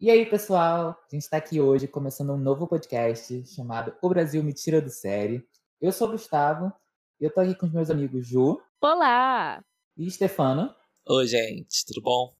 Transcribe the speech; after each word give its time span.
E 0.00 0.12
aí, 0.12 0.24
pessoal? 0.24 0.90
A 0.90 1.12
gente 1.12 1.22
está 1.22 1.38
aqui 1.38 1.60
hoje 1.60 1.88
começando 1.88 2.30
um 2.30 2.38
novo 2.38 2.68
podcast 2.68 3.44
chamado 3.48 3.92
O 4.00 4.08
Brasil 4.08 4.40
Me 4.44 4.54
Tira 4.54 4.80
do 4.80 4.90
Série. 4.90 5.44
Eu 5.80 5.90
sou 5.90 6.06
o 6.06 6.12
Gustavo 6.12 6.72
e 7.20 7.24
eu 7.24 7.34
tô 7.34 7.40
aqui 7.40 7.52
com 7.56 7.66
os 7.66 7.72
meus 7.72 7.90
amigos 7.90 8.24
Ju. 8.24 8.62
Olá! 8.80 9.60
E 9.96 10.08
Stefano. 10.08 10.72
Oi, 11.04 11.26
gente, 11.26 11.84
tudo 11.84 12.00
bom? 12.00 12.32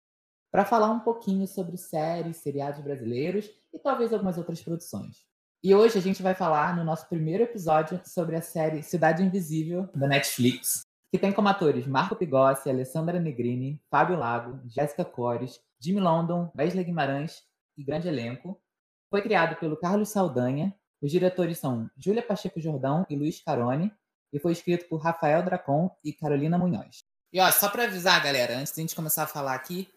Para 0.53 0.65
falar 0.65 0.93
um 0.93 1.01
pouquinho 1.01 1.49
sobre 1.49 1.77
séries, 1.77 2.37
seriados 2.37 2.81
brasileiros 2.81 3.51
e 3.75 3.79
talvez 3.81 4.13
algumas 4.13 4.39
outras 4.39 4.63
produções. 4.63 5.27
E 5.61 5.75
hoje 5.75 5.99
a 5.99 6.01
gente 6.01 6.23
vai 6.23 6.37
falar 6.37 6.77
no 6.77 6.85
nosso 6.85 7.09
primeiro 7.09 7.43
episódio 7.43 8.01
sobre 8.05 8.37
a 8.37 8.41
série 8.41 8.85
Cidade 8.85 9.25
Invisível 9.25 9.89
da 9.97 10.07
Netflix, 10.07 10.83
que 11.11 11.19
tem 11.19 11.33
como 11.33 11.49
atores 11.49 11.89
Marco 11.89 12.15
Pigossi, 12.15 12.71
Alessandra 12.71 13.19
Negrini, 13.19 13.83
Fábio 13.91 14.17
Lago, 14.17 14.61
Jéssica 14.69 15.05
Cores, 15.05 15.59
Jimmy 15.81 15.99
London, 15.99 16.53
Wesley 16.57 16.85
Guimarães 16.85 17.48
e 17.79 17.85
grande 17.85 18.09
elenco. 18.09 18.61
Foi 19.09 19.23
criado 19.23 19.57
pelo 19.57 19.77
Carlos 19.77 20.11
Saldanha. 20.11 20.75
Os 21.01 21.11
diretores 21.11 21.59
são 21.59 21.89
Júlia 21.97 22.23
Pacheco 22.23 22.61
Jordão 22.61 23.07
e 23.09 23.17
Luiz 23.17 23.41
Carone. 23.41 23.91
E 24.33 24.39
foi 24.39 24.53
escrito 24.53 24.87
por 24.89 24.99
Rafael 24.99 25.43
Dracon 25.43 25.91
e 26.05 26.13
Carolina 26.13 26.59
Munhoz. 26.59 27.05
E 27.33 27.41
ó, 27.41 27.51
só 27.51 27.71
para 27.71 27.85
avisar, 27.85 28.23
galera, 28.23 28.59
antes 28.59 28.75
de 28.75 28.81
a 28.81 28.83
gente 28.83 28.97
começar 28.97 29.23
a 29.23 29.27
falar 29.27 29.55
aqui, 29.55 29.89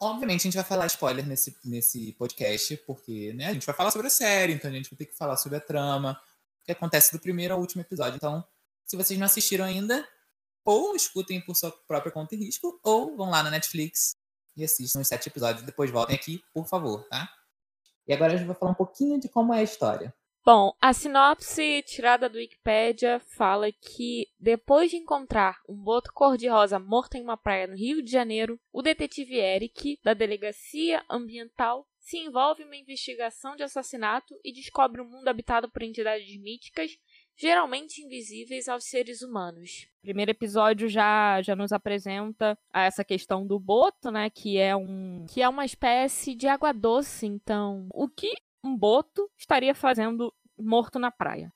obviamente 0.00 0.40
a 0.40 0.44
gente 0.44 0.54
vai 0.54 0.64
falar 0.64 0.86
spoiler 0.86 1.26
nesse, 1.26 1.56
nesse 1.64 2.12
podcast, 2.12 2.76
porque 2.86 3.32
né, 3.34 3.46
a 3.46 3.52
gente 3.52 3.66
vai 3.66 3.74
falar 3.74 3.90
sobre 3.90 4.06
a 4.06 4.10
série, 4.10 4.52
então 4.52 4.70
a 4.70 4.74
gente 4.74 4.88
vai 4.90 4.96
ter 4.96 5.06
que 5.06 5.16
falar 5.16 5.36
sobre 5.36 5.58
a 5.58 5.60
trama, 5.60 6.18
o 6.62 6.64
que 6.64 6.72
acontece 6.72 7.12
do 7.12 7.20
primeiro 7.20 7.54
ao 7.54 7.60
último 7.60 7.82
episódio. 7.82 8.16
Então, 8.16 8.44
se 8.86 8.96
vocês 8.96 9.18
não 9.18 9.26
assistiram 9.26 9.64
ainda, 9.64 10.06
ou 10.64 10.94
escutem 10.94 11.40
por 11.40 11.54
sua 11.54 11.72
própria 11.86 12.12
conta 12.12 12.34
e 12.34 12.38
risco, 12.38 12.78
ou 12.82 13.16
vão 13.16 13.30
lá 13.30 13.42
na 13.42 13.50
Netflix 13.50 14.14
e 14.58 14.64
assistam 14.64 15.00
os 15.00 15.08
sete 15.08 15.28
episódios. 15.28 15.64
Depois 15.64 15.90
voltem 15.90 16.16
aqui, 16.16 16.42
por 16.52 16.66
favor, 16.66 17.06
tá? 17.08 17.28
E 18.06 18.12
agora 18.12 18.32
a 18.32 18.36
gente 18.36 18.46
vai 18.46 18.56
falar 18.56 18.72
um 18.72 18.74
pouquinho 18.74 19.20
de 19.20 19.28
como 19.28 19.54
é 19.54 19.60
a 19.60 19.62
história. 19.62 20.14
Bom, 20.44 20.72
a 20.80 20.94
sinopse 20.94 21.82
tirada 21.82 22.26
do 22.26 22.38
Wikipedia 22.38 23.20
fala 23.20 23.70
que 23.70 24.26
depois 24.40 24.90
de 24.90 24.96
encontrar 24.96 25.60
um 25.68 25.76
boto 25.76 26.10
cor-de-rosa 26.14 26.78
morto 26.78 27.16
em 27.16 27.22
uma 27.22 27.36
praia 27.36 27.66
no 27.66 27.76
Rio 27.76 28.02
de 28.02 28.10
Janeiro, 28.10 28.58
o 28.72 28.80
detetive 28.80 29.36
Eric, 29.36 30.00
da 30.02 30.14
Delegacia 30.14 31.04
Ambiental, 31.10 31.86
se 31.98 32.16
envolve 32.16 32.62
em 32.62 32.66
uma 32.66 32.76
investigação 32.76 33.56
de 33.56 33.62
assassinato 33.62 34.34
e 34.42 34.50
descobre 34.50 35.02
um 35.02 35.04
mundo 35.04 35.28
habitado 35.28 35.70
por 35.70 35.82
entidades 35.82 36.34
míticas 36.40 36.92
geralmente 37.38 38.02
invisíveis 38.02 38.68
aos 38.68 38.84
seres 38.84 39.22
humanos. 39.22 39.86
O 39.98 40.02
primeiro 40.02 40.32
episódio 40.32 40.88
já, 40.88 41.40
já 41.40 41.54
nos 41.54 41.72
apresenta 41.72 42.58
essa 42.74 43.04
questão 43.04 43.46
do 43.46 43.58
boto, 43.58 44.10
né, 44.10 44.28
que 44.28 44.58
é 44.58 44.74
um 44.74 45.24
que 45.28 45.40
é 45.40 45.48
uma 45.48 45.64
espécie 45.64 46.34
de 46.34 46.48
água 46.48 46.72
doce. 46.72 47.26
Então, 47.26 47.88
o 47.92 48.08
que 48.08 48.34
um 48.64 48.76
boto 48.76 49.30
estaria 49.38 49.74
fazendo 49.74 50.34
morto 50.58 50.98
na 50.98 51.10
praia? 51.10 51.52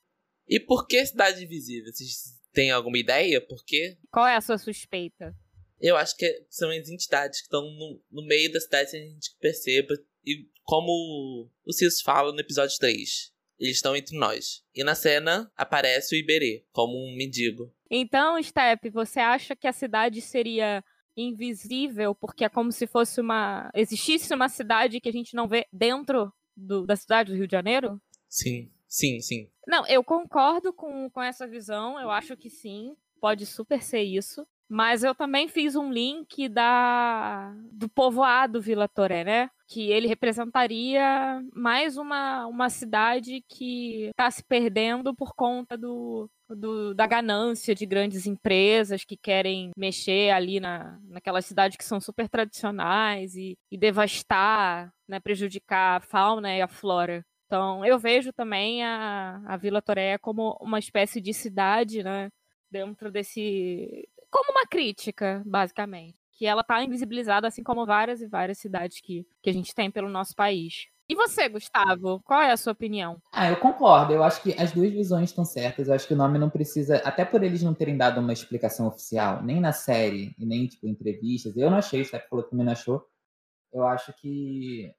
E 0.47 0.59
por 0.59 0.87
que 0.87 1.05
cidade 1.05 1.43
invisível? 1.43 1.91
Vocês 1.91 2.39
têm 2.53 2.71
alguma 2.71 2.97
ideia? 2.97 3.41
Por 3.41 3.63
quê? 3.65 3.97
Qual 4.11 4.25
é 4.25 4.35
a 4.35 4.41
sua 4.41 4.57
suspeita? 4.57 5.35
Eu 5.79 5.97
acho 5.97 6.15
que 6.15 6.45
são 6.49 6.69
as 6.69 6.87
entidades 6.87 7.39
que 7.39 7.47
estão 7.47 7.61
no, 7.61 8.01
no 8.09 8.25
meio 8.25 8.51
da 8.51 8.59
cidade 8.59 8.91
sem 8.91 9.01
a 9.01 9.09
gente 9.09 9.35
perceba. 9.39 9.93
E 10.25 10.47
como 10.63 11.49
o 11.65 11.73
Cis 11.73 12.01
fala 12.01 12.31
no 12.31 12.39
episódio 12.39 12.77
3, 12.77 13.32
eles 13.59 13.77
estão 13.77 13.95
entre 13.95 14.17
nós. 14.17 14.63
E 14.75 14.83
na 14.83 14.95
cena 14.95 15.51
aparece 15.55 16.15
o 16.15 16.17
Iberê, 16.17 16.65
como 16.71 16.93
um 16.97 17.15
mendigo. 17.15 17.73
Então, 17.89 18.41
Step, 18.41 18.89
você 18.89 19.19
acha 19.19 19.55
que 19.55 19.67
a 19.67 19.73
cidade 19.73 20.21
seria 20.21 20.83
invisível 21.15 22.15
porque 22.15 22.43
é 22.43 22.49
como 22.49 22.71
se 22.71 22.87
fosse 22.87 23.21
uma. 23.21 23.69
existisse 23.73 24.33
uma 24.33 24.49
cidade 24.49 24.99
que 24.99 25.09
a 25.09 25.13
gente 25.13 25.35
não 25.35 25.47
vê 25.47 25.65
dentro 25.71 26.33
do, 26.55 26.85
da 26.85 26.95
cidade 26.95 27.31
do 27.31 27.37
Rio 27.37 27.47
de 27.47 27.51
Janeiro? 27.51 28.01
Sim, 28.27 28.71
sim, 28.87 29.19
sim. 29.19 29.49
Não, 29.67 29.85
eu 29.87 30.03
concordo 30.03 30.73
com, 30.73 31.09
com 31.09 31.21
essa 31.21 31.47
visão, 31.47 31.99
eu 31.99 32.09
acho 32.09 32.35
que 32.35 32.49
sim, 32.49 32.95
pode 33.21 33.45
super 33.45 33.81
ser 33.81 34.01
isso. 34.01 34.45
Mas 34.67 35.03
eu 35.03 35.13
também 35.13 35.47
fiz 35.47 35.75
um 35.75 35.91
link 35.91 36.49
da 36.49 37.53
do 37.71 37.87
povoado 37.87 38.61
Vila 38.61 38.87
Toré, 38.87 39.23
né? 39.23 39.49
Que 39.73 39.91
ele 39.91 40.07
representaria 40.07 41.41
mais 41.51 41.97
uma, 41.97 42.45
uma 42.45 42.69
cidade 42.69 43.43
que 43.49 44.03
está 44.09 44.29
se 44.29 44.43
perdendo 44.43 45.15
por 45.15 45.33
conta 45.33 45.75
do, 45.75 46.29
do, 46.47 46.93
da 46.93 47.07
ganância 47.07 47.73
de 47.73 47.83
grandes 47.83 48.27
empresas 48.27 49.03
que 49.03 49.17
querem 49.17 49.71
mexer 49.75 50.29
ali 50.29 50.59
na, 50.59 50.99
naquelas 51.09 51.47
cidades 51.47 51.75
que 51.75 51.83
são 51.83 51.99
super 51.99 52.29
tradicionais 52.29 53.35
e, 53.35 53.57
e 53.71 53.75
devastar, 53.75 54.93
né, 55.07 55.19
prejudicar 55.19 55.97
a 55.97 56.01
fauna 56.01 56.55
e 56.55 56.61
a 56.61 56.67
flora. 56.67 57.25
Então, 57.47 57.83
eu 57.83 57.97
vejo 57.97 58.31
também 58.31 58.83
a, 58.83 59.41
a 59.47 59.57
Vila 59.57 59.81
Toré 59.81 60.19
como 60.19 60.55
uma 60.61 60.77
espécie 60.77 61.19
de 61.19 61.33
cidade, 61.33 62.03
né, 62.03 62.29
dentro 62.69 63.11
desse 63.11 64.07
como 64.29 64.51
uma 64.51 64.67
crítica, 64.67 65.41
basicamente. 65.43 66.22
Que 66.35 66.45
ela 66.45 66.63
tá 66.63 66.83
invisibilizada, 66.83 67.47
assim 67.47 67.63
como 67.63 67.85
várias 67.85 68.21
e 68.21 68.27
várias 68.27 68.57
cidades 68.57 68.99
que, 69.01 69.25
que 69.41 69.49
a 69.49 69.53
gente 69.53 69.73
tem 69.73 69.89
pelo 69.91 70.09
nosso 70.09 70.35
país. 70.35 70.87
E 71.07 71.15
você, 71.15 71.49
Gustavo, 71.49 72.21
qual 72.23 72.41
é 72.41 72.51
a 72.51 72.57
sua 72.57 72.71
opinião? 72.71 73.21
Ah, 73.31 73.49
eu 73.49 73.57
concordo. 73.57 74.13
Eu 74.13 74.23
acho 74.23 74.41
que 74.41 74.53
as 74.59 74.71
duas 74.71 74.91
visões 74.91 75.29
estão 75.29 75.43
certas. 75.43 75.87
Eu 75.87 75.93
acho 75.93 76.07
que 76.07 76.13
o 76.13 76.17
nome 76.17 76.39
não 76.39 76.49
precisa, 76.49 76.97
até 76.97 77.25
por 77.25 77.43
eles 77.43 77.61
não 77.61 77.73
terem 77.73 77.97
dado 77.97 78.21
uma 78.21 78.31
explicação 78.31 78.87
oficial, 78.87 79.43
nem 79.43 79.59
na 79.59 79.73
série 79.73 80.33
e 80.39 80.45
nem 80.45 80.65
tipo 80.65 80.87
em 80.87 80.91
entrevistas. 80.91 81.55
Eu 81.57 81.69
não 81.69 81.77
achei, 81.77 82.01
o 82.01 82.05
Steph 82.05 82.27
falou 82.29 82.45
que 82.45 82.51
também 82.51 82.65
não 82.65 82.73
achou. 82.73 83.05
Eu 83.71 83.85
acho 83.85 84.13
que 84.13 84.93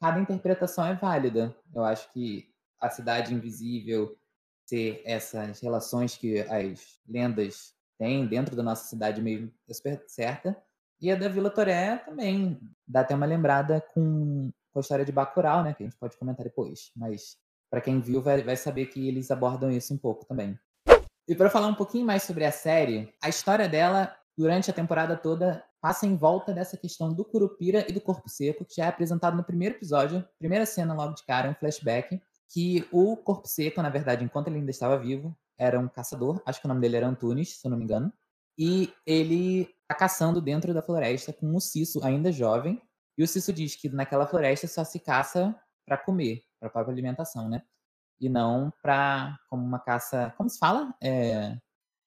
cada 0.00 0.18
interpretação 0.20 0.86
é 0.86 0.94
válida. 0.94 1.54
Eu 1.74 1.84
acho 1.84 2.10
que 2.12 2.48
a 2.80 2.88
cidade 2.88 3.34
invisível 3.34 4.16
ser 4.64 5.02
essas 5.04 5.60
relações 5.60 6.16
que 6.16 6.40
as 6.40 6.98
lendas 7.06 7.74
tem 7.98 8.26
dentro 8.26 8.56
da 8.56 8.62
nossa 8.62 8.88
cidade 8.88 9.20
mesmo, 9.20 9.52
é 9.68 9.74
super 9.74 10.02
certa. 10.08 10.56
E 11.02 11.10
a 11.10 11.16
da 11.16 11.28
Vila 11.28 11.50
Toré 11.50 11.96
também 11.96 12.60
dá 12.86 13.00
até 13.00 13.12
uma 13.12 13.26
lembrada 13.26 13.84
com, 13.92 14.52
a 14.72 14.78
história 14.78 15.04
de 15.04 15.10
Bacurau, 15.10 15.64
né? 15.64 15.74
Que 15.74 15.82
a 15.82 15.86
gente 15.86 15.98
pode 15.98 16.16
comentar 16.16 16.44
depois. 16.44 16.92
Mas 16.96 17.36
para 17.68 17.80
quem 17.80 18.00
viu 18.00 18.22
vai, 18.22 18.40
vai 18.40 18.54
saber 18.54 18.86
que 18.86 19.08
eles 19.08 19.28
abordam 19.32 19.68
isso 19.68 19.92
um 19.92 19.98
pouco 19.98 20.24
também. 20.24 20.56
E 21.26 21.34
para 21.34 21.50
falar 21.50 21.66
um 21.66 21.74
pouquinho 21.74 22.06
mais 22.06 22.22
sobre 22.22 22.44
a 22.44 22.52
série, 22.52 23.12
a 23.20 23.28
história 23.28 23.68
dela, 23.68 24.14
durante 24.38 24.70
a 24.70 24.72
temporada 24.72 25.16
toda, 25.16 25.64
passa 25.80 26.06
em 26.06 26.14
volta 26.14 26.52
dessa 26.52 26.76
questão 26.76 27.12
do 27.12 27.24
Curupira 27.24 27.84
e 27.88 27.92
do 27.92 28.00
Corpo 28.00 28.28
Seco, 28.28 28.64
que 28.64 28.76
já 28.76 28.84
é 28.84 28.88
apresentado 28.88 29.36
no 29.36 29.42
primeiro 29.42 29.74
episódio, 29.74 30.24
primeira 30.38 30.64
cena 30.64 30.94
logo 30.94 31.14
de 31.14 31.24
cara, 31.26 31.50
um 31.50 31.54
flashback, 31.54 32.22
que 32.48 32.86
o 32.92 33.16
Corpo 33.16 33.48
Seco, 33.48 33.82
na 33.82 33.90
verdade, 33.90 34.24
enquanto 34.24 34.46
ele 34.46 34.58
ainda 34.58 34.70
estava 34.70 34.96
vivo, 34.96 35.36
era 35.58 35.80
um 35.80 35.88
caçador, 35.88 36.40
acho 36.46 36.60
que 36.60 36.66
o 36.66 36.68
nome 36.68 36.80
dele 36.80 36.96
era 36.96 37.08
Antunes, 37.08 37.58
se 37.58 37.66
eu 37.66 37.70
não 37.72 37.78
me 37.78 37.84
engano. 37.84 38.12
E 38.58 38.92
ele 39.06 39.68
tá 39.88 39.94
caçando 39.94 40.40
dentro 40.40 40.72
da 40.72 40.82
floresta 40.82 41.32
com 41.32 41.54
o 41.54 41.60
Cisso, 41.60 42.04
ainda 42.04 42.32
jovem. 42.32 42.80
E 43.16 43.22
o 43.22 43.28
Cisso 43.28 43.52
diz 43.52 43.74
que 43.76 43.88
naquela 43.88 44.26
floresta 44.26 44.66
só 44.66 44.84
se 44.84 45.00
caça 45.00 45.54
para 45.86 45.98
comer, 45.98 46.42
para 46.60 46.70
própria 46.70 46.92
alimentação, 46.92 47.48
né? 47.48 47.62
E 48.20 48.28
não 48.28 48.72
para 48.82 49.36
como 49.50 49.64
uma 49.64 49.78
caça, 49.78 50.32
como 50.36 50.48
se 50.48 50.58
fala? 50.58 50.94
É... 51.02 51.56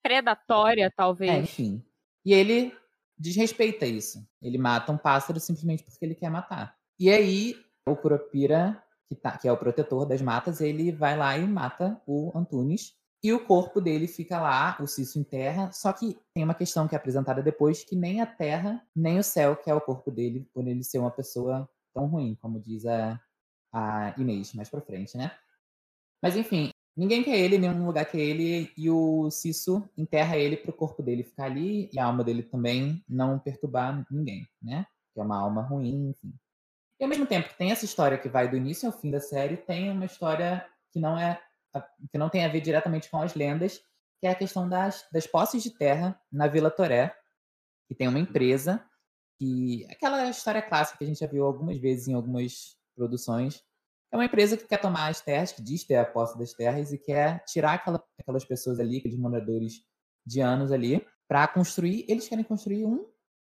Predatória, 0.02 0.92
talvez. 0.96 1.30
É, 1.30 1.38
enfim. 1.38 1.84
E 2.24 2.32
ele 2.32 2.72
desrespeita 3.18 3.86
isso. 3.86 4.26
Ele 4.42 4.58
mata 4.58 4.92
um 4.92 4.98
pássaro 4.98 5.40
simplesmente 5.40 5.84
porque 5.84 6.04
ele 6.04 6.14
quer 6.14 6.30
matar. 6.30 6.76
E 6.98 7.10
aí, 7.10 7.54
o 7.86 7.96
Curupira, 7.96 8.82
que, 9.08 9.14
tá, 9.14 9.36
que 9.36 9.46
é 9.46 9.52
o 9.52 9.56
protetor 9.56 10.06
das 10.06 10.22
matas, 10.22 10.60
ele 10.60 10.92
vai 10.92 11.16
lá 11.16 11.36
e 11.36 11.46
mata 11.46 12.00
o 12.06 12.32
Antunes 12.36 12.94
e 13.26 13.32
o 13.32 13.44
corpo 13.44 13.80
dele 13.80 14.06
fica 14.06 14.40
lá, 14.40 14.76
o 14.80 14.86
Cício 14.86 15.20
em 15.20 15.24
terra, 15.24 15.72
só 15.72 15.92
que 15.92 16.16
tem 16.32 16.44
uma 16.44 16.54
questão 16.54 16.86
que 16.86 16.94
é 16.94 16.98
apresentada 16.98 17.42
depois, 17.42 17.82
que 17.82 17.96
nem 17.96 18.20
a 18.20 18.26
terra, 18.26 18.80
nem 18.94 19.18
o 19.18 19.24
céu, 19.24 19.56
que 19.56 19.68
é 19.68 19.74
o 19.74 19.80
corpo 19.80 20.12
dele, 20.12 20.48
por 20.54 20.64
ele 20.68 20.84
ser 20.84 21.00
uma 21.00 21.10
pessoa 21.10 21.68
tão 21.92 22.06
ruim, 22.06 22.38
como 22.40 22.60
diz 22.60 22.86
a, 22.86 23.20
a 23.72 24.14
Inês 24.16 24.52
mais 24.54 24.70
pra 24.70 24.80
frente, 24.80 25.16
né? 25.16 25.32
Mas 26.22 26.36
enfim, 26.36 26.70
ninguém 26.96 27.24
quer 27.24 27.36
ele, 27.36 27.58
nenhum 27.58 27.84
lugar 27.84 28.04
quer 28.04 28.20
ele, 28.20 28.72
e 28.76 28.88
o 28.88 29.28
Cício 29.28 29.90
enterra 29.96 30.36
ele 30.36 30.56
pro 30.56 30.72
corpo 30.72 31.02
dele 31.02 31.24
ficar 31.24 31.46
ali, 31.46 31.90
e 31.92 31.98
a 31.98 32.04
alma 32.04 32.22
dele 32.22 32.44
também 32.44 33.04
não 33.08 33.40
perturbar 33.40 34.06
ninguém, 34.08 34.46
né? 34.62 34.86
Que 35.12 35.18
é 35.18 35.24
uma 35.24 35.36
alma 35.36 35.62
ruim, 35.62 36.10
enfim. 36.10 36.32
E 37.00 37.02
ao 37.02 37.10
mesmo 37.10 37.26
tempo 37.26 37.48
que 37.48 37.58
tem 37.58 37.72
essa 37.72 37.84
história 37.84 38.18
que 38.18 38.28
vai 38.28 38.48
do 38.48 38.56
início 38.56 38.86
ao 38.86 38.96
fim 38.96 39.10
da 39.10 39.18
série, 39.18 39.56
tem 39.56 39.90
uma 39.90 40.04
história 40.04 40.64
que 40.92 41.00
não 41.00 41.18
é 41.18 41.40
que 42.10 42.18
não 42.18 42.28
tem 42.28 42.44
a 42.44 42.48
ver 42.48 42.60
diretamente 42.60 43.10
com 43.10 43.20
as 43.20 43.34
lendas, 43.34 43.78
que 44.20 44.26
é 44.26 44.30
a 44.30 44.34
questão 44.34 44.68
das, 44.68 45.06
das 45.12 45.26
posses 45.26 45.62
de 45.62 45.70
terra 45.70 46.18
na 46.30 46.46
Vila 46.46 46.70
Toré, 46.70 47.14
que 47.88 47.94
tem 47.94 48.08
uma 48.08 48.18
empresa 48.18 48.84
que 49.38 49.86
aquela 49.90 50.28
história 50.28 50.62
clássica 50.62 50.98
que 50.98 51.04
a 51.04 51.06
gente 51.06 51.20
já 51.20 51.26
viu 51.26 51.44
algumas 51.44 51.78
vezes 51.78 52.08
em 52.08 52.14
algumas 52.14 52.76
produções. 52.94 53.62
É 54.10 54.16
uma 54.16 54.24
empresa 54.24 54.56
que 54.56 54.66
quer 54.66 54.80
tomar 54.80 55.08
as 55.08 55.20
terras, 55.20 55.52
que 55.52 55.62
diz 55.62 55.84
ter 55.84 55.96
a 55.96 56.04
posse 56.04 56.38
das 56.38 56.52
terras 56.52 56.92
e 56.92 56.98
quer 56.98 57.44
tirar 57.44 57.74
aquela, 57.74 58.02
aquelas 58.18 58.44
pessoas 58.44 58.80
ali, 58.80 58.98
aqueles 58.98 59.18
moradores 59.18 59.84
de 60.24 60.40
anos 60.40 60.72
ali, 60.72 61.06
para 61.28 61.46
construir. 61.48 62.04
Eles 62.08 62.28
querem 62.28 62.44
construir 62.44 62.84
um, 62.86 63.06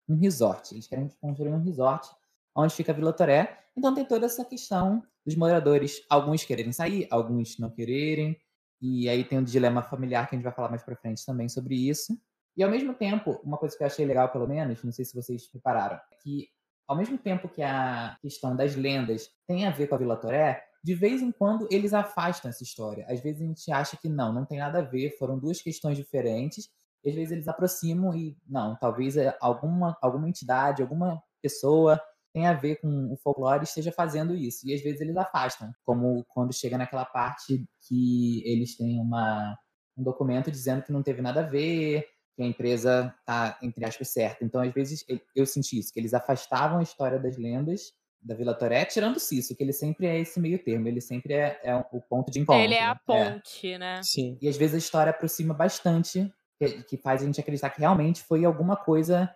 um 0.09 0.17
resort. 0.17 0.75
Eles 0.75 0.87
querem 0.87 1.09
construir 1.21 1.51
um 1.51 1.63
resort 1.63 2.09
onde 2.55 2.75
fica 2.75 2.93
a 2.93 2.95
Vila 2.95 3.13
Toré. 3.13 3.65
Então 3.79 3.95
tem 3.95 4.05
toda 4.05 4.27
essa 4.27 4.45
questão 4.45 5.05
dos 5.25 5.37
moradores, 5.37 6.05
alguns 6.11 6.45
quererem 6.45 6.73
sair, 6.73 7.07
alguns 7.13 7.57
não 7.61 7.71
quererem, 7.71 8.37
e 8.83 9.09
aí 9.09 9.23
tem 9.23 9.39
um 9.39 9.45
dilema 9.45 9.85
familiar 9.85 10.29
que 10.29 10.35
a 10.35 10.37
gente 10.37 10.45
vai 10.45 10.53
falar 10.53 10.69
mais 10.69 10.83
para 10.83 10.97
frente 10.97 11.25
também 11.25 11.49
sobre 11.49 11.77
isso. 11.77 12.21
E 12.57 12.65
ao 12.65 12.71
mesmo 12.71 12.93
tempo, 12.93 13.41
uma 13.45 13.57
coisa 13.57 13.77
que 13.77 13.83
eu 13.85 13.87
achei 13.87 14.05
legal, 14.05 14.33
pelo 14.33 14.49
menos, 14.49 14.83
não 14.83 14.91
sei 14.91 15.05
se 15.05 15.15
vocês 15.15 15.49
repararam, 15.55 15.97
que 16.21 16.49
ao 16.89 16.97
mesmo 16.97 17.17
tempo 17.17 17.49
que 17.49 17.63
a 17.63 18.19
questão 18.21 18.57
das 18.57 18.75
lendas 18.75 19.31
tem 19.47 19.65
a 19.65 19.71
ver 19.71 19.87
com 19.87 19.95
a 19.95 19.99
Vila 19.99 20.17
Toré, 20.17 20.61
de 20.83 20.95
vez 20.97 21.23
em 21.23 21.31
quando 21.31 21.69
eles 21.71 21.95
afastam 21.95 22.49
essa 22.49 22.65
história. 22.65 23.07
Às 23.09 23.21
vezes 23.21 23.43
a 23.43 23.45
gente 23.45 23.71
acha 23.71 23.97
que 23.97 24.09
não, 24.09 24.33
não 24.33 24.45
tem 24.45 24.59
nada 24.59 24.81
a 24.81 24.83
ver, 24.83 25.17
foram 25.19 25.39
duas 25.39 25.63
questões 25.63 25.97
diferentes. 25.97 26.69
Às 27.07 27.15
vezes 27.15 27.31
eles 27.31 27.47
aproximam 27.47 28.13
e 28.13 28.37
não, 28.45 28.75
talvez 28.75 29.17
é 29.17 29.37
alguma, 29.41 29.97
alguma 30.03 30.29
entidade, 30.29 30.83
alguma 30.83 31.23
pessoa 31.41 32.01
tenha 32.38 32.50
a 32.50 32.55
ver 32.55 32.76
com 32.76 33.12
o 33.12 33.17
folclore 33.17 33.64
esteja 33.64 33.90
fazendo 33.90 34.35
isso. 34.35 34.67
E 34.67 34.73
às 34.73 34.81
vezes 34.81 35.00
eles 35.00 35.17
afastam, 35.17 35.73
como 35.85 36.25
quando 36.29 36.55
chega 36.55 36.79
naquela 36.79 37.05
parte 37.05 37.64
que 37.87 38.43
eles 38.46 38.76
têm 38.76 39.00
uma, 39.00 39.58
um 39.96 40.05
documento 40.05 40.50
dizendo 40.50 40.82
que 40.82 40.93
não 40.93 41.02
teve 41.02 41.20
nada 41.20 41.40
a 41.40 41.46
ver, 41.46 42.06
que 42.37 42.43
a 42.43 42.46
empresa 42.46 43.12
está, 43.19 43.58
entre 43.61 43.85
aspas, 43.85 44.08
certa. 44.11 44.44
Então, 44.44 44.61
às 44.61 44.73
vezes, 44.73 45.05
eu 45.35 45.44
senti 45.44 45.81
isso, 45.81 45.93
que 45.93 45.99
eles 45.99 46.14
afastavam 46.14 46.79
a 46.79 46.82
história 46.82 47.19
das 47.19 47.37
lendas 47.37 47.93
da 48.20 48.35
Vila 48.35 48.55
Toré, 48.55 48.85
tirando 48.85 49.17
isso, 49.17 49.56
que 49.56 49.62
ele 49.62 49.73
sempre 49.73 50.06
é 50.06 50.19
esse 50.20 50.40
meio 50.40 50.62
termo, 50.62 50.88
ele 50.88 51.00
sempre 51.00 51.35
é, 51.35 51.61
é 51.62 51.75
o 51.75 52.00
ponto 52.00 52.31
de 52.31 52.40
encontro. 52.40 52.62
Ele 52.62 52.75
é 52.75 52.85
a 52.85 52.93
é. 52.93 52.99
ponte, 53.05 53.73
é. 53.73 53.79
né? 53.79 54.00
Sim. 54.02 54.38
E 54.40 54.49
às 54.49 54.56
vezes 54.56 54.75
a 54.75 54.79
história 54.79 55.11
aproxima 55.11 55.55
bastante, 55.55 56.32
que, 56.58 56.82
que 56.85 56.96
faz 56.96 57.23
a 57.23 57.26
gente 57.26 57.40
acreditar 57.40 57.70
que 57.70 57.81
realmente 57.81 58.23
foi 58.23 58.44
alguma 58.44 58.76
coisa 58.76 59.32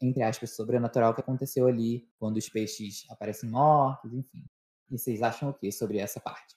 entre 0.00 0.22
aspas, 0.22 0.54
sobrenatural 0.54 1.14
que 1.14 1.20
aconteceu 1.20 1.66
ali 1.66 2.08
quando 2.18 2.36
os 2.36 2.48
peixes 2.48 3.04
aparecem 3.10 3.50
mortos, 3.50 4.12
enfim. 4.12 4.44
E 4.90 4.98
vocês 4.98 5.22
acham 5.22 5.50
o 5.50 5.54
que 5.54 5.70
sobre 5.72 5.98
essa 5.98 6.20
parte? 6.20 6.54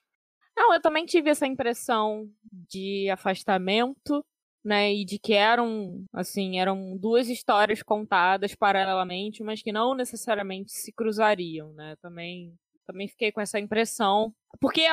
Não, 0.55 0.73
eu 0.73 0.81
também 0.81 1.05
tive 1.05 1.29
essa 1.29 1.45
impressão 1.45 2.29
de 2.51 3.09
afastamento, 3.09 4.23
né, 4.63 4.91
e 4.91 5.05
de 5.05 5.19
que 5.19 5.33
eram, 5.33 6.03
assim, 6.11 6.59
eram 6.59 6.97
duas 6.97 7.29
histórias 7.29 7.83
contadas 7.83 8.55
paralelamente, 8.55 9.43
mas 9.43 9.61
que 9.61 9.71
não 9.71 9.93
necessariamente 9.93 10.71
se 10.71 10.91
cruzariam, 10.91 11.71
né? 11.73 11.95
Também 12.01 12.55
também 12.85 13.07
fiquei 13.07 13.31
com 13.31 13.41
essa 13.41 13.59
impressão. 13.59 14.33
Porque 14.59 14.83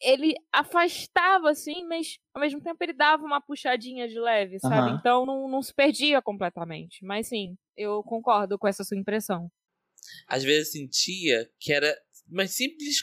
ele 0.00 0.34
afastava, 0.52 1.50
assim, 1.50 1.86
mas 1.86 2.18
ao 2.34 2.40
mesmo 2.40 2.60
tempo 2.60 2.82
ele 2.82 2.92
dava 2.92 3.22
uma 3.24 3.40
puxadinha 3.40 4.08
de 4.08 4.18
leve, 4.18 4.58
sabe? 4.58 4.90
Uhum. 4.90 4.96
Então 4.98 5.26
não, 5.26 5.48
não 5.48 5.62
se 5.62 5.72
perdia 5.72 6.20
completamente. 6.20 7.04
Mas 7.04 7.28
sim, 7.28 7.56
eu 7.76 8.02
concordo 8.02 8.58
com 8.58 8.66
essa 8.66 8.84
sua 8.84 8.98
impressão. 8.98 9.48
Às 10.26 10.42
vezes 10.42 10.72
sentia 10.72 11.48
que 11.60 11.72
era 11.72 11.96
uma 12.28 12.46
simples 12.46 13.02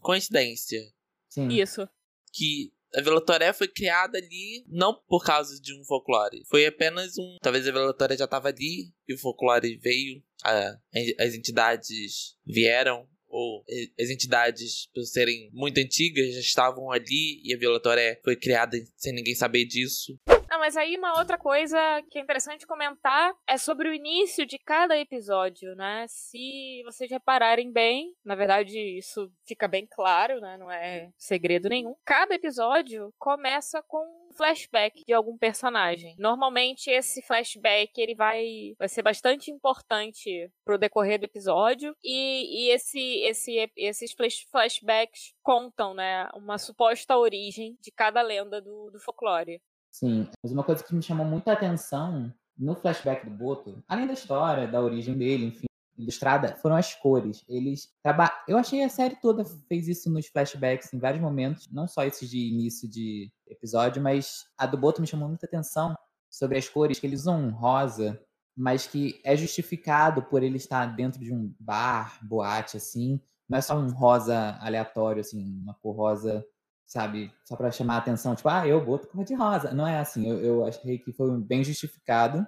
coincidência. 0.00 0.80
Sim. 1.28 1.48
Isso. 1.48 1.86
Que 2.32 2.72
a 2.94 3.02
Vila 3.02 3.24
Toré 3.24 3.52
foi 3.52 3.68
criada 3.68 4.18
ali 4.18 4.64
não 4.66 4.94
por 5.06 5.24
causa 5.24 5.60
de 5.60 5.78
um 5.78 5.84
folclore. 5.84 6.42
Foi 6.48 6.66
apenas 6.66 7.18
um. 7.18 7.36
Talvez 7.42 7.66
a 7.68 7.72
Vila 7.72 7.94
Toré 7.94 8.16
já 8.16 8.24
estava 8.24 8.48
ali 8.48 8.90
e 9.06 9.14
o 9.14 9.18
folclore 9.18 9.76
veio, 9.78 10.22
a, 10.44 10.76
as 11.20 11.34
entidades 11.34 12.36
vieram 12.46 13.06
ou 13.28 13.64
as 14.00 14.10
entidades, 14.10 14.88
por 14.94 15.04
serem 15.04 15.50
muito 15.52 15.78
antigas, 15.78 16.34
já 16.34 16.40
estavam 16.40 16.90
ali 16.90 17.40
e 17.44 17.54
a 17.54 17.58
Vila 17.58 17.80
Toré 17.80 18.20
foi 18.24 18.36
criada 18.36 18.76
sem 18.96 19.12
ninguém 19.12 19.34
saber 19.34 19.64
disso. 19.64 20.18
Mas 20.58 20.76
aí 20.76 20.96
uma 20.96 21.18
outra 21.18 21.38
coisa 21.38 21.78
que 22.10 22.18
é 22.18 22.22
interessante 22.22 22.66
comentar 22.66 23.34
é 23.46 23.56
sobre 23.56 23.88
o 23.88 23.94
início 23.94 24.44
de 24.44 24.58
cada 24.58 24.98
episódio, 24.98 25.74
né? 25.74 26.06
Se 26.08 26.82
vocês 26.84 27.10
repararem 27.10 27.72
bem, 27.72 28.14
na 28.24 28.34
verdade 28.34 28.78
isso 28.98 29.30
fica 29.46 29.68
bem 29.68 29.86
claro, 29.90 30.40
né? 30.40 30.56
Não 30.58 30.70
é 30.70 31.10
segredo 31.16 31.68
nenhum. 31.68 31.94
Cada 32.04 32.34
episódio 32.34 33.12
começa 33.18 33.82
com 33.82 33.98
um 33.98 34.32
flashback 34.32 35.04
de 35.04 35.12
algum 35.12 35.36
personagem. 35.36 36.14
Normalmente 36.18 36.90
esse 36.90 37.22
flashback 37.22 37.98
ele 38.00 38.14
vai, 38.14 38.74
vai 38.78 38.88
ser 38.88 39.02
bastante 39.02 39.50
importante 39.50 40.50
pro 40.64 40.78
decorrer 40.78 41.18
do 41.18 41.24
episódio 41.24 41.94
e, 42.02 42.66
e 42.66 42.70
esse, 42.70 43.20
esse, 43.20 43.70
esses 43.76 44.14
flashbacks 44.50 45.34
contam, 45.42 45.94
né? 45.94 46.28
Uma 46.34 46.58
suposta 46.58 47.16
origem 47.16 47.76
de 47.80 47.90
cada 47.90 48.22
lenda 48.22 48.60
do, 48.60 48.90
do 48.90 49.00
folclore. 49.00 49.60
Sim, 49.90 50.28
mas 50.42 50.52
uma 50.52 50.62
coisa 50.64 50.82
que 50.84 50.94
me 50.94 51.02
chamou 51.02 51.26
muita 51.26 51.52
atenção 51.52 52.32
no 52.56 52.74
flashback 52.74 53.24
do 53.24 53.36
Boto, 53.36 53.82
além 53.88 54.06
da 54.06 54.12
história, 54.12 54.66
da 54.66 54.80
origem 54.80 55.16
dele, 55.16 55.46
enfim, 55.46 55.66
ilustrada, 55.96 56.56
foram 56.56 56.76
as 56.76 56.94
cores. 56.94 57.44
Eles 57.48 57.88
traba... 58.02 58.30
Eu 58.46 58.56
achei 58.56 58.82
a 58.82 58.88
série 58.88 59.16
toda 59.16 59.44
fez 59.68 59.88
isso 59.88 60.10
nos 60.10 60.26
flashbacks 60.26 60.92
em 60.92 60.98
vários 60.98 61.22
momentos, 61.22 61.68
não 61.70 61.86
só 61.86 62.04
esses 62.04 62.28
de 62.30 62.38
início 62.38 62.88
de 62.88 63.30
episódio, 63.46 64.02
mas 64.02 64.44
a 64.56 64.66
do 64.66 64.78
Boto 64.78 65.00
me 65.00 65.06
chamou 65.06 65.28
muita 65.28 65.46
atenção 65.46 65.96
sobre 66.30 66.58
as 66.58 66.68
cores, 66.68 66.98
que 67.00 67.06
eles 67.06 67.20
usam 67.20 67.50
rosa, 67.50 68.20
mas 68.56 68.86
que 68.86 69.20
é 69.24 69.36
justificado 69.36 70.22
por 70.22 70.42
ele 70.42 70.56
estar 70.56 70.86
dentro 70.86 71.20
de 71.20 71.32
um 71.32 71.54
bar, 71.58 72.18
boate, 72.24 72.76
assim. 72.76 73.20
Não 73.48 73.58
é 73.58 73.60
só 73.60 73.78
um 73.78 73.90
rosa 73.90 74.58
aleatório, 74.60 75.20
assim, 75.20 75.42
uma 75.62 75.74
cor 75.74 75.96
rosa 75.96 76.44
sabe? 76.88 77.30
Só 77.44 77.54
para 77.54 77.70
chamar 77.70 77.96
a 77.96 77.98
atenção, 77.98 78.34
tipo, 78.34 78.48
ah, 78.48 78.66
eu 78.66 78.82
boto 78.82 79.06
cor 79.08 79.22
de 79.22 79.34
rosa. 79.34 79.72
Não 79.74 79.86
é 79.86 80.00
assim, 80.00 80.26
eu, 80.26 80.40
eu 80.40 80.64
achei 80.64 80.98
que 80.98 81.12
foi 81.12 81.38
bem 81.38 81.62
justificado. 81.62 82.46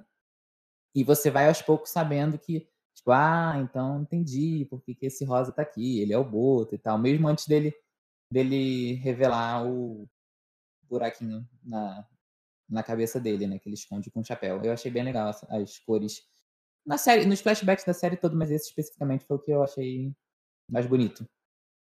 E 0.95 1.05
você 1.05 1.31
vai 1.31 1.47
aos 1.47 1.63
poucos 1.63 1.91
sabendo 1.91 2.39
que, 2.39 2.67
tipo, 2.95 3.13
ah, 3.13 3.55
então 3.59 4.01
entendi 4.01 4.67
por 4.71 4.83
que, 4.83 4.97
esse 5.03 5.25
rosa 5.25 5.53
tá 5.53 5.63
aqui, 5.63 6.01
ele 6.01 6.15
é 6.15 6.19
o 6.19 6.25
boto 6.25 6.75
e 6.75 6.79
tal. 6.79 6.99
Mesmo 6.99 7.29
antes 7.29 7.47
dele, 7.47 7.73
dele 8.33 8.95
revelar 8.95 9.67
o 9.67 10.09
buraquinho 10.89 11.47
na, 11.63 12.09
na 12.69 12.83
cabeça 12.83 13.21
dele, 13.21 13.47
né? 13.47 13.59
Que 13.59 13.69
ele 13.69 13.75
esconde 13.75 14.11
com 14.11 14.21
o 14.21 14.25
chapéu. 14.25 14.63
Eu 14.65 14.73
achei 14.73 14.91
bem 14.91 15.05
legal 15.05 15.29
as, 15.29 15.45
as 15.51 15.79
cores. 15.81 16.23
Na 16.85 16.97
série, 16.97 17.27
nos 17.27 17.43
flashbacks 17.43 17.85
da 17.85 17.93
série 17.93 18.17
todo, 18.17 18.35
mas 18.35 18.51
esse 18.51 18.69
especificamente 18.69 19.27
foi 19.27 19.37
o 19.37 19.41
que 19.41 19.51
eu 19.51 19.63
achei 19.63 20.13
mais 20.69 20.87
bonito. 20.87 21.29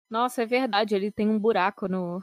Nossa, 0.08 0.42
é 0.42 0.46
verdade, 0.46 0.94
ele 0.94 1.10
tem 1.10 1.28
um 1.28 1.38
buraco 1.38 1.86
no, 1.88 2.22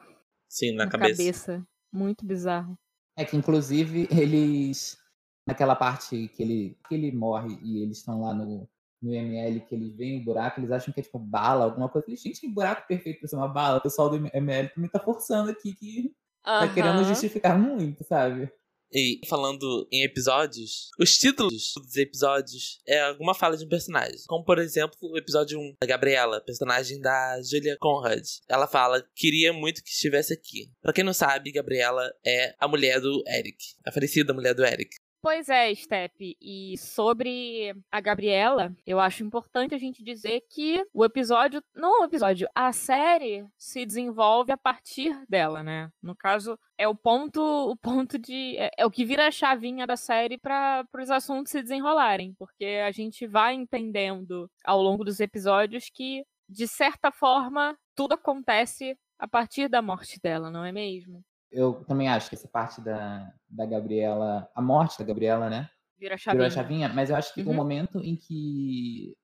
Sim, 0.54 0.74
na, 0.76 0.86
na 0.86 0.92
cabeça. 0.92 1.18
cabeça. 1.18 1.68
Muito 1.92 2.24
bizarro. 2.24 2.78
É 3.18 3.26
que, 3.26 3.36
inclusive, 3.36 4.08
eles. 4.12 5.00
Naquela 5.48 5.76
parte 5.76 6.30
que 6.30 6.42
ele, 6.44 6.78
que 6.88 6.96
ele 6.96 7.12
morre 7.12 7.60
e 7.62 7.82
eles 7.82 7.98
estão 7.98 8.22
lá 8.22 8.34
no, 8.34 8.70
no 9.02 9.14
ML, 9.14 9.60
que 9.62 9.76
eles 9.76 9.94
veem 9.94 10.22
o 10.22 10.24
buraco, 10.24 10.60
eles 10.60 10.72
acham 10.72 10.94
que 10.94 11.02
é 11.02 11.04
tipo 11.04 11.20
bala, 11.20 11.66
alguma 11.66 11.90
coisa. 11.90 12.08
Eles, 12.08 12.22
gente, 12.22 12.40
que 12.40 12.48
buraco 12.48 12.88
perfeito 12.88 13.20
pra 13.20 13.28
ser 13.28 13.36
uma 13.36 13.48
bala. 13.48 13.80
O 13.80 13.82
pessoal 13.82 14.10
do 14.10 14.30
ML 14.32 14.70
também 14.70 14.90
tá 14.90 15.00
forçando 15.00 15.50
aqui 15.50 15.74
que 15.74 16.16
tá 16.44 16.72
querendo 16.72 17.04
justificar 17.04 17.58
muito, 17.58 18.04
sabe? 18.06 18.50
E 18.94 19.20
falando 19.28 19.88
em 19.92 20.04
episódios, 20.04 20.90
os 21.00 21.18
títulos 21.18 21.74
dos 21.76 21.98
episódios 21.98 22.80
é 22.88 23.02
alguma 23.02 23.34
fala 23.34 23.58
de 23.58 23.66
um 23.66 23.70
personagem. 23.70 24.20
Como, 24.28 24.44
por 24.46 24.60
exemplo, 24.60 24.96
o 25.02 25.18
episódio 25.18 25.60
1, 25.60 25.76
a 25.82 25.86
Gabriela, 25.86 26.42
personagem 26.42 27.00
da 27.00 27.42
Julia 27.42 27.78
Conrad. 27.80 28.24
Ela 28.48 28.68
fala: 28.68 29.04
queria 29.16 29.52
muito 29.52 29.84
que 29.84 29.90
estivesse 29.90 30.34
aqui. 30.34 30.70
Pra 30.82 30.94
quem 30.94 31.04
não 31.04 31.14
sabe, 31.14 31.52
Gabriela 31.52 32.12
é 32.26 32.56
a 32.60 32.68
mulher 32.68 33.00
do 33.00 33.24
Eric. 33.28 33.58
A 33.86 33.92
falecida 33.92 34.34
mulher 34.34 34.54
do 34.54 34.64
Eric. 34.64 34.96
Pois 35.24 35.48
é, 35.48 35.74
Step. 35.74 36.36
E 36.42 36.78
sobre 36.78 37.74
a 37.90 38.02
Gabriela, 38.02 38.76
eu 38.86 39.00
acho 39.00 39.24
importante 39.24 39.74
a 39.74 39.78
gente 39.78 40.04
dizer 40.04 40.42
que 40.50 40.86
o 40.94 41.06
episódio. 41.06 41.64
Não 41.74 42.02
o 42.02 42.04
episódio, 42.04 42.46
a 42.54 42.74
série 42.74 43.48
se 43.58 43.86
desenvolve 43.86 44.52
a 44.52 44.58
partir 44.58 45.18
dela, 45.30 45.64
né? 45.64 45.90
No 46.02 46.14
caso, 46.14 46.60
é 46.78 46.90
o 46.90 46.94
ponto, 46.94 47.40
o 47.42 47.78
ponto 47.78 48.20
de. 48.20 48.58
É, 48.58 48.70
é 48.80 48.86
o 48.86 48.92
que 48.92 49.06
vira 49.06 49.26
a 49.26 49.32
chavinha 49.32 49.88
da 49.88 49.96
série 49.96 50.38
para 50.38 50.86
os 51.00 51.10
assuntos 51.10 51.54
se 51.54 51.62
desenrolarem. 51.62 52.34
Porque 52.38 52.66
a 52.86 52.92
gente 52.92 53.26
vai 53.26 53.54
entendendo 53.54 54.52
ao 54.66 54.82
longo 54.82 55.06
dos 55.06 55.22
episódios 55.22 55.86
que, 55.90 56.26
de 56.50 56.68
certa 56.68 57.14
forma, 57.14 57.78
tudo 57.96 58.16
acontece 58.16 58.98
a 59.18 59.26
partir 59.26 59.70
da 59.70 59.82
morte 59.82 60.20
dela, 60.22 60.52
não 60.52 60.66
é 60.66 60.74
mesmo? 60.74 61.24
Eu 61.54 61.86
também 61.86 62.10
acho 62.10 62.30
que 62.30 62.36
essa 62.36 62.48
parte 62.48 62.82
da, 62.82 63.32
da 63.48 63.66
Gabriela, 63.66 64.50
a 64.54 64.62
morte 64.62 64.98
da 64.98 65.06
Gabriela, 65.06 65.50
né? 65.50 65.70
Vira 65.98 66.16
a 66.16 66.18
chavinha. 66.18 66.44
Virou 66.44 66.48
a 66.48 66.50
chavinha, 66.50 66.90
mas 66.90 67.10
eu 67.10 67.16
acho 67.16 67.34
que 67.34 67.42
uhum. 67.42 67.52
o 67.52 67.54
momento 67.54 68.00
em 68.00 68.16
que 68.16 69.16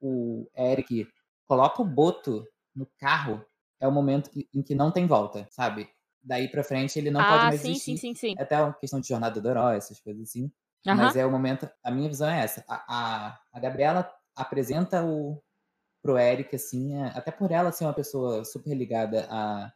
o 0.00 0.50
Eric 0.56 1.08
coloca 1.46 1.80
o 1.80 1.84
Boto 1.84 2.44
no 2.74 2.86
carro 2.98 3.44
é 3.80 3.86
o 3.86 3.92
momento 3.92 4.30
que, 4.30 4.48
em 4.52 4.62
que 4.62 4.74
não 4.74 4.90
tem 4.90 5.06
volta, 5.06 5.46
sabe? 5.50 5.88
Daí 6.22 6.48
pra 6.48 6.64
frente 6.64 6.98
ele 6.98 7.10
não 7.10 7.20
ah, 7.20 7.28
pode 7.28 7.42
mais 7.44 7.60
sim, 7.60 7.70
existir. 7.70 7.98
Sim, 7.98 8.14
sim, 8.14 8.28
sim. 8.30 8.34
É 8.36 8.42
até 8.42 8.60
uma 8.60 8.74
questão 8.74 9.00
de 9.00 9.08
jornada 9.08 9.40
do 9.40 9.48
herói, 9.48 9.76
essas 9.76 10.00
coisas 10.00 10.22
assim. 10.22 10.50
Uhum. 10.84 10.96
Mas 10.96 11.16
é 11.16 11.24
o 11.24 11.30
momento. 11.30 11.70
A 11.84 11.90
minha 11.90 12.08
visão 12.08 12.28
é 12.28 12.40
essa. 12.40 12.64
A, 12.68 12.84
a, 12.88 13.40
a 13.52 13.60
Gabriela 13.60 14.10
apresenta 14.34 15.04
o 15.04 15.40
pro 16.02 16.18
Eric, 16.18 16.54
assim, 16.54 16.96
até 17.02 17.30
por 17.30 17.50
ela 17.50 17.72
ser 17.72 17.84
uma 17.84 17.92
pessoa 17.92 18.44
super 18.44 18.74
ligada 18.74 19.26
a, 19.28 19.72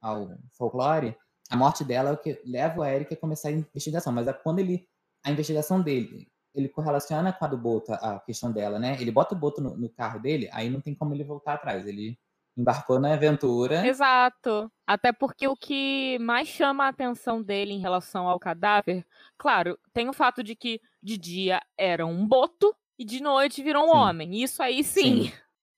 ao 0.00 0.28
folclore, 0.56 1.16
a 1.52 1.56
morte 1.56 1.84
dela 1.84 2.10
é 2.10 2.12
o 2.12 2.16
que 2.16 2.40
leva 2.46 2.80
o 2.80 2.84
Eric 2.84 3.12
a 3.12 3.16
começar 3.16 3.48
a 3.48 3.52
investigação. 3.52 4.12
Mas 4.12 4.26
é 4.26 4.32
quando 4.32 4.58
ele. 4.58 4.88
A 5.24 5.30
investigação 5.30 5.80
dele 5.80 6.26
ele 6.54 6.68
correlaciona 6.68 7.32
com 7.32 7.44
a 7.44 7.48
do 7.48 7.56
Boto, 7.56 7.92
a 7.92 8.20
questão 8.20 8.52
dela, 8.52 8.78
né? 8.78 8.96
Ele 9.00 9.10
bota 9.10 9.34
o 9.34 9.38
Boto 9.38 9.60
no, 9.60 9.76
no 9.76 9.88
carro 9.88 10.20
dele, 10.20 10.48
aí 10.52 10.68
não 10.68 10.80
tem 10.80 10.94
como 10.94 11.14
ele 11.14 11.24
voltar 11.24 11.54
atrás. 11.54 11.86
Ele 11.86 12.18
embarcou 12.56 13.00
na 13.00 13.14
aventura. 13.14 13.86
Exato. 13.86 14.70
Até 14.86 15.12
porque 15.12 15.48
o 15.48 15.56
que 15.56 16.18
mais 16.18 16.48
chama 16.48 16.84
a 16.84 16.88
atenção 16.88 17.42
dele 17.42 17.72
em 17.72 17.80
relação 17.80 18.28
ao 18.28 18.38
cadáver, 18.38 19.06
claro, 19.38 19.78
tem 19.92 20.08
o 20.08 20.12
fato 20.12 20.42
de 20.42 20.54
que 20.54 20.80
de 21.02 21.16
dia 21.16 21.60
era 21.78 22.04
um 22.04 22.26
boto 22.26 22.74
e 22.98 23.04
de 23.04 23.22
noite 23.22 23.62
virou 23.62 23.84
um 23.84 23.92
sim. 23.92 23.96
homem. 23.96 24.42
Isso 24.42 24.62
aí 24.62 24.84
sim. 24.84 25.24
sim. 25.24 25.32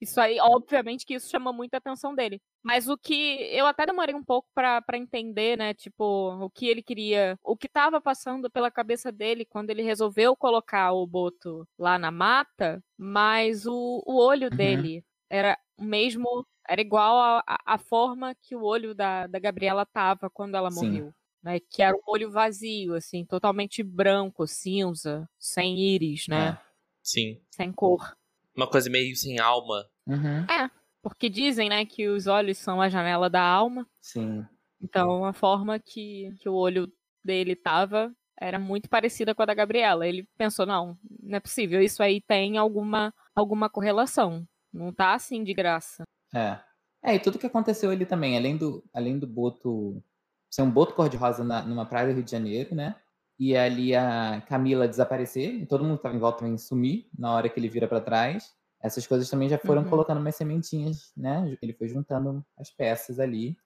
Isso 0.05 0.21
aí, 0.21 0.39
obviamente 0.39 1.05
que 1.07 1.15
isso 1.15 1.31
chama 1.31 1.53
muita 1.53 1.79
atenção 1.79 2.15
dele. 2.15 2.41
Mas 2.63 2.89
o 2.89 2.97
que 2.97 3.39
eu 3.51 3.67
até 3.67 3.87
demorei 3.87 4.15
um 4.15 4.23
pouco 4.23 4.49
para 4.55 4.83
entender, 4.95 5.57
né? 5.57 5.75
Tipo, 5.75 6.45
o 6.45 6.51
que 6.51 6.67
ele 6.67 6.83
queria, 6.83 7.39
o 7.43 7.57
que 7.57 7.67
estava 7.67 8.01
passando 8.01 8.51
pela 8.51 8.71
cabeça 8.71 9.11
dele 9.11 9.45
quando 9.45 9.71
ele 9.71 9.83
resolveu 9.83 10.37
colocar 10.37 10.93
o 10.93 11.07
Boto 11.07 11.67
lá 11.79 11.99
na 11.99 12.11
mata, 12.11 12.83
mas 12.97 13.67
o, 13.67 14.03
o 14.07 14.17
olho 14.19 14.51
uhum. 14.51 14.57
dele 14.57 15.05
era 15.29 15.59
o 15.77 15.83
mesmo, 15.83 16.47
era 16.69 16.81
igual 16.81 17.19
a, 17.19 17.43
a, 17.65 17.79
forma 17.79 18.35
que 18.35 18.55
o 18.55 18.63
olho 18.63 18.95
da, 18.95 19.27
da 19.27 19.39
Gabriela 19.39 19.87
tava 19.87 20.31
quando 20.31 20.55
ela 20.55 20.71
Sim. 20.71 20.87
morreu. 20.87 21.15
Né, 21.43 21.61
que 21.61 21.83
era 21.83 21.95
um 21.95 22.01
olho 22.07 22.31
vazio, 22.31 22.95
assim, 22.95 23.23
totalmente 23.23 23.83
branco, 23.83 24.47
cinza, 24.47 25.29
sem 25.39 25.79
íris, 25.79 26.27
né? 26.27 26.59
É. 26.59 26.65
Sim. 27.03 27.39
Sem 27.51 27.71
cor. 27.71 28.17
Uma 28.57 28.67
coisa 28.67 28.89
meio 28.89 29.15
sem 29.15 29.39
alma. 29.39 29.87
Uhum. 30.07 30.45
É, 30.45 30.71
porque 31.03 31.29
dizem, 31.29 31.69
né, 31.69 31.85
que 31.85 32.09
os 32.09 32.27
olhos 32.27 32.59
são 32.59 32.81
a 32.81 32.89
janela 32.89 33.29
da 33.29 33.43
alma. 33.43 33.87
Sim. 34.01 34.47
Então, 34.81 35.25
a 35.25 35.33
forma 35.33 35.79
que, 35.79 36.35
que 36.41 36.49
o 36.49 36.55
olho 36.55 36.93
dele 37.25 37.57
tava 37.57 38.15
era 38.39 38.59
muito 38.59 38.89
parecida 38.89 39.35
com 39.35 39.43
a 39.43 39.47
da 39.47 39.55
Gabriela. 39.55 40.07
Ele 40.07 40.29
pensou, 40.37 40.67
não, 40.67 40.99
não 41.23 41.37
é 41.37 41.41
possível, 41.41 41.81
isso 41.81 42.03
aí 42.03 42.21
tem 42.21 42.59
alguma, 42.59 43.15
alguma 43.35 43.71
correlação. 43.71 44.47
Não 44.73 44.93
tá 44.93 45.15
assim 45.15 45.43
de 45.45 45.55
graça. 45.55 46.03
É. 46.35 46.59
É, 47.03 47.15
e 47.15 47.19
tudo 47.19 47.39
que 47.39 47.47
aconteceu 47.47 47.91
ali 47.91 48.07
também, 48.07 48.37
além 48.37 48.57
do, 48.57 48.83
além 48.93 49.19
do 49.19 49.27
boto 49.27 50.03
ser 50.51 50.63
um 50.63 50.71
boto 50.71 50.95
cor-de-rosa 50.95 51.45
numa 51.65 51.85
praia 51.85 52.09
do 52.09 52.15
Rio 52.15 52.23
de 52.23 52.31
Janeiro, 52.31 52.75
né? 52.75 52.95
E 53.39 53.57
ali 53.57 53.95
a 53.95 54.41
Camila 54.49 54.87
desaparecer, 54.87 55.53
e 55.53 55.67
todo 55.67 55.85
mundo 55.85 55.99
tava 55.99 56.15
em 56.15 56.21
volta 56.21 56.39
também 56.39 56.57
sumir 56.57 57.09
na 57.19 57.35
hora 57.35 57.49
que 57.49 57.59
ele 57.59 57.69
vira 57.69 57.89
para 57.89 58.01
trás. 58.01 58.55
Essas 58.85 59.07
coisas 59.07 59.31
também 59.31 59.49
já 59.49 59.57
foram 59.57 59.83
uhum. 59.83 59.89
colocando 59.89 60.21
umas 60.21 60.37
sementinhas, 60.37 61.11
né? 61.17 61.57
Ele 61.63 61.73
foi 61.73 61.89
juntando 61.89 62.45
as 62.59 62.71
peças 62.71 63.19
ali. 63.19 63.57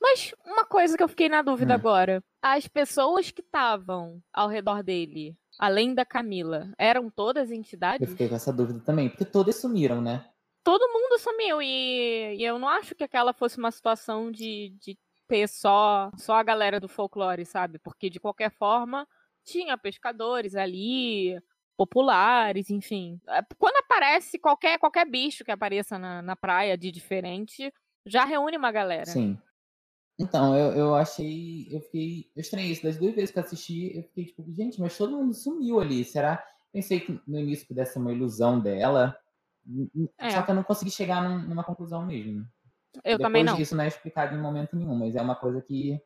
Mas 0.00 0.32
uma 0.46 0.64
coisa 0.64 0.96
que 0.96 1.02
eu 1.02 1.08
fiquei 1.08 1.28
na 1.28 1.42
dúvida 1.42 1.72
hum. 1.72 1.74
agora: 1.74 2.24
as 2.40 2.68
pessoas 2.68 3.32
que 3.32 3.40
estavam 3.40 4.22
ao 4.32 4.48
redor 4.48 4.84
dele, 4.84 5.36
além 5.58 5.92
da 5.92 6.04
Camila, 6.04 6.72
eram 6.78 7.10
todas 7.10 7.50
entidades? 7.50 8.00
Eu 8.00 8.12
fiquei 8.12 8.28
com 8.28 8.36
essa 8.36 8.52
dúvida 8.52 8.78
também, 8.78 9.08
porque 9.08 9.24
todas 9.24 9.56
sumiram, 9.56 10.00
né? 10.00 10.24
Todo 10.62 10.92
mundo 10.92 11.18
sumiu 11.18 11.60
e, 11.60 12.36
e 12.36 12.44
eu 12.44 12.56
não 12.56 12.68
acho 12.68 12.94
que 12.94 13.02
aquela 13.02 13.32
fosse 13.32 13.58
uma 13.58 13.72
situação 13.72 14.30
de, 14.30 14.76
de 14.80 14.96
ter 15.26 15.48
só, 15.48 16.12
só 16.16 16.34
a 16.34 16.42
galera 16.44 16.78
do 16.78 16.88
folclore, 16.88 17.44
sabe? 17.44 17.80
Porque 17.80 18.08
de 18.08 18.20
qualquer 18.20 18.52
forma 18.52 19.08
tinha 19.44 19.76
pescadores 19.76 20.54
ali, 20.54 21.36
populares, 21.76 22.70
enfim. 22.70 23.20
É, 23.28 23.42
quando 23.58 23.76
aparece 23.76 24.38
qualquer, 24.38 24.78
qualquer 24.78 25.08
bicho 25.08 25.44
que 25.44 25.50
apareça 25.50 25.98
na, 25.98 26.22
na 26.22 26.36
praia 26.36 26.76
de 26.76 26.90
diferente, 26.90 27.72
já 28.06 28.24
reúne 28.24 28.56
uma 28.56 28.72
galera. 28.72 29.06
Sim. 29.06 29.38
Então, 30.18 30.56
eu, 30.56 30.72
eu 30.72 30.94
achei. 30.94 31.66
Eu 31.70 31.80
fiquei. 31.80 32.30
Eu 32.36 32.40
estranhei 32.40 32.70
isso. 32.70 32.82
Das 32.82 32.96
duas 32.96 33.14
vezes 33.14 33.30
que 33.30 33.38
eu 33.38 33.42
assisti, 33.42 33.96
eu 33.96 34.02
fiquei 34.04 34.26
tipo, 34.26 34.44
gente, 34.52 34.80
mas 34.80 34.96
todo 34.96 35.16
mundo 35.16 35.34
sumiu 35.34 35.80
ali. 35.80 36.04
Será? 36.04 36.44
Pensei 36.72 37.00
que 37.00 37.20
no 37.26 37.40
início 37.40 37.66
pudesse 37.66 37.94
ser 37.94 37.98
uma 37.98 38.12
ilusão 38.12 38.60
dela. 38.60 39.16
É. 40.18 40.30
Só 40.30 40.42
que 40.42 40.50
eu 40.50 40.54
não 40.54 40.62
consegui 40.62 40.90
chegar 40.90 41.22
numa 41.22 41.64
conclusão 41.64 42.04
mesmo. 42.04 42.46
Eu 42.96 43.16
Depois 43.16 43.20
também 43.20 43.44
não. 43.44 43.58
Isso 43.58 43.74
não 43.74 43.84
é 43.84 43.88
explicado 43.88 44.34
em 44.34 44.40
momento 44.40 44.76
nenhum, 44.76 44.94
mas 44.94 45.16
é 45.16 45.22
uma 45.22 45.34
coisa 45.34 45.62
que 45.62 45.98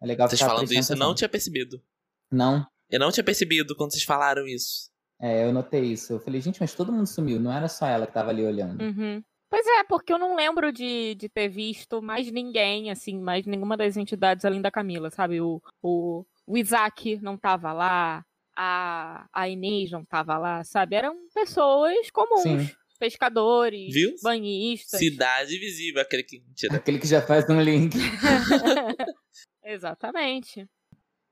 é 0.00 0.06
legal 0.06 0.28
Vocês 0.28 0.40
falando 0.40 0.72
isso, 0.72 0.92
eu 0.92 0.96
não 0.96 1.14
tinha 1.14 1.28
percebido. 1.28 1.82
Não. 2.30 2.66
Eu 2.88 3.00
não 3.00 3.10
tinha 3.10 3.24
percebido 3.24 3.74
quando 3.74 3.92
vocês 3.92 4.04
falaram 4.04 4.46
isso. 4.46 4.91
É, 5.22 5.44
eu 5.46 5.52
notei 5.52 5.84
isso. 5.84 6.14
Eu 6.14 6.20
falei, 6.20 6.40
gente, 6.40 6.60
mas 6.60 6.74
todo 6.74 6.92
mundo 6.92 7.06
sumiu, 7.06 7.38
não 7.38 7.52
era 7.52 7.68
só 7.68 7.86
ela 7.86 8.06
que 8.06 8.12
tava 8.12 8.30
ali 8.30 8.44
olhando. 8.44 8.82
Uhum. 8.82 9.22
Pois 9.48 9.64
é, 9.66 9.84
porque 9.84 10.12
eu 10.12 10.18
não 10.18 10.34
lembro 10.34 10.72
de, 10.72 11.14
de 11.14 11.28
ter 11.28 11.48
visto 11.48 12.02
mais 12.02 12.30
ninguém, 12.32 12.90
assim, 12.90 13.20
mais 13.20 13.46
nenhuma 13.46 13.76
das 13.76 13.96
entidades 13.96 14.44
além 14.44 14.60
da 14.60 14.70
Camila, 14.70 15.10
sabe? 15.10 15.40
O, 15.40 15.62
o, 15.80 16.24
o 16.46 16.58
Isaac 16.58 17.20
não 17.22 17.36
tava 17.36 17.72
lá, 17.72 18.24
a, 18.56 19.26
a 19.32 19.48
Inês 19.48 19.90
não 19.90 20.04
tava 20.04 20.36
lá, 20.38 20.64
sabe? 20.64 20.96
Eram 20.96 21.16
pessoas 21.32 22.10
comuns. 22.10 22.42
Sim 22.42 22.82
pescadores, 23.02 23.92
Viu? 23.92 24.14
banhistas. 24.22 25.00
Cidade 25.00 25.58
visível, 25.58 26.00
aquele 26.00 26.22
que. 26.22 26.40
Tira. 26.54 26.76
Aquele 26.76 27.00
que 27.00 27.08
já 27.08 27.20
faz 27.20 27.48
um 27.50 27.60
link. 27.60 27.96
Exatamente. 29.64 30.68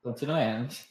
Continuemos. 0.02 0.88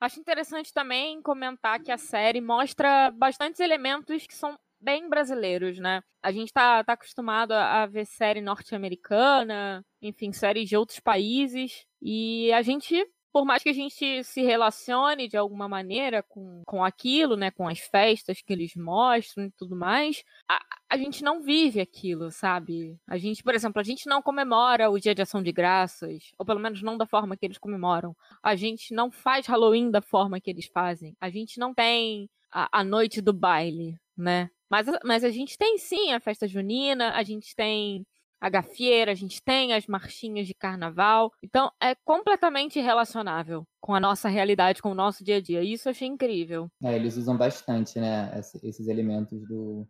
Acho 0.00 0.18
interessante 0.18 0.72
também 0.72 1.20
comentar 1.20 1.78
que 1.80 1.92
a 1.92 1.98
série 1.98 2.40
mostra 2.40 3.10
bastantes 3.10 3.60
elementos 3.60 4.26
que 4.26 4.34
são 4.34 4.58
bem 4.80 5.08
brasileiros, 5.10 5.78
né? 5.78 6.00
A 6.22 6.32
gente 6.32 6.50
tá, 6.52 6.82
tá 6.82 6.94
acostumado 6.94 7.52
a 7.52 7.84
ver 7.86 8.06
série 8.06 8.40
norte-americana, 8.40 9.84
enfim, 10.00 10.32
séries 10.32 10.68
de 10.70 10.76
outros 10.76 11.00
países, 11.00 11.84
e 12.00 12.50
a 12.52 12.62
gente 12.62 13.06
por 13.32 13.44
mais 13.44 13.62
que 13.62 13.68
a 13.68 13.72
gente 13.72 14.24
se 14.24 14.42
relacione 14.42 15.28
de 15.28 15.36
alguma 15.36 15.68
maneira 15.68 16.22
com, 16.22 16.62
com 16.66 16.84
aquilo, 16.84 17.36
né, 17.36 17.50
com 17.50 17.68
as 17.68 17.78
festas 17.78 18.42
que 18.42 18.52
eles 18.52 18.74
mostram 18.74 19.44
e 19.44 19.50
tudo 19.52 19.76
mais, 19.76 20.22
a, 20.48 20.60
a 20.88 20.96
gente 20.96 21.22
não 21.22 21.40
vive 21.40 21.80
aquilo, 21.80 22.30
sabe? 22.30 22.98
A 23.06 23.16
gente, 23.16 23.42
por 23.42 23.54
exemplo, 23.54 23.80
a 23.80 23.84
gente 23.84 24.08
não 24.08 24.20
comemora 24.20 24.90
o 24.90 24.98
Dia 24.98 25.14
de 25.14 25.22
Ação 25.22 25.42
de 25.42 25.52
Graças, 25.52 26.32
ou 26.38 26.44
pelo 26.44 26.60
menos 26.60 26.82
não 26.82 26.98
da 26.98 27.06
forma 27.06 27.36
que 27.36 27.46
eles 27.46 27.58
comemoram. 27.58 28.16
A 28.42 28.56
gente 28.56 28.92
não 28.92 29.10
faz 29.10 29.46
Halloween 29.46 29.90
da 29.90 30.02
forma 30.02 30.40
que 30.40 30.50
eles 30.50 30.66
fazem. 30.66 31.16
A 31.20 31.30
gente 31.30 31.58
não 31.58 31.72
tem 31.72 32.28
a, 32.50 32.80
a 32.80 32.84
noite 32.84 33.20
do 33.20 33.32
baile, 33.32 33.96
né? 34.16 34.50
Mas, 34.68 34.86
mas 35.04 35.24
a 35.24 35.30
gente 35.30 35.58
tem 35.58 35.78
sim 35.78 36.12
a 36.12 36.20
festa 36.20 36.46
junina, 36.46 37.10
a 37.12 37.22
gente 37.24 37.54
tem 37.56 38.06
a 38.40 38.48
gafieira, 38.48 39.12
a 39.12 39.14
gente 39.14 39.42
tem 39.42 39.74
as 39.74 39.86
marchinhas 39.86 40.46
de 40.46 40.54
carnaval. 40.54 41.32
Então 41.42 41.70
é 41.80 41.94
completamente 41.94 42.80
relacionável 42.80 43.66
com 43.80 43.94
a 43.94 44.00
nossa 44.00 44.28
realidade, 44.28 44.80
com 44.80 44.90
o 44.90 44.94
nosso 44.94 45.22
dia 45.22 45.36
a 45.36 45.40
dia. 45.40 45.62
Isso 45.62 45.88
eu 45.88 45.90
achei 45.90 46.08
incrível. 46.08 46.70
É, 46.82 46.96
eles 46.96 47.16
usam 47.16 47.36
bastante, 47.36 47.98
né, 47.98 48.32
esses 48.62 48.88
elementos 48.88 49.46
do, 49.46 49.86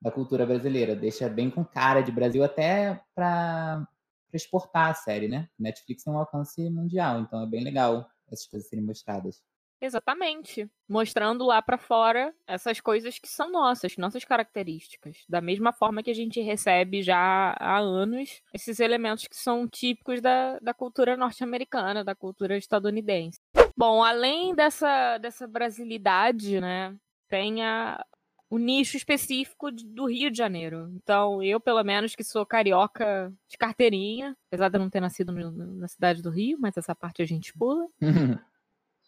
da 0.00 0.10
cultura 0.10 0.46
brasileira. 0.46 0.96
Deixa 0.96 1.28
bem 1.28 1.50
com 1.50 1.64
cara 1.64 2.00
de 2.00 2.10
Brasil 2.10 2.42
até 2.42 3.00
para 3.14 3.86
exportar 4.32 4.90
a 4.90 4.94
série, 4.94 5.28
né? 5.28 5.48
Netflix 5.58 6.02
tem 6.02 6.12
um 6.12 6.18
alcance 6.18 6.68
mundial, 6.70 7.20
então 7.20 7.42
é 7.42 7.46
bem 7.46 7.62
legal 7.62 8.08
essas 8.30 8.46
coisas 8.46 8.68
serem 8.68 8.84
mostradas. 8.84 9.42
Exatamente. 9.84 10.66
Mostrando 10.88 11.44
lá 11.44 11.60
para 11.60 11.76
fora 11.76 12.34
essas 12.46 12.80
coisas 12.80 13.18
que 13.18 13.28
são 13.28 13.52
nossas, 13.52 13.98
nossas 13.98 14.24
características. 14.24 15.24
Da 15.28 15.42
mesma 15.42 15.74
forma 15.74 16.02
que 16.02 16.10
a 16.10 16.14
gente 16.14 16.40
recebe 16.40 17.02
já 17.02 17.54
há 17.60 17.78
anos 17.78 18.40
esses 18.54 18.80
elementos 18.80 19.26
que 19.26 19.36
são 19.36 19.68
típicos 19.68 20.22
da, 20.22 20.58
da 20.60 20.72
cultura 20.72 21.18
norte-americana, 21.18 22.02
da 22.02 22.14
cultura 22.14 22.56
estadunidense. 22.56 23.38
Bom, 23.76 24.02
além 24.02 24.54
dessa, 24.54 25.18
dessa 25.18 25.46
brasilidade, 25.46 26.60
né, 26.62 26.96
tem 27.28 27.62
a, 27.62 28.02
o 28.48 28.56
nicho 28.56 28.96
específico 28.96 29.70
do 29.70 30.06
Rio 30.06 30.30
de 30.30 30.38
Janeiro. 30.38 30.90
Então, 30.94 31.42
eu, 31.42 31.60
pelo 31.60 31.84
menos, 31.84 32.14
que 32.14 32.24
sou 32.24 32.46
carioca 32.46 33.30
de 33.48 33.58
carteirinha, 33.58 34.34
apesar 34.48 34.70
de 34.70 34.78
não 34.78 34.88
ter 34.88 35.00
nascido 35.00 35.30
na 35.30 35.88
cidade 35.88 36.22
do 36.22 36.30
Rio, 36.30 36.56
mas 36.58 36.74
essa 36.74 36.94
parte 36.94 37.20
a 37.20 37.26
gente 37.26 37.52
pula. 37.52 37.86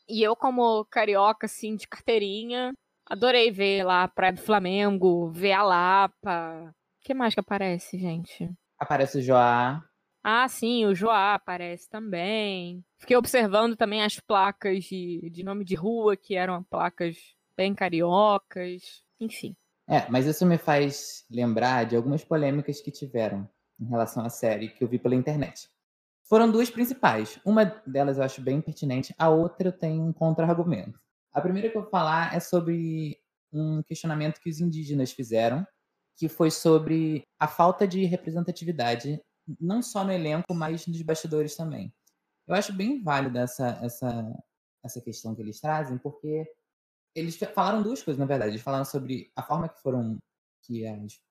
E 0.08 0.22
eu, 0.22 0.36
como 0.36 0.84
carioca, 0.86 1.46
assim, 1.46 1.76
de 1.76 1.88
carteirinha, 1.88 2.72
adorei 3.04 3.50
ver 3.50 3.84
lá 3.84 4.04
a 4.04 4.08
Praia 4.08 4.32
do 4.32 4.40
Flamengo, 4.40 5.30
ver 5.30 5.52
a 5.52 5.62
Lapa. 5.62 6.74
O 7.00 7.04
que 7.04 7.14
mais 7.14 7.34
que 7.34 7.40
aparece, 7.40 7.98
gente? 7.98 8.50
Aparece 8.78 9.18
o 9.18 9.22
Joá. 9.22 9.82
Ah, 10.22 10.48
sim, 10.48 10.84
o 10.86 10.94
Joá 10.94 11.34
aparece 11.34 11.88
também. 11.88 12.84
Fiquei 12.98 13.16
observando 13.16 13.76
também 13.76 14.02
as 14.02 14.18
placas 14.18 14.84
de, 14.84 15.30
de 15.30 15.44
nome 15.44 15.64
de 15.64 15.74
rua, 15.74 16.16
que 16.16 16.34
eram 16.34 16.64
placas 16.64 17.16
bem 17.56 17.74
cariocas. 17.74 19.04
Enfim. 19.20 19.56
É, 19.88 20.08
mas 20.10 20.26
isso 20.26 20.44
me 20.44 20.58
faz 20.58 21.24
lembrar 21.30 21.86
de 21.86 21.94
algumas 21.94 22.24
polêmicas 22.24 22.80
que 22.80 22.90
tiveram 22.90 23.48
em 23.80 23.86
relação 23.86 24.24
à 24.24 24.28
série 24.28 24.68
que 24.68 24.82
eu 24.82 24.88
vi 24.88 24.98
pela 24.98 25.14
internet. 25.14 25.70
Foram 26.28 26.50
duas 26.50 26.68
principais. 26.68 27.38
Uma 27.44 27.64
delas 27.86 28.18
eu 28.18 28.24
acho 28.24 28.40
bem 28.42 28.60
pertinente, 28.60 29.14
a 29.16 29.28
outra 29.30 29.70
tem 29.70 30.00
um 30.00 30.12
contra-argumento. 30.12 31.00
A 31.32 31.40
primeira 31.40 31.70
que 31.70 31.76
eu 31.76 31.82
vou 31.82 31.90
falar 31.90 32.34
é 32.34 32.40
sobre 32.40 33.18
um 33.52 33.82
questionamento 33.82 34.40
que 34.40 34.50
os 34.50 34.60
indígenas 34.60 35.12
fizeram, 35.12 35.66
que 36.16 36.28
foi 36.28 36.50
sobre 36.50 37.22
a 37.38 37.46
falta 37.46 37.86
de 37.86 38.04
representatividade, 38.04 39.20
não 39.60 39.82
só 39.82 40.02
no 40.02 40.12
elenco, 40.12 40.54
mas 40.54 40.86
nos 40.86 41.00
bastidores 41.02 41.54
também. 41.54 41.94
Eu 42.46 42.54
acho 42.54 42.72
bem 42.72 43.02
válida 43.02 43.40
essa, 43.40 43.78
essa, 43.82 44.34
essa 44.84 45.00
questão 45.00 45.34
que 45.34 45.42
eles 45.42 45.60
trazem, 45.60 45.98
porque 45.98 46.44
eles 47.14 47.36
falaram 47.54 47.82
duas 47.82 48.02
coisas, 48.02 48.18
na 48.18 48.26
verdade. 48.26 48.52
Eles 48.52 48.62
falaram 48.62 48.84
sobre 48.84 49.30
a 49.36 49.42
forma 49.42 49.68
que 49.68 49.80
foram 49.80 50.18
que 50.62 50.84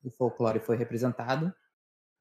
o 0.04 0.10
folclore 0.10 0.60
foi 0.60 0.78
representado. 0.78 1.54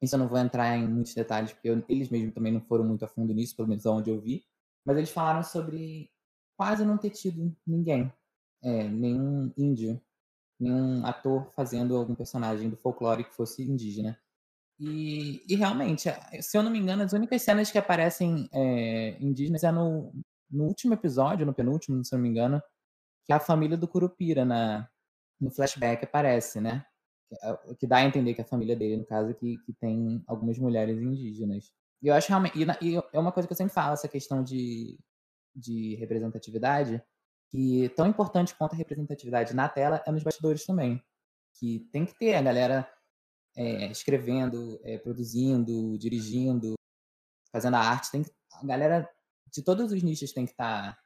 Isso 0.04 0.14
eu 0.14 0.18
não 0.20 0.28
vou 0.28 0.38
entrar 0.38 0.76
em 0.76 0.86
muitos 0.86 1.14
detalhes, 1.14 1.52
porque 1.52 1.68
eu, 1.68 1.84
eles 1.88 2.08
mesmos 2.08 2.34
também 2.34 2.52
não 2.52 2.60
foram 2.60 2.84
muito 2.84 3.04
a 3.04 3.08
fundo 3.08 3.32
nisso, 3.32 3.56
pelo 3.56 3.68
menos 3.68 3.84
onde 3.86 4.10
eu 4.10 4.20
vi. 4.20 4.44
Mas 4.84 4.96
eles 4.96 5.10
falaram 5.10 5.42
sobre 5.42 6.10
quase 6.56 6.84
não 6.84 6.98
ter 6.98 7.10
tido 7.10 7.54
ninguém, 7.66 8.12
é, 8.62 8.88
nenhum 8.88 9.52
índio, 9.56 10.00
nenhum 10.60 11.04
ator 11.04 11.50
fazendo 11.54 11.96
algum 11.96 12.14
personagem 12.14 12.70
do 12.70 12.76
folclore 12.76 13.24
que 13.24 13.34
fosse 13.34 13.62
indígena. 13.62 14.18
E, 14.78 15.42
e 15.48 15.54
realmente, 15.54 16.08
se 16.40 16.56
eu 16.56 16.62
não 16.62 16.70
me 16.70 16.78
engano, 16.78 17.02
as 17.02 17.12
únicas 17.12 17.42
cenas 17.42 17.70
que 17.70 17.78
aparecem 17.78 18.48
é, 18.52 19.16
indígenas 19.20 19.64
é 19.64 19.70
no, 19.70 20.12
no 20.50 20.64
último 20.64 20.94
episódio, 20.94 21.46
no 21.46 21.54
penúltimo, 21.54 22.04
se 22.04 22.14
eu 22.14 22.18
não 22.18 22.24
me 22.24 22.28
engano, 22.28 22.62
que 23.24 23.32
a 23.32 23.40
família 23.40 23.76
do 23.76 23.88
Curupira 23.88 24.44
na, 24.44 24.88
no 25.40 25.50
flashback 25.50 26.04
aparece, 26.04 26.60
né? 26.60 26.84
É, 27.42 27.74
que 27.74 27.86
dá 27.86 27.98
a 27.98 28.04
entender 28.04 28.34
que 28.34 28.40
a 28.40 28.46
família 28.46 28.76
dele, 28.76 28.96
no 28.96 29.06
caso, 29.06 29.34
que, 29.34 29.58
que 29.58 29.72
tem 29.74 30.22
algumas 30.26 30.58
mulheres 30.58 31.00
indígenas. 31.00 31.72
E 32.02 32.08
eu 32.08 32.14
acho 32.14 32.28
realmente. 32.28 32.58
E, 32.58 32.94
e 32.94 33.02
é 33.12 33.18
uma 33.18 33.32
coisa 33.32 33.46
que 33.46 33.52
eu 33.52 33.56
sempre 33.56 33.72
falo, 33.72 33.94
essa 33.94 34.08
questão 34.08 34.42
de, 34.42 34.98
de 35.54 35.94
representatividade, 35.96 37.02
que 37.50 37.88
tão 37.90 38.06
importante 38.06 38.54
quanto 38.54 38.74
a 38.74 38.76
representatividade 38.76 39.54
na 39.54 39.68
tela 39.68 40.02
é 40.06 40.12
nos 40.12 40.22
bastidores 40.22 40.64
também. 40.66 41.02
Que 41.58 41.88
tem 41.92 42.04
que 42.04 42.18
ter 42.18 42.34
a 42.34 42.42
galera 42.42 42.88
é, 43.56 43.90
escrevendo, 43.90 44.80
é, 44.82 44.98
produzindo, 44.98 45.96
dirigindo, 45.98 46.74
fazendo 47.52 47.74
a 47.74 47.80
arte. 47.80 48.10
Tem 48.10 48.22
que, 48.22 48.30
a 48.52 48.66
galera 48.66 49.08
de 49.52 49.62
todos 49.62 49.92
os 49.92 50.02
nichos 50.02 50.32
tem 50.32 50.44
que 50.44 50.52
estar 50.52 50.94
tá, 50.94 50.98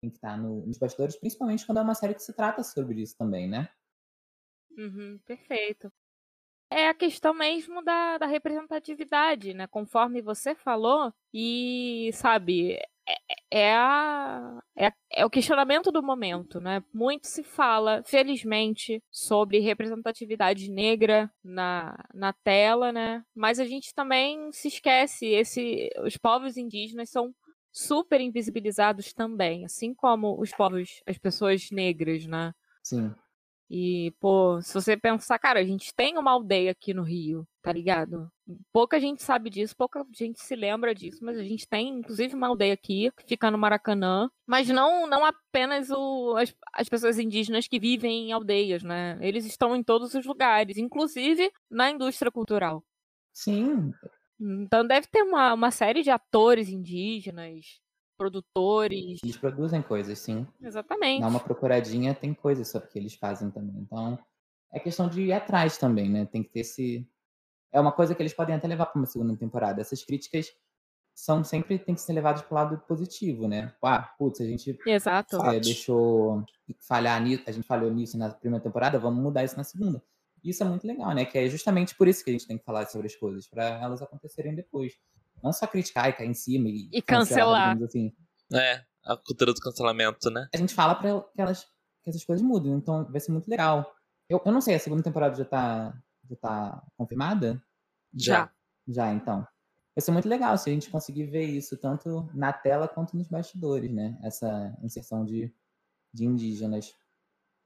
tem 0.00 0.10
que 0.10 0.16
estar 0.16 0.32
tá 0.32 0.36
no, 0.36 0.64
nos 0.66 0.78
bastidores, 0.78 1.16
principalmente 1.16 1.66
quando 1.66 1.78
é 1.78 1.82
uma 1.82 1.94
série 1.94 2.14
que 2.14 2.22
se 2.22 2.32
trata 2.32 2.62
sobre 2.62 3.02
isso 3.02 3.16
também, 3.16 3.48
né? 3.48 3.68
Uhum, 4.76 5.18
perfeito. 5.24 5.90
É 6.70 6.88
a 6.88 6.94
questão 6.94 7.34
mesmo 7.34 7.82
da, 7.84 8.18
da 8.18 8.26
representatividade, 8.26 9.54
né? 9.54 9.66
Conforme 9.68 10.22
você 10.22 10.54
falou, 10.54 11.12
e 11.32 12.10
sabe, 12.12 12.78
é, 13.08 13.16
é, 13.50 13.74
a, 13.74 14.60
é, 14.76 14.92
é, 15.12 15.24
o 15.24 15.30
questionamento 15.30 15.92
do 15.92 16.02
momento, 16.02 16.60
né? 16.60 16.82
Muito 16.92 17.28
se 17.28 17.44
fala, 17.44 18.02
felizmente, 18.04 19.02
sobre 19.10 19.60
representatividade 19.60 20.70
negra 20.70 21.30
na, 21.42 21.96
na 22.12 22.32
tela, 22.32 22.92
né? 22.92 23.22
Mas 23.34 23.60
a 23.60 23.64
gente 23.64 23.94
também 23.94 24.50
se 24.52 24.68
esquece, 24.68 25.26
esse, 25.26 25.88
os 26.04 26.16
povos 26.16 26.56
indígenas 26.56 27.10
são 27.10 27.32
super 27.72 28.20
invisibilizados 28.20 29.12
também, 29.12 29.64
assim 29.64 29.94
como 29.94 30.40
os 30.40 30.50
povos, 30.50 31.00
as 31.06 31.18
pessoas 31.18 31.70
negras, 31.70 32.26
né? 32.26 32.52
Sim. 32.82 33.14
E, 33.68 34.12
pô, 34.20 34.60
se 34.62 34.72
você 34.72 34.96
pensar, 34.96 35.38
cara, 35.38 35.58
a 35.58 35.64
gente 35.64 35.92
tem 35.94 36.16
uma 36.16 36.30
aldeia 36.30 36.70
aqui 36.70 36.94
no 36.94 37.02
Rio, 37.02 37.46
tá 37.60 37.72
ligado? 37.72 38.30
Pouca 38.72 39.00
gente 39.00 39.22
sabe 39.22 39.50
disso, 39.50 39.74
pouca 39.76 40.06
gente 40.12 40.40
se 40.40 40.54
lembra 40.54 40.94
disso, 40.94 41.18
mas 41.24 41.36
a 41.36 41.42
gente 41.42 41.66
tem, 41.66 41.88
inclusive, 41.88 42.34
uma 42.34 42.46
aldeia 42.46 42.74
aqui, 42.74 43.10
que 43.16 43.26
fica 43.26 43.50
no 43.50 43.58
Maracanã. 43.58 44.30
Mas 44.46 44.68
não, 44.68 45.06
não 45.08 45.24
apenas 45.24 45.90
o, 45.90 46.36
as, 46.36 46.54
as 46.72 46.88
pessoas 46.88 47.18
indígenas 47.18 47.66
que 47.66 47.80
vivem 47.80 48.28
em 48.28 48.32
aldeias, 48.32 48.84
né? 48.84 49.18
Eles 49.20 49.44
estão 49.44 49.74
em 49.74 49.82
todos 49.82 50.14
os 50.14 50.24
lugares, 50.24 50.76
inclusive 50.76 51.50
na 51.68 51.90
indústria 51.90 52.30
cultural. 52.30 52.84
Sim. 53.32 53.92
Então 54.38 54.86
deve 54.86 55.08
ter 55.08 55.22
uma, 55.22 55.54
uma 55.54 55.70
série 55.72 56.02
de 56.02 56.10
atores 56.10 56.68
indígenas, 56.68 57.80
produtores. 58.16 59.20
Eles 59.22 59.36
produzem 59.36 59.82
coisas, 59.82 60.18
sim. 60.18 60.46
Exatamente. 60.60 61.20
Dá 61.20 61.28
uma 61.28 61.40
procuradinha, 61.40 62.14
tem 62.14 62.32
coisas 62.34 62.68
sobre 62.68 62.88
que 62.88 62.98
eles 62.98 63.14
fazem 63.14 63.50
também. 63.50 63.76
Então, 63.78 64.18
é 64.72 64.80
questão 64.80 65.08
de 65.08 65.22
ir 65.22 65.32
atrás 65.32 65.78
também, 65.78 66.10
né? 66.10 66.26
Tem 66.26 66.42
que 66.42 66.50
ter 66.50 66.60
esse. 66.60 67.08
É 67.72 67.80
uma 67.80 67.92
coisa 67.92 68.14
que 68.14 68.22
eles 68.22 68.34
podem 68.34 68.54
até 68.54 68.66
levar 68.66 68.86
para 68.86 68.98
uma 68.98 69.06
segunda 69.06 69.36
temporada. 69.36 69.80
Essas 69.80 70.04
críticas 70.04 70.52
são 71.14 71.42
sempre 71.42 71.78
tem 71.78 71.94
que 71.94 72.00
ser 72.00 72.12
levadas 72.12 72.42
para 72.42 72.52
o 72.52 72.54
lado 72.54 72.78
positivo, 72.86 73.48
né? 73.48 73.68
Tipo, 73.68 73.86
ah, 73.86 74.02
putz, 74.18 74.40
a 74.40 74.44
gente 74.44 74.78
Exato. 74.86 75.36
É, 75.46 75.58
deixou 75.58 76.44
falhar 76.78 77.20
nisso, 77.22 77.44
a 77.46 77.52
gente 77.52 77.66
falhou 77.66 77.90
nisso 77.90 78.18
na 78.18 78.28
primeira 78.28 78.62
temporada, 78.62 78.98
vamos 78.98 79.22
mudar 79.22 79.42
isso 79.42 79.56
na 79.56 79.64
segunda. 79.64 80.02
Isso 80.44 80.62
é 80.62 80.66
muito 80.66 80.86
legal, 80.86 81.14
né? 81.14 81.24
Que 81.24 81.38
é 81.38 81.48
justamente 81.48 81.94
por 81.94 82.06
isso 82.06 82.22
que 82.22 82.30
a 82.30 82.32
gente 82.34 82.46
tem 82.46 82.58
que 82.58 82.64
falar 82.64 82.86
sobre 82.86 83.06
as 83.06 83.16
coisas, 83.16 83.48
para 83.48 83.64
elas 83.82 84.02
acontecerem 84.02 84.54
depois. 84.54 84.92
Não 85.42 85.52
só 85.52 85.66
criticar 85.66 86.08
e 86.08 86.12
cair 86.12 86.28
em 86.28 86.34
cima 86.34 86.68
e, 86.68 86.88
e 86.92 87.02
cancelar. 87.02 87.72
cancelar 87.72 87.88
assim. 87.88 88.12
É, 88.52 88.82
a 89.04 89.16
cultura 89.16 89.52
do 89.52 89.60
cancelamento, 89.60 90.30
né? 90.30 90.48
A 90.54 90.56
gente 90.56 90.74
fala 90.74 90.94
pra 90.94 91.20
que, 91.20 91.40
elas, 91.40 91.64
que 92.02 92.10
essas 92.10 92.24
coisas 92.24 92.44
mudem, 92.44 92.72
então 92.72 93.04
vai 93.10 93.20
ser 93.20 93.32
muito 93.32 93.48
legal. 93.48 93.94
Eu, 94.28 94.42
eu 94.44 94.52
não 94.52 94.60
sei, 94.60 94.74
a 94.74 94.78
segunda 94.78 95.02
temporada 95.02 95.36
já 95.36 95.44
tá, 95.44 95.96
já 96.28 96.36
tá 96.36 96.82
confirmada? 96.96 97.62
Já. 98.12 98.50
Já, 98.86 99.12
então. 99.12 99.46
Vai 99.94 100.02
ser 100.02 100.10
muito 100.10 100.28
legal 100.28 100.56
se 100.58 100.68
a 100.68 100.72
gente 100.72 100.90
conseguir 100.90 101.24
ver 101.24 101.44
isso 101.44 101.76
tanto 101.76 102.28
na 102.34 102.52
tela 102.52 102.86
quanto 102.86 103.16
nos 103.16 103.28
bastidores, 103.28 103.90
né? 103.90 104.18
Essa 104.22 104.76
inserção 104.82 105.24
de, 105.24 105.52
de 106.12 106.24
indígenas. 106.24 106.94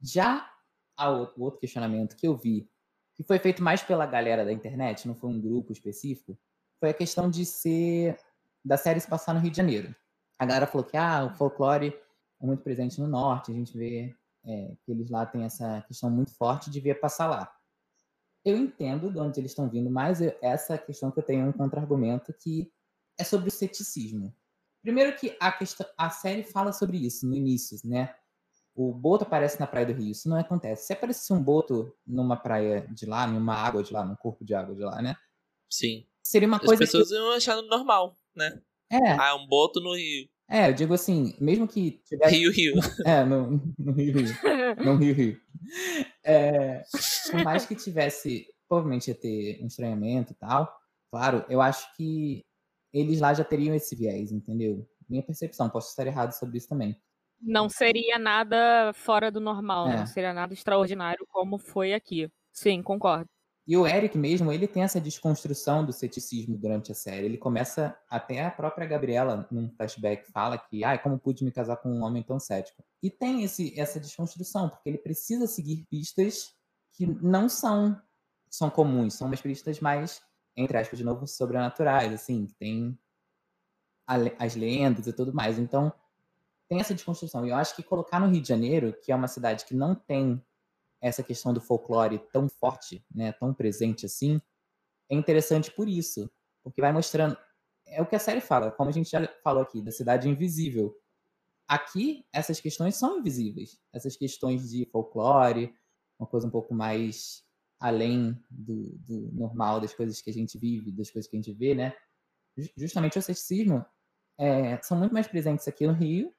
Já 0.00 0.48
há 0.96 1.10
outro, 1.10 1.42
outro 1.42 1.60
questionamento 1.60 2.16
que 2.16 2.26
eu 2.26 2.36
vi, 2.36 2.70
que 3.14 3.24
foi 3.24 3.38
feito 3.38 3.62
mais 3.62 3.82
pela 3.82 4.06
galera 4.06 4.44
da 4.44 4.52
internet, 4.52 5.08
não 5.08 5.14
foi 5.14 5.30
um 5.30 5.40
grupo 5.40 5.72
específico, 5.72 6.38
foi 6.80 6.90
a 6.90 6.94
questão 6.94 7.30
de 7.30 7.44
ser 7.44 8.18
da 8.64 8.76
série 8.76 8.98
se 8.98 9.08
passar 9.08 9.34
no 9.34 9.40
Rio 9.40 9.50
de 9.50 9.56
Janeiro. 9.56 9.94
A 10.38 10.46
galera 10.46 10.66
falou 10.66 10.86
que 10.86 10.96
ah, 10.96 11.26
o 11.26 11.36
folclore 11.36 11.94
é 12.40 12.46
muito 12.46 12.62
presente 12.62 12.98
no 12.98 13.06
norte, 13.06 13.52
a 13.52 13.54
gente 13.54 13.76
vê 13.76 14.16
é, 14.44 14.74
que 14.82 14.90
eles 14.90 15.10
lá 15.10 15.26
têm 15.26 15.44
essa 15.44 15.82
questão 15.86 16.10
muito 16.10 16.34
forte 16.34 16.70
de 16.70 16.80
ver 16.80 16.98
passar 16.98 17.26
lá. 17.26 17.54
Eu 18.42 18.56
entendo 18.56 19.12
de 19.12 19.18
onde 19.18 19.38
eles 19.38 19.50
estão 19.50 19.68
vindo, 19.68 19.90
mas 19.90 20.22
eu, 20.22 20.34
essa 20.40 20.78
questão 20.78 21.10
que 21.10 21.18
eu 21.18 21.22
tenho 21.22 21.46
um 21.46 21.52
contra-argumento 21.52 22.32
que 22.32 22.72
é 23.18 23.24
sobre 23.24 23.48
o 23.48 23.52
ceticismo. 23.52 24.34
Primeiro 24.80 25.14
que 25.14 25.36
a, 25.38 25.52
questão, 25.52 25.86
a 25.96 26.08
série 26.08 26.42
fala 26.42 26.72
sobre 26.72 26.96
isso 26.96 27.26
no 27.26 27.36
início, 27.36 27.78
né? 27.84 28.14
O 28.74 28.94
boto 28.94 29.24
aparece 29.24 29.60
na 29.60 29.66
praia 29.66 29.84
do 29.84 29.92
Rio, 29.92 30.12
isso 30.12 30.26
não 30.26 30.38
acontece. 30.38 30.86
Se 30.86 30.92
aparecesse 30.94 31.30
um 31.34 31.42
boto 31.42 31.94
numa 32.06 32.36
praia 32.36 32.86
de 32.88 33.04
lá, 33.04 33.26
numa 33.26 33.54
água 33.54 33.82
de 33.82 33.92
lá, 33.92 34.06
num 34.06 34.16
corpo 34.16 34.42
de 34.42 34.54
água 34.54 34.74
de 34.74 34.82
lá, 34.82 35.02
né? 35.02 35.16
Sim. 35.68 36.06
Seria 36.30 36.46
uma 36.46 36.60
coisa. 36.60 36.74
As 36.74 36.78
pessoas 36.78 37.08
que... 37.08 37.14
iam 37.14 37.32
achar 37.32 37.60
normal, 37.62 38.16
né? 38.36 38.62
É. 38.88 39.12
Ah, 39.18 39.30
é 39.30 39.34
um 39.34 39.48
boto 39.48 39.80
no 39.80 39.96
Rio. 39.96 40.28
É, 40.48 40.68
eu 40.68 40.72
digo 40.72 40.94
assim, 40.94 41.34
mesmo 41.40 41.66
que 41.66 42.00
tivesse. 42.04 42.36
Rio, 42.36 42.52
Rio. 42.52 42.74
É, 43.04 43.24
no, 43.24 43.60
no 43.76 43.92
Rio, 43.92 44.14
Rio. 44.16 44.34
no 44.84 44.94
Rio, 44.96 45.14
Rio. 45.14 45.40
É, 46.24 46.84
por 47.32 47.42
mais 47.42 47.66
que 47.66 47.74
tivesse, 47.74 48.46
provavelmente 48.68 49.08
ia 49.08 49.14
ter 49.14 49.60
um 49.60 49.66
estranhamento 49.66 50.32
e 50.32 50.36
tal, 50.36 50.72
claro, 51.10 51.44
eu 51.48 51.60
acho 51.60 51.92
que 51.96 52.44
eles 52.92 53.18
lá 53.18 53.34
já 53.34 53.42
teriam 53.42 53.74
esse 53.74 53.96
viés, 53.96 54.30
entendeu? 54.30 54.88
Minha 55.08 55.24
percepção, 55.24 55.68
posso 55.68 55.90
estar 55.90 56.06
errado 56.06 56.30
sobre 56.32 56.58
isso 56.58 56.68
também. 56.68 56.96
Não 57.40 57.68
seria 57.68 58.20
nada 58.20 58.92
fora 58.92 59.32
do 59.32 59.40
normal, 59.40 59.88
é. 59.88 59.96
não 59.96 60.06
seria 60.06 60.32
nada 60.32 60.52
extraordinário 60.52 61.26
como 61.28 61.58
foi 61.58 61.92
aqui. 61.92 62.30
Sim, 62.52 62.82
concordo. 62.82 63.28
E 63.66 63.76
o 63.76 63.86
Eric 63.86 64.16
mesmo, 64.18 64.50
ele 64.50 64.66
tem 64.66 64.82
essa 64.82 65.00
desconstrução 65.00 65.84
do 65.84 65.92
ceticismo 65.92 66.56
durante 66.56 66.90
a 66.90 66.94
série. 66.94 67.26
Ele 67.26 67.38
começa, 67.38 67.96
até 68.08 68.44
a 68.44 68.50
própria 68.50 68.86
Gabriela, 68.86 69.46
num 69.50 69.70
flashback, 69.76 70.30
fala 70.32 70.58
que, 70.58 70.82
ai, 70.82 71.00
como 71.00 71.18
pude 71.18 71.44
me 71.44 71.52
casar 71.52 71.76
com 71.76 71.90
um 71.90 72.02
homem 72.02 72.22
tão 72.22 72.40
cético? 72.40 72.82
E 73.02 73.10
tem 73.10 73.44
esse, 73.44 73.78
essa 73.78 74.00
desconstrução, 74.00 74.68
porque 74.68 74.88
ele 74.88 74.98
precisa 74.98 75.46
seguir 75.46 75.86
pistas 75.88 76.54
que 76.92 77.06
não 77.06 77.48
são, 77.48 78.00
são 78.50 78.68
comuns, 78.70 79.14
são 79.14 79.26
umas 79.26 79.40
pistas 79.40 79.78
mais, 79.78 80.20
entre 80.56 80.76
aspas, 80.76 80.98
de 80.98 81.04
novo, 81.04 81.26
sobrenaturais, 81.26 82.12
assim, 82.12 82.46
que 82.46 82.54
tem 82.54 82.98
a, 84.06 84.16
as 84.44 84.56
lendas 84.56 85.06
e 85.06 85.12
tudo 85.12 85.32
mais. 85.32 85.58
Então, 85.58 85.92
tem 86.68 86.80
essa 86.80 86.94
desconstrução. 86.94 87.46
E 87.46 87.50
eu 87.50 87.56
acho 87.56 87.76
que 87.76 87.82
colocar 87.82 88.18
no 88.18 88.28
Rio 88.28 88.40
de 88.40 88.48
Janeiro, 88.48 88.96
que 89.02 89.12
é 89.12 89.14
uma 89.14 89.28
cidade 89.28 89.64
que 89.64 89.74
não 89.74 89.94
tem 89.94 90.42
essa 91.00 91.22
questão 91.22 91.52
do 91.52 91.60
folclore 91.60 92.18
tão 92.32 92.48
forte, 92.48 93.04
né, 93.10 93.32
tão 93.32 93.54
presente 93.54 94.06
assim, 94.06 94.40
é 95.10 95.14
interessante 95.14 95.70
por 95.70 95.88
isso, 95.88 96.30
porque 96.62 96.80
vai 96.80 96.92
mostrando 96.92 97.36
é 97.86 98.00
o 98.00 98.06
que 98.06 98.14
a 98.14 98.20
série 98.20 98.40
fala, 98.40 98.70
como 98.70 98.88
a 98.88 98.92
gente 98.92 99.10
já 99.10 99.26
falou 99.42 99.62
aqui, 99.62 99.82
da 99.82 99.90
cidade 99.90 100.28
invisível. 100.28 100.94
Aqui 101.68 102.24
essas 102.32 102.60
questões 102.60 102.96
são 102.96 103.18
invisíveis, 103.18 103.80
essas 103.92 104.16
questões 104.16 104.70
de 104.70 104.86
folclore, 104.86 105.74
uma 106.18 106.26
coisa 106.26 106.46
um 106.46 106.50
pouco 106.50 106.72
mais 106.74 107.44
além 107.80 108.38
do, 108.50 108.96
do 108.98 109.32
normal 109.32 109.80
das 109.80 109.94
coisas 109.94 110.20
que 110.20 110.30
a 110.30 110.32
gente 110.32 110.58
vive, 110.58 110.92
das 110.92 111.10
coisas 111.10 111.28
que 111.28 111.36
a 111.36 111.40
gente 111.40 111.52
vê, 111.52 111.74
né? 111.74 111.94
Justamente 112.76 113.18
o 113.18 113.22
ceticismo 113.22 113.84
é, 114.38 114.80
são 114.82 114.98
muito 114.98 115.14
mais 115.14 115.26
presentes 115.26 115.66
aqui 115.66 115.86
no 115.86 115.92
Rio 115.92 116.34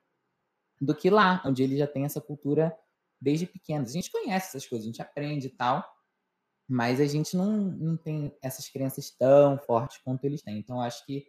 do 0.80 0.95
que 0.95 1.10
lá, 1.10 1.41
onde 1.45 1.63
ele 1.63 1.78
já 1.78 1.88
tem 1.88 2.06
essa 2.06 2.21
cultura 2.21 2.76
desde 3.21 3.45
pequenos. 3.45 3.91
A 3.91 3.93
gente 3.93 4.12
conhece 4.12 4.47
essas 4.47 4.67
coisas, 4.67 4.86
a 4.86 4.89
gente 4.89 5.01
aprende 5.01 5.47
e 5.47 5.51
tal, 5.51 5.86
mas 6.67 6.99
a 6.99 7.05
gente 7.05 7.38
não, 7.38 7.51
não 7.51 7.97
tem 7.97 8.36
essas 8.41 8.67
crenças 8.67 9.12
tão 9.12 9.57
fortes 9.60 9.99
quanto 10.03 10.25
eles 10.25 10.41
têm. 10.41 10.57
Então, 10.57 10.81
acho 10.81 11.05
que 11.05 11.25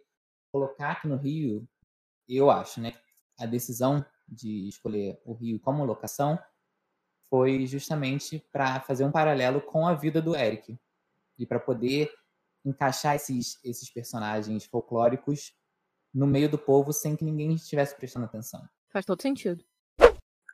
colocar 0.51 0.91
aqui 0.91 1.07
no 1.07 1.17
Rio, 1.17 1.67
eu 2.27 2.49
acho, 2.49 2.81
né, 2.81 2.93
a 3.39 3.45
decisão 3.45 4.05
de 4.27 4.67
escolher 4.67 5.21
o 5.25 5.33
Rio 5.33 5.59
como 5.59 5.85
locação 5.85 6.39
foi 7.29 7.65
justamente 7.65 8.39
para 8.51 8.79
fazer 8.81 9.03
um 9.03 9.11
paralelo 9.11 9.61
com 9.61 9.87
a 9.87 9.93
vida 9.93 10.21
do 10.21 10.35
Eric 10.35 10.77
e 11.37 11.45
para 11.45 11.59
poder 11.59 12.11
encaixar 12.63 13.15
esses, 13.15 13.59
esses 13.63 13.89
personagens 13.91 14.65
folclóricos 14.65 15.53
no 16.13 16.27
meio 16.27 16.49
do 16.49 16.57
povo 16.57 16.93
sem 16.93 17.15
que 17.15 17.25
ninguém 17.25 17.53
estivesse 17.55 17.95
prestando 17.95 18.25
atenção. 18.25 18.63
Faz 18.89 19.05
todo 19.05 19.21
sentido. 19.21 19.65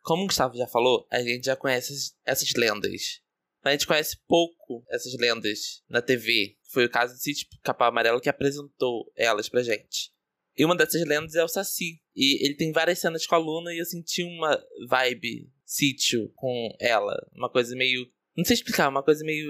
Como 0.09 0.23
o 0.23 0.25
Gustavo 0.25 0.57
já 0.57 0.65
falou, 0.65 1.05
a 1.11 1.21
gente 1.21 1.45
já 1.45 1.55
conhece 1.55 2.15
essas, 2.25 2.51
lendas. 2.55 3.21
Mas 3.63 3.69
a 3.69 3.71
gente 3.73 3.85
conhece 3.85 4.17
pouco 4.27 4.83
essas 4.89 5.13
lendas 5.19 5.83
na 5.87 6.01
TV. 6.01 6.57
Foi 6.73 6.85
o 6.85 6.89
caso 6.89 7.13
do 7.13 7.19
Sítio 7.19 7.47
Capão 7.61 7.89
Amarelo 7.89 8.19
que 8.19 8.27
apresentou 8.27 9.05
elas 9.15 9.47
pra 9.47 9.61
gente. 9.61 10.11
E 10.57 10.65
uma 10.65 10.75
dessas 10.75 11.07
lendas 11.07 11.35
é 11.35 11.43
o 11.43 11.47
Saci. 11.47 12.01
E 12.15 12.43
ele 12.43 12.55
tem 12.55 12.71
várias 12.71 12.97
cenas 12.97 13.27
com 13.27 13.35
a 13.35 13.37
Luna 13.37 13.71
e 13.71 13.77
eu 13.77 13.85
senti 13.85 14.23
uma 14.23 14.59
vibe 14.87 15.47
sítio 15.63 16.31
com 16.35 16.75
ela. 16.79 17.15
Uma 17.35 17.47
coisa 17.47 17.75
meio. 17.75 18.11
Não 18.35 18.43
sei 18.43 18.55
explicar, 18.55 18.89
uma 18.89 19.03
coisa 19.03 19.23
meio. 19.23 19.47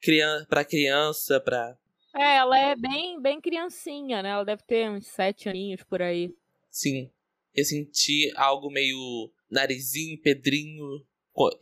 Criança, 0.00 0.46
pra 0.46 0.64
criança, 0.64 1.40
pra. 1.40 1.76
É, 2.14 2.36
ela 2.36 2.56
é 2.56 2.76
bem, 2.76 3.20
bem 3.20 3.40
criancinha, 3.40 4.22
né? 4.22 4.28
Ela 4.28 4.44
deve 4.44 4.62
ter 4.62 4.88
uns 4.88 5.08
sete 5.08 5.48
aninhos 5.48 5.82
por 5.82 6.00
aí. 6.00 6.32
Sim. 6.70 7.10
Eu 7.52 7.64
senti 7.64 8.32
algo 8.36 8.70
meio 8.70 9.32
narizinho, 9.50 10.20
Pedrinho 10.20 10.84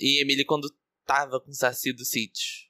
e 0.00 0.20
Emily 0.20 0.44
quando 0.44 0.68
tava 1.04 1.40
com 1.40 1.50
o 1.50 1.54
Saci 1.54 1.92
do 1.92 2.04
sítio. 2.04 2.64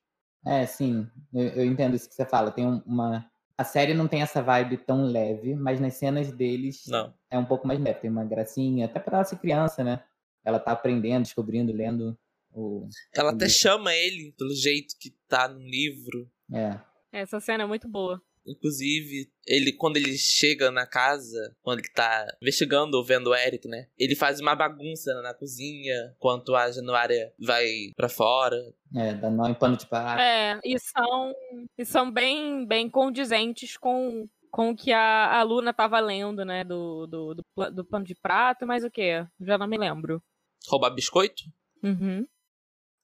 É, 0.47 0.67
sim. 0.67 1.07
Eu, 1.33 1.43
eu, 1.49 1.65
entendo 1.65 1.97
isso 1.97 2.09
que 2.09 2.15
você 2.15 2.27
fala. 2.27 2.51
Tem 2.51 2.67
uma. 2.87 3.31
A 3.57 3.65
série 3.65 3.95
não 3.95 4.09
tem 4.09 4.21
essa 4.21 4.43
vibe 4.43 4.79
tão 4.79 5.07
leve, 5.07 5.55
mas 5.55 5.81
nas 5.81 5.95
cenas 5.95 6.33
deles 6.33 6.85
não. 6.87 7.15
é 7.31 7.39
um 7.39 7.45
pouco 7.45 7.67
mais 7.67 7.81
leve. 7.81 8.01
Tem 8.01 8.11
uma 8.11 8.25
gracinha, 8.25 8.87
até 8.87 9.01
pra 9.01 9.17
ela 9.17 9.25
ser 9.25 9.39
criança, 9.39 9.83
né? 9.83 10.03
Ela 10.45 10.59
tá 10.59 10.73
aprendendo, 10.73 11.23
descobrindo, 11.23 11.73
lendo 11.73 12.19
o. 12.53 12.87
Ela 13.15 13.33
o 13.33 13.35
até 13.35 13.47
livro. 13.47 13.59
chama 13.59 13.95
ele 13.95 14.35
pelo 14.37 14.55
jeito 14.55 14.95
que 14.99 15.11
tá 15.29 15.49
no 15.49 15.61
livro. 15.61 16.31
É. 16.53 16.79
Essa 17.13 17.41
cena 17.41 17.65
é 17.65 17.67
muito 17.67 17.89
boa. 17.89 18.21
Inclusive, 18.47 19.31
ele 19.47 19.73
quando 19.73 19.97
ele 19.97 20.17
chega 20.17 20.71
na 20.71 20.87
casa, 20.87 21.55
quando 21.63 21.81
ele 21.81 21.89
tá 21.89 22.27
investigando 22.43 22.97
ou 22.97 23.05
vendo 23.05 23.31
o 23.31 23.35
Eric, 23.35 23.67
né? 23.69 23.87
Ele 23.99 24.15
faz 24.15 24.41
uma 24.41 24.55
bagunça 24.55 25.15
na 25.23 25.33
cozinha, 25.33 26.15
enquanto 26.17 26.55
a 26.55 26.71
Januária 26.71 27.33
vai 27.39 27.91
para 27.97 28.09
fora. 28.09 28.57
É, 28.95 29.15
dá 29.15 29.31
nó 29.31 29.49
em 29.49 29.55
pano 29.55 29.77
de 29.77 29.87
prato. 29.87 30.21
É, 30.21 30.61
e 30.65 30.79
são, 30.79 31.35
e 31.79 31.85
são 31.85 32.11
bem, 32.11 32.67
bem 32.67 32.89
condizentes 32.89 33.77
com, 33.77 34.29
com 34.51 34.71
o 34.71 34.77
que 34.77 34.93
a, 34.93 35.39
a 35.39 35.43
Luna 35.43 35.73
tava 35.73 35.99
lendo, 36.01 36.45
né? 36.45 36.63
Do, 36.65 37.07
do, 37.07 37.35
do, 37.35 37.71
do 37.71 37.85
pano 37.85 38.05
de 38.05 38.15
prato, 38.15 38.67
mas 38.67 38.85
o 38.85 38.91
quê? 38.91 39.27
Já 39.41 39.57
não 39.57 39.67
me 39.67 39.79
lembro. 39.79 40.23
Roubar 40.69 40.91
biscoito? 40.91 41.45
Uhum. 41.83 42.27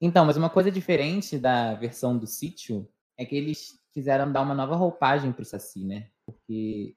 Então, 0.01 0.25
mas 0.25 0.37
uma 0.37 0.49
coisa 0.49 0.71
diferente 0.71 1.39
da 1.39 1.75
versão 1.75 2.17
do 2.17 2.27
sítio 2.27 2.89
é 3.19 3.25
que 3.27 3.37
eles 3.37 3.80
quiseram 3.93 4.31
dar 4.31 4.43
uma 4.43 4.55
nova 4.55 4.75
roupagem 4.77 5.33
pro 5.33 5.45
Saci, 5.45 5.85
né? 5.85 6.11
Porque 6.25 6.97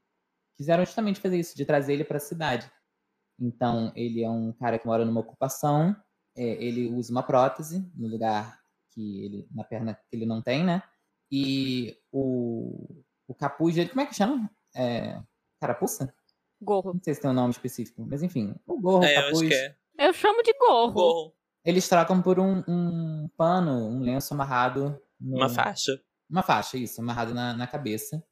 quiseram 0.57 0.85
justamente 0.85 1.19
fazer 1.19 1.37
isso, 1.37 1.55
de 1.55 1.65
trazer 1.65 1.93
ele 1.93 2.03
para 2.03 2.17
a 2.17 2.21
cidade. 2.21 2.71
Então, 3.39 3.91
ele 3.95 4.23
é 4.23 4.29
um 4.29 4.53
cara 4.53 4.77
que 4.77 4.85
mora 4.85 5.03
numa 5.03 5.21
ocupação, 5.21 5.95
é, 6.35 6.43
ele 6.63 6.87
usa 6.87 7.11
uma 7.11 7.23
prótese 7.23 7.89
no 7.95 8.07
lugar 8.07 8.59
que 8.91 9.25
ele, 9.25 9.47
na 9.51 9.63
perna 9.63 9.95
que 9.95 10.15
ele 10.15 10.25
não 10.25 10.41
tem, 10.41 10.63
né? 10.63 10.83
E 11.31 11.97
o, 12.11 13.03
o 13.27 13.33
capuz 13.33 13.75
dele, 13.75 13.89
como 13.89 14.01
é 14.01 14.05
que 14.05 14.15
chama? 14.15 14.49
É, 14.75 15.19
carapuça? 15.59 16.13
Gorro. 16.61 16.93
Não 16.93 17.01
sei 17.03 17.13
se 17.13 17.21
tem 17.21 17.29
um 17.29 17.33
nome 17.33 17.51
específico, 17.51 18.05
mas 18.07 18.21
enfim, 18.23 18.55
o 18.65 18.79
gorro, 18.79 19.03
é, 19.03 19.07
o 19.07 19.11
eu 19.11 19.23
capuz. 19.23 19.39
acho 19.39 19.49
que 19.49 19.55
é. 19.55 19.75
Eu 19.97 20.13
chamo 20.13 20.41
de 20.43 20.53
gorro. 20.53 20.91
Gorro, 20.93 21.35
Eles 21.65 21.87
trocam 21.87 22.21
por 22.21 22.39
um, 22.39 22.63
um 22.67 23.29
pano, 23.35 23.89
um 23.89 23.99
lenço 23.99 24.33
amarrado. 24.33 24.99
No, 25.19 25.37
uma 25.37 25.49
faixa. 25.49 25.99
Uma 26.29 26.41
faixa, 26.43 26.77
isso, 26.77 27.01
amarrado 27.01 27.33
na, 27.33 27.53
na 27.53 27.67
cabeça. 27.67 28.23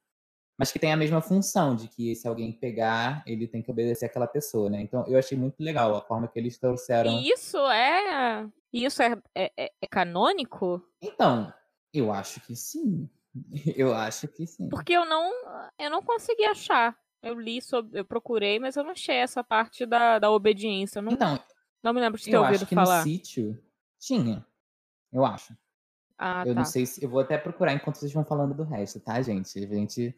Mas 0.58 0.70
que 0.70 0.78
tem 0.78 0.92
a 0.92 0.96
mesma 0.96 1.20
função 1.20 1.74
de 1.74 1.88
que 1.88 2.14
se 2.14 2.28
alguém 2.28 2.52
pegar, 2.52 3.22
ele 3.26 3.48
tem 3.48 3.62
que 3.62 3.70
obedecer 3.70 4.04
aquela 4.06 4.26
pessoa, 4.26 4.68
né? 4.68 4.80
Então 4.82 5.04
eu 5.06 5.18
achei 5.18 5.36
muito 5.36 5.60
legal 5.60 5.94
a 5.96 6.00
forma 6.02 6.28
que 6.28 6.38
eles 6.38 6.58
trouxeram. 6.58 7.10
E 7.18 7.30
isso 7.30 7.58
é. 7.70 8.46
Isso 8.72 9.02
é, 9.02 9.18
é, 9.34 9.52
é- 9.56 9.72
é 9.82 9.86
canônico? 9.86 10.82
Então, 11.00 11.52
eu 11.92 12.12
acho 12.12 12.40
que 12.40 12.54
sim. 12.54 13.08
Eu 13.76 13.94
acho 13.94 14.28
que 14.28 14.46
sim. 14.46 14.68
Porque 14.68 14.92
eu 14.92 15.06
não. 15.06 15.32
Eu 15.78 15.88
não 15.90 16.02
consegui 16.02 16.44
achar. 16.44 16.94
Eu 17.22 17.40
li 17.40 17.62
sobre. 17.62 17.98
Eu 17.98 18.04
procurei, 18.04 18.58
mas 18.58 18.76
eu 18.76 18.84
não 18.84 18.90
achei 18.90 19.16
essa 19.16 19.42
parte 19.42 19.86
da, 19.86 20.18
da 20.18 20.30
obediência. 20.30 20.98
Eu 20.98 21.02
não, 21.02 21.12
Então, 21.12 21.42
não 21.82 21.94
me 21.94 22.00
lembro 22.00 22.18
de 22.20 22.26
ter 22.26 22.36
eu 22.36 22.42
ouvido 22.42 22.56
acho 22.56 22.66
que 22.66 22.74
falar. 22.74 22.98
no 22.98 23.02
sítio 23.04 23.58
tinha. 23.98 24.44
Eu 25.10 25.24
acho. 25.24 25.56
Ah, 26.18 26.44
eu 26.46 26.54
tá. 26.54 26.60
não 26.60 26.64
sei 26.64 26.86
se. 26.86 27.02
Eu 27.02 27.08
vou 27.08 27.20
até 27.20 27.36
procurar 27.38 27.72
enquanto 27.72 27.96
vocês 27.96 28.12
vão 28.12 28.24
falando 28.24 28.54
do 28.54 28.64
resto, 28.64 29.00
tá, 29.00 29.20
gente? 29.22 29.58
A 29.58 29.66
gente. 29.66 30.14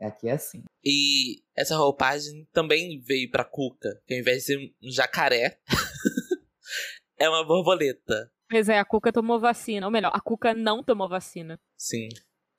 Aqui 0.00 0.28
é 0.28 0.32
assim. 0.32 0.64
E 0.84 1.42
essa 1.56 1.76
roupagem 1.76 2.48
também 2.52 2.98
veio 3.00 3.30
pra 3.30 3.44
Cuca, 3.44 4.00
que 4.06 4.14
ao 4.14 4.20
invés 4.20 4.38
de 4.38 4.44
ser 4.44 4.56
um 4.58 4.90
jacaré, 4.90 5.60
é 7.18 7.28
uma 7.28 7.44
borboleta. 7.44 8.32
Pois 8.50 8.68
é, 8.68 8.78
a 8.78 8.84
Cuca 8.84 9.12
tomou 9.12 9.38
vacina. 9.38 9.86
Ou 9.86 9.92
melhor, 9.92 10.10
a 10.14 10.20
Cuca 10.20 10.54
não 10.54 10.82
tomou 10.82 11.08
vacina. 11.08 11.60
Sim. 11.76 12.08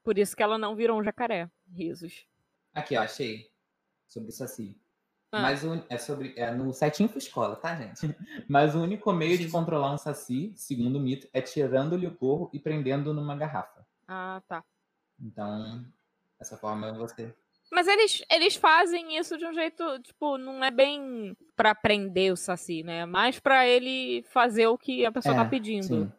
Por 0.04 0.18
isso 0.18 0.36
que 0.36 0.44
ela 0.44 0.58
não 0.58 0.76
virou 0.76 1.00
um 1.00 1.04
jacaré. 1.04 1.50
Risos. 1.72 2.26
Aqui, 2.74 2.96
ó, 2.98 3.02
achei. 3.02 3.52
Sobre 4.08 4.30
o 4.30 4.32
Saci. 4.32 4.80
Ah. 5.34 5.42
Mas 5.42 5.64
o, 5.64 5.84
é 5.90 5.98
sobre. 5.98 6.34
É 6.38 6.52
no 6.52 6.72
site 6.72 7.02
Infoscola, 7.02 7.56
tá, 7.56 7.76
gente? 7.76 8.16
Mas 8.48 8.76
o 8.76 8.82
único 8.82 9.12
meio 9.12 9.36
de 9.36 9.50
controlar 9.50 9.92
um 9.92 9.98
Saci, 9.98 10.54
segundo 10.56 10.98
o 10.98 11.02
mito, 11.02 11.28
é 11.34 11.42
tirando-lhe 11.42 12.06
o 12.06 12.16
gorro 12.16 12.52
e 12.54 12.60
prendendo 12.60 13.12
numa 13.16 13.36
garrafa. 13.36 13.84
Ah, 14.08 14.44
tá. 14.48 14.64
Então, 15.20 15.84
dessa 16.38 16.56
forma 16.56 16.94
você. 16.94 17.34
Mas 17.72 17.88
eles, 17.88 18.24
eles 18.30 18.56
fazem 18.56 19.18
isso 19.18 19.36
de 19.36 19.46
um 19.48 19.54
jeito, 19.54 19.84
tipo, 20.04 20.38
não 20.38 20.64
é 20.64 20.70
bem 20.70 21.36
pra 21.56 21.74
prender 21.74 22.32
o 22.32 22.38
Saci, 22.38 22.84
né? 22.84 23.00
É 23.00 23.06
mais 23.08 23.40
pra 23.40 23.68
ele 23.68 24.24
fazer 24.30 24.68
o 24.68 24.78
que 24.78 25.04
a 25.04 25.12
pessoa 25.12 25.34
É, 25.34 25.38
tá 25.38 25.46
pedindo. 25.46 25.84
Sim. 25.84 26.12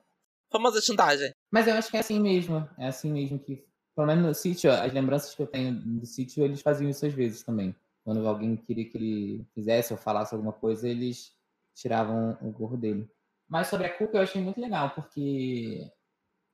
Famosa 0.51 0.81
chantagem. 0.81 1.33
Mas 1.53 1.69
eu 1.69 1.75
acho 1.75 1.89
que 1.89 1.97
é 1.97 2.01
assim 2.01 2.19
mesmo. 2.19 2.69
É 2.77 2.89
assim 2.89 3.13
mesmo 3.13 3.39
que. 3.39 3.65
Pelo 3.95 4.09
menos 4.09 4.25
no 4.27 4.35
sítio, 4.35 4.73
as 4.73 4.93
lembranças 4.93 5.33
que 5.33 5.41
eu 5.41 5.47
tenho 5.47 5.73
do 5.73 6.05
sítio, 6.05 6.45
eles 6.45 6.61
faziam 6.61 6.91
isso 6.91 7.07
às 7.07 7.15
vezes 7.15 7.45
também. 7.45 7.73
Quando 8.05 8.27
alguém 8.29 8.57
queria 8.57 8.89
que 8.89 8.97
ele 8.99 9.47
fizesse 9.55 9.93
ou 9.93 9.99
falasse 9.99 10.35
alguma 10.35 10.53
coisa, 10.53 10.89
eles 10.89 11.33
tiravam 11.75 12.37
o 12.43 12.51
gorro 12.53 12.77
dele. 12.77 13.11
Mas 13.49 13.69
sobre 13.69 13.87
a 13.87 13.97
Cuca 13.97 14.19
eu 14.19 14.23
achei 14.23 14.43
muito 14.43 14.61
legal, 14.61 14.91
porque 14.91 15.91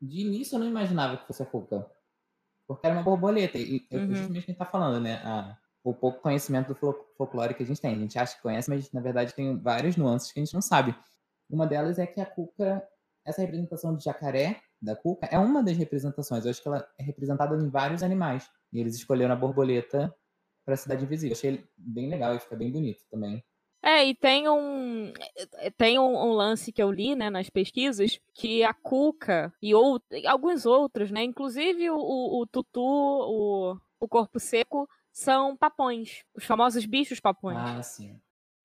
de 0.00 0.20
início 0.20 0.54
eu 0.54 0.60
não 0.60 0.66
imaginava 0.68 1.16
que 1.16 1.26
fosse 1.26 1.42
a 1.42 1.46
Cuca. 1.46 1.90
Porque 2.66 2.86
era 2.86 2.94
uma 2.94 3.02
borboleta. 3.02 3.58
E 3.58 3.84
é 3.90 3.96
Uhum. 3.96 4.14
justamente 4.14 4.28
o 4.30 4.32
que 4.32 4.38
a 4.38 4.52
gente 4.52 4.58
tá 4.58 4.64
falando, 4.66 5.00
né? 5.02 5.14
A- 5.24 5.56
o 5.82 5.92
pouco 5.94 6.20
conhecimento 6.20 6.68
do 6.68 6.74
fol- 6.74 7.06
folclore 7.16 7.54
que 7.54 7.62
a 7.62 7.66
gente 7.66 7.80
tem. 7.80 7.94
A 7.94 7.98
gente 7.98 8.18
acha 8.18 8.36
que 8.36 8.42
conhece, 8.42 8.68
mas 8.70 8.92
na 8.92 9.00
verdade 9.00 9.34
tem 9.34 9.58
várias 9.58 9.96
nuances 9.96 10.30
que 10.30 10.38
a 10.38 10.44
gente 10.44 10.54
não 10.54 10.60
sabe. 10.62 10.94
Uma 11.48 11.66
delas 11.66 11.98
é 11.98 12.06
que 12.06 12.20
a 12.20 12.26
Cuca, 12.26 12.86
essa 13.24 13.40
representação 13.40 13.96
de 13.96 14.04
jacaré 14.04 14.60
da 14.80 14.94
Cuca, 14.94 15.26
é 15.26 15.38
uma 15.38 15.62
das 15.64 15.76
representações. 15.76 16.44
Eu 16.44 16.50
acho 16.50 16.62
que 16.62 16.68
ela 16.68 16.86
é 16.98 17.02
representada 17.02 17.56
em 17.56 17.68
vários 17.68 18.02
animais. 18.02 18.48
E 18.72 18.78
eles 18.78 18.94
escolheram 18.94 19.32
a 19.34 19.36
borboleta 19.36 20.14
para 20.70 20.74
a 20.74 20.78
Cidade 20.78 21.04
Invisível. 21.04 21.36
Achei 21.36 21.64
bem 21.76 22.08
legal 22.08 22.34
e 22.34 22.38
fica 22.38 22.54
bem 22.54 22.70
bonito 22.70 23.00
também. 23.10 23.42
É, 23.82 24.04
e 24.04 24.14
tem 24.14 24.48
um 24.48 25.12
tem 25.76 25.98
um, 25.98 26.14
um 26.14 26.32
lance 26.32 26.70
que 26.70 26.82
eu 26.82 26.92
li, 26.92 27.16
né, 27.16 27.30
nas 27.30 27.48
pesquisas, 27.48 28.20
que 28.34 28.62
a 28.62 28.74
Cuca 28.74 29.52
e 29.60 29.74
ou, 29.74 30.00
alguns 30.26 30.66
outros, 30.66 31.10
né, 31.10 31.24
inclusive 31.24 31.90
o, 31.90 31.96
o, 31.96 32.42
o 32.42 32.46
tutu, 32.46 32.80
o, 32.80 33.76
o 33.98 34.08
corpo 34.08 34.38
seco, 34.38 34.86
são 35.10 35.56
papões, 35.56 36.22
os 36.34 36.44
famosos 36.44 36.84
bichos 36.84 37.20
papões. 37.20 37.58
Ah, 37.58 37.82
sim. 37.82 38.20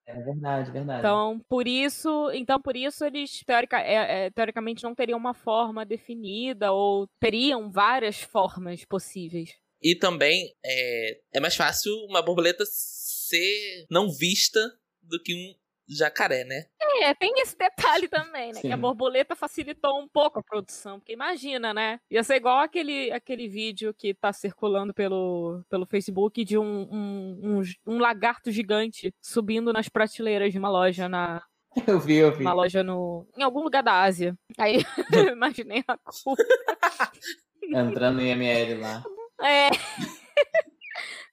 É 0.06 0.22
verdade, 0.22 0.70
verdade. 0.70 1.00
Então, 1.00 1.42
por 1.50 1.68
isso, 1.68 2.30
então 2.34 2.62
por 2.62 2.76
isso 2.76 3.04
eles 3.04 3.42
teorica, 3.44 3.80
é, 3.80 4.26
é, 4.26 4.30
teoricamente 4.30 4.84
não 4.84 4.94
teriam 4.94 5.18
uma 5.18 5.34
forma 5.34 5.86
definida 5.86 6.72
ou 6.72 7.08
teriam 7.20 7.72
várias 7.72 8.22
formas 8.22 8.86
possíveis. 8.86 9.58
E 9.86 9.94
também 9.94 10.52
é, 10.66 11.20
é 11.36 11.40
mais 11.40 11.56
fácil 11.56 11.94
uma 12.10 12.20
borboleta 12.20 12.64
ser 12.66 13.86
não 13.88 14.10
vista 14.10 14.60
do 15.00 15.22
que 15.22 15.36
um 15.36 15.54
jacaré, 15.88 16.44
né? 16.44 16.66
É, 17.04 17.14
tem 17.14 17.32
esse 17.38 17.56
detalhe 17.56 18.08
também, 18.08 18.52
né? 18.52 18.62
Que 18.62 18.72
a 18.72 18.76
Sim. 18.76 18.82
borboleta 18.82 19.36
facilitou 19.36 20.02
um 20.02 20.08
pouco 20.08 20.40
a 20.40 20.44
produção. 20.44 21.00
Porque 21.00 21.14
imagina, 21.14 21.72
né? 21.72 22.00
Ia 22.10 22.24
ser 22.24 22.38
igual 22.38 22.62
aquele, 22.62 23.12
aquele 23.12 23.48
vídeo 23.48 23.94
que 23.94 24.12
tá 24.16 24.34
circulando 24.34 24.92
pelo, 24.92 25.64
pelo 25.70 25.86
Facebook 25.86 26.44
de 26.44 26.58
um, 26.58 26.88
um, 26.92 27.40
um, 27.44 27.62
um 27.86 28.00
lagarto 28.00 28.50
gigante 28.50 29.14
subindo 29.22 29.72
nas 29.72 29.88
prateleiras 29.88 30.52
de 30.52 30.58
uma 30.58 30.70
loja 30.70 31.08
na. 31.08 31.44
Eu 31.86 32.00
vi, 32.00 32.16
eu 32.16 32.32
vi. 32.32 32.42
Uma 32.42 32.54
loja 32.54 32.82
no. 32.82 33.28
em 33.38 33.44
algum 33.44 33.62
lugar 33.62 33.84
da 33.84 34.02
Ásia. 34.02 34.34
Aí 34.58 34.78
eu 35.14 35.34
imaginei 35.34 35.84
a 35.86 35.98
cor. 35.98 36.38
Entrando 37.62 38.22
em 38.22 38.30
ML 38.30 38.80
lá. 38.80 39.04
É. 39.42 39.70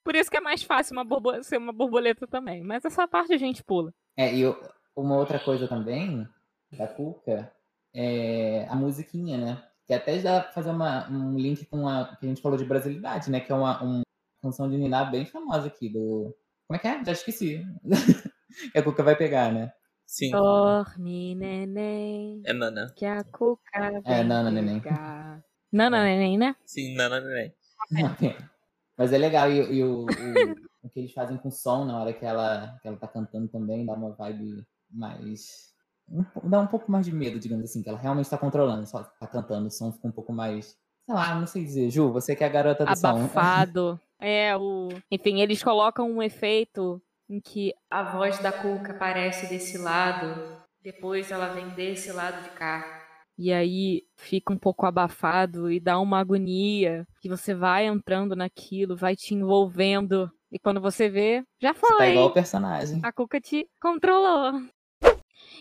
Por 0.04 0.16
isso 0.16 0.30
que 0.30 0.36
é 0.36 0.40
mais 0.40 0.62
fácil 0.62 0.96
uma 1.00 1.42
ser 1.42 1.58
uma 1.58 1.72
borboleta 1.72 2.26
também. 2.26 2.62
Mas 2.62 2.84
essa 2.84 3.06
parte 3.06 3.32
a 3.32 3.38
gente 3.38 3.62
pula. 3.62 3.92
É, 4.16 4.34
e 4.34 4.40
eu- 4.40 4.60
uma 4.96 5.16
outra 5.16 5.38
coisa 5.38 5.66
também 5.68 6.26
da 6.76 6.86
Cuca 6.86 7.50
é, 7.94 8.66
a 8.68 8.74
musiquinha, 8.74 9.38
né? 9.38 9.62
Que 9.86 9.94
até 9.94 10.18
dá 10.20 10.40
pra 10.40 10.52
fazer 10.52 10.70
uma, 10.70 11.08
um 11.10 11.36
link 11.36 11.64
com 11.66 11.88
a 11.88 12.16
que 12.16 12.26
a 12.26 12.28
gente 12.28 12.42
falou 12.42 12.58
de 12.58 12.64
brasilidade, 12.64 13.30
né? 13.30 13.40
Que 13.40 13.52
é 13.52 13.54
uma, 13.54 13.82
uma 13.82 14.02
canção 14.42 14.68
de 14.68 14.76
Niná 14.76 15.04
bem 15.04 15.24
famosa 15.26 15.68
aqui 15.68 15.88
do. 15.88 16.34
Como 16.66 16.76
é 16.76 16.78
que 16.78 16.88
é? 16.88 17.04
Já 17.04 17.12
esqueci. 17.12 17.64
que 18.72 18.78
a 18.78 18.82
Cuca 18.82 19.02
vai 19.02 19.16
pegar, 19.16 19.52
né? 19.52 19.72
Sim. 20.06 20.30
Dorme, 20.30 21.34
neném. 21.34 22.42
É 22.44 22.52
Nana. 22.52 22.92
Que 22.94 23.06
a 23.06 23.24
cuca 23.24 23.62
É, 24.04 24.16
vem 24.16 24.24
Nana, 24.24 24.50
neném. 24.50 24.82
Nana, 25.72 26.04
neném, 26.04 26.36
né? 26.36 26.54
Sim, 26.66 26.94
Nana 26.94 27.18
Neném. 27.18 27.54
Mas 28.96 29.12
é 29.12 29.18
legal, 29.18 29.50
e, 29.50 29.78
e 29.78 29.85
o, 29.85 30.05
o, 30.05 30.07
o 30.83 30.90
que 30.90 31.00
eles 31.00 31.12
fazem 31.12 31.37
com 31.38 31.48
o 31.48 31.52
som 31.52 31.85
na 31.85 31.98
hora 31.98 32.12
que 32.12 32.24
ela, 32.24 32.78
que 32.83 32.88
ela 32.88 32.96
tá 32.96 33.09
cantando 33.09 33.48
também 33.48 33.87
dá 33.87 33.94
uma 33.94 34.12
vibe 34.12 34.64
mais. 34.90 35.72
um 36.11 36.48
dá 36.48 36.61
um 36.61 36.66
pouco 36.66 36.90
mais 36.90 37.07
de 37.07 37.12
medo, 37.12 37.38
digamos 37.38 37.64
assim, 37.64 37.83
que 37.83 37.88
ela 37.88 37.98
realmente 37.98 38.28
tá 38.28 38.37
controlando, 38.37 38.87
só 38.87 39.02
tá 39.02 39.26
cantando, 39.26 39.68
o 39.68 39.70
som 39.70 39.92
fica 39.92 40.09
um 40.09 40.12
pouco 40.12 40.33
mais. 40.33 40.76
Sei 41.07 41.14
lá, 41.14 41.35
não 41.35 41.46
sei 41.46 41.64
dizer. 41.64 41.90
Ju, 41.90 42.12
você 42.12 42.37
que 42.37 42.44
é 42.44 42.46
a 42.46 42.50
garota 42.50 42.85
do 42.85 42.96
som. 42.96 43.09
Abafado. 43.09 44.00
É, 44.24 44.57
o. 44.57 44.88
Enfim, 45.11 45.40
eles 45.40 45.64
colocam 45.64 46.09
um 46.09 46.22
efeito 46.22 47.02
em 47.28 47.40
que 47.40 47.74
a 47.90 48.05
voz 48.05 48.38
da 48.38 48.52
Cuca 48.52 48.92
aparece 48.92 49.48
desse 49.48 49.76
lado, 49.76 50.62
depois 50.81 51.33
ela 51.33 51.48
vem 51.48 51.70
desse 51.70 52.12
lado 52.12 52.40
de 52.44 52.50
cá. 52.50 53.01
E 53.42 53.52
aí 53.52 54.05
fica 54.16 54.52
um 54.52 54.57
pouco 54.57 54.87
abafado 54.87 55.68
e 55.68 55.81
dá 55.81 55.98
uma 55.98 56.20
agonia, 56.20 57.05
que 57.20 57.28
você 57.28 57.52
vai 57.52 57.87
entrando 57.87 58.37
naquilo, 58.37 58.96
vai 58.96 59.16
te 59.16 59.35
envolvendo. 59.35 60.31
E 60.50 60.61
quando 60.61 60.81
você 60.81 61.09
vê, 61.09 61.42
já 61.61 61.74
Você 61.74 61.81
foi. 61.81 61.96
tá 61.98 62.07
igual 62.07 62.26
o 62.28 62.33
personagem. 62.33 63.00
A 63.02 63.11
Cuca 63.12 63.40
te 63.40 63.66
controlou. 63.81 64.62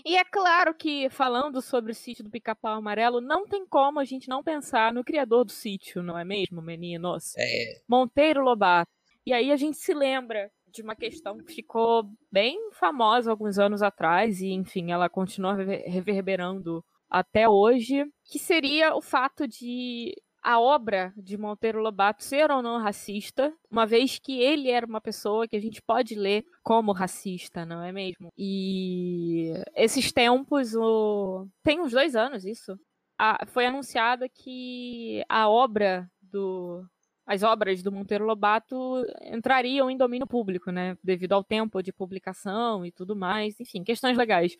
E 0.06 0.16
é 0.16 0.24
claro 0.24 0.76
que, 0.76 1.10
falando 1.10 1.60
sobre 1.60 1.92
o 1.92 1.96
sítio 1.96 2.24
do 2.24 2.30
Pica-Pau 2.30 2.76
Amarelo, 2.76 3.20
não 3.20 3.48
tem 3.48 3.66
como 3.68 4.00
a 4.00 4.06
gente 4.06 4.30
não 4.30 4.44
pensar 4.44 4.94
no 4.94 5.04
criador 5.04 5.44
do 5.44 5.52
sítio, 5.52 6.04
não 6.04 6.16
é 6.16 6.24
mesmo, 6.24 6.62
meninos? 6.62 7.34
É, 7.36 7.82
Monteiro 7.90 8.44
Lobato. 8.44 8.92
E 9.26 9.34
aí 9.34 9.52
a 9.52 9.56
gente 9.56 9.78
se 9.78 9.92
lembra 9.94 10.52
de 10.72 10.84
uma 10.84 10.96
questão 10.96 11.38
que 11.40 11.52
ficou 11.54 12.06
bem 12.32 12.58
famosa 12.74 13.32
alguns 13.32 13.58
anos 13.58 13.82
atrás, 13.82 14.40
e 14.40 14.52
enfim, 14.52 14.92
ela 14.92 15.10
continua 15.10 15.56
rever- 15.56 15.84
reverberando 15.88 16.84
até 17.12 17.48
hoje, 17.48 18.06
que 18.24 18.40
seria 18.40 18.96
o 18.96 19.02
fato 19.02 19.48
de 19.48 20.16
a 20.44 20.60
obra 20.60 21.14
de 21.16 21.38
Monteiro 21.38 21.80
Lobato 21.80 22.24
ser 22.24 22.50
ou 22.50 22.64
não 22.64 22.80
racista, 22.82 23.54
uma 23.70 23.86
vez 23.86 24.18
que 24.18 24.40
ele 24.42 24.72
era 24.72 24.88
uma 24.88 25.00
pessoa 25.00 25.48
que 25.48 25.56
a 25.56 25.60
gente 25.62 25.80
pode 25.84 26.16
ler 26.16 26.44
como 26.64 26.92
racista, 26.94 27.64
não 27.64 27.84
é 27.84 27.92
mesmo? 27.92 28.30
E 28.36 29.54
esses 29.76 30.12
tempos, 30.12 30.74
o... 30.74 31.46
tem 31.64 31.80
uns 31.80 31.92
dois 31.92 32.16
anos 32.16 32.44
isso, 32.44 32.76
a- 33.20 33.46
foi 33.46 33.68
anunciado 33.68 34.26
que 34.34 35.24
a 35.30 35.48
obra 35.48 36.10
do 36.20 36.84
as 37.32 37.44
obras 37.44 37.82
do 37.82 37.94
Monteiro 37.94 38.26
Lobato 38.26 39.06
entrariam 39.22 39.90
em 39.90 39.96
domínio 39.96 40.28
público, 40.28 40.70
né? 40.70 40.98
Devido 41.02 41.32
ao 41.32 41.42
tempo 41.42 41.82
de 41.82 41.94
publicação 41.94 42.86
e 42.86 42.92
tudo 42.92 43.16
mais, 43.16 43.58
enfim, 43.58 43.86
questões 43.86 44.18
legais. 44.18 44.58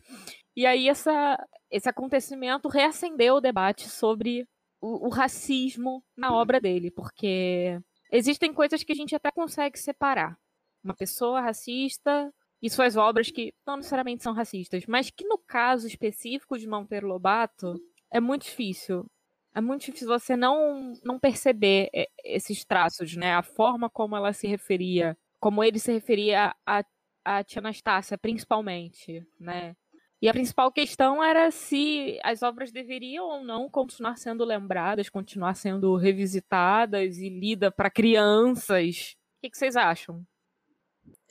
E 0.56 0.66
aí 0.66 0.88
essa, 0.88 1.38
esse 1.70 1.90
acontecimento 1.90 2.70
reacendeu 2.70 3.36
o 3.36 3.42
debate 3.42 3.90
sobre 3.90 4.48
o, 4.80 5.08
o 5.08 5.10
racismo 5.10 6.02
na 6.16 6.34
obra 6.34 6.62
dele, 6.62 6.90
porque 6.92 7.78
existem 8.10 8.54
coisas 8.54 8.84
que 8.84 8.94
a 8.94 8.96
gente 8.96 9.14
até 9.14 9.30
consegue 9.32 9.78
separar. 9.78 10.38
Uma 10.82 10.96
pessoa 10.96 11.42
racista 11.42 12.34
e 12.62 12.70
suas 12.70 12.96
obras 12.96 13.30
que 13.30 13.54
não 13.68 13.76
necessariamente 13.76 14.24
são 14.24 14.32
racistas, 14.32 14.86
mas 14.88 15.10
que 15.10 15.26
no 15.26 15.38
caso 15.38 15.88
específico 15.88 16.58
de 16.58 16.70
Monteiro 16.70 17.08
Lobato 17.08 17.76
é 18.10 18.22
muito 18.22 18.44
difícil. 18.44 19.06
É 19.54 19.62
muito 19.62 19.86
difícil 19.86 20.08
você 20.08 20.36
não, 20.36 20.94
não 21.04 21.20
perceber 21.20 21.90
é, 21.94 22.08
esses 22.24 22.64
traços, 22.64 23.16
né? 23.16 23.34
A 23.34 23.44
forma 23.44 23.90
como 23.90 24.16
ela 24.16 24.34
se 24.34 24.48
referia, 24.48 25.18
como 25.40 25.64
ele 25.64 25.80
se 25.80 25.92
referia 25.92 26.56
a, 26.66 26.84
a 27.26 27.44
Tia 27.44 27.60
Anastácia, 27.60 28.18
principalmente, 28.18 29.26
né? 29.40 29.76
E 30.22 30.30
a 30.30 30.34
principal 30.34 30.72
questão 30.72 31.24
era 31.24 31.50
se 31.50 32.20
as 32.24 32.44
obras 32.44 32.72
deveriam 32.72 33.26
ou 33.26 33.44
não 33.44 33.68
continuar 33.68 34.18
sendo 34.18 34.46
lembradas, 34.46 35.10
continuar 35.10 35.56
sendo 35.56 35.96
revisitadas 35.96 37.18
e 37.18 37.28
lidas 37.28 37.74
para 37.76 37.90
crianças. 37.90 39.16
O 39.38 39.42
que, 39.42 39.50
que 39.50 39.58
vocês 39.58 39.76
acham? 39.76 40.24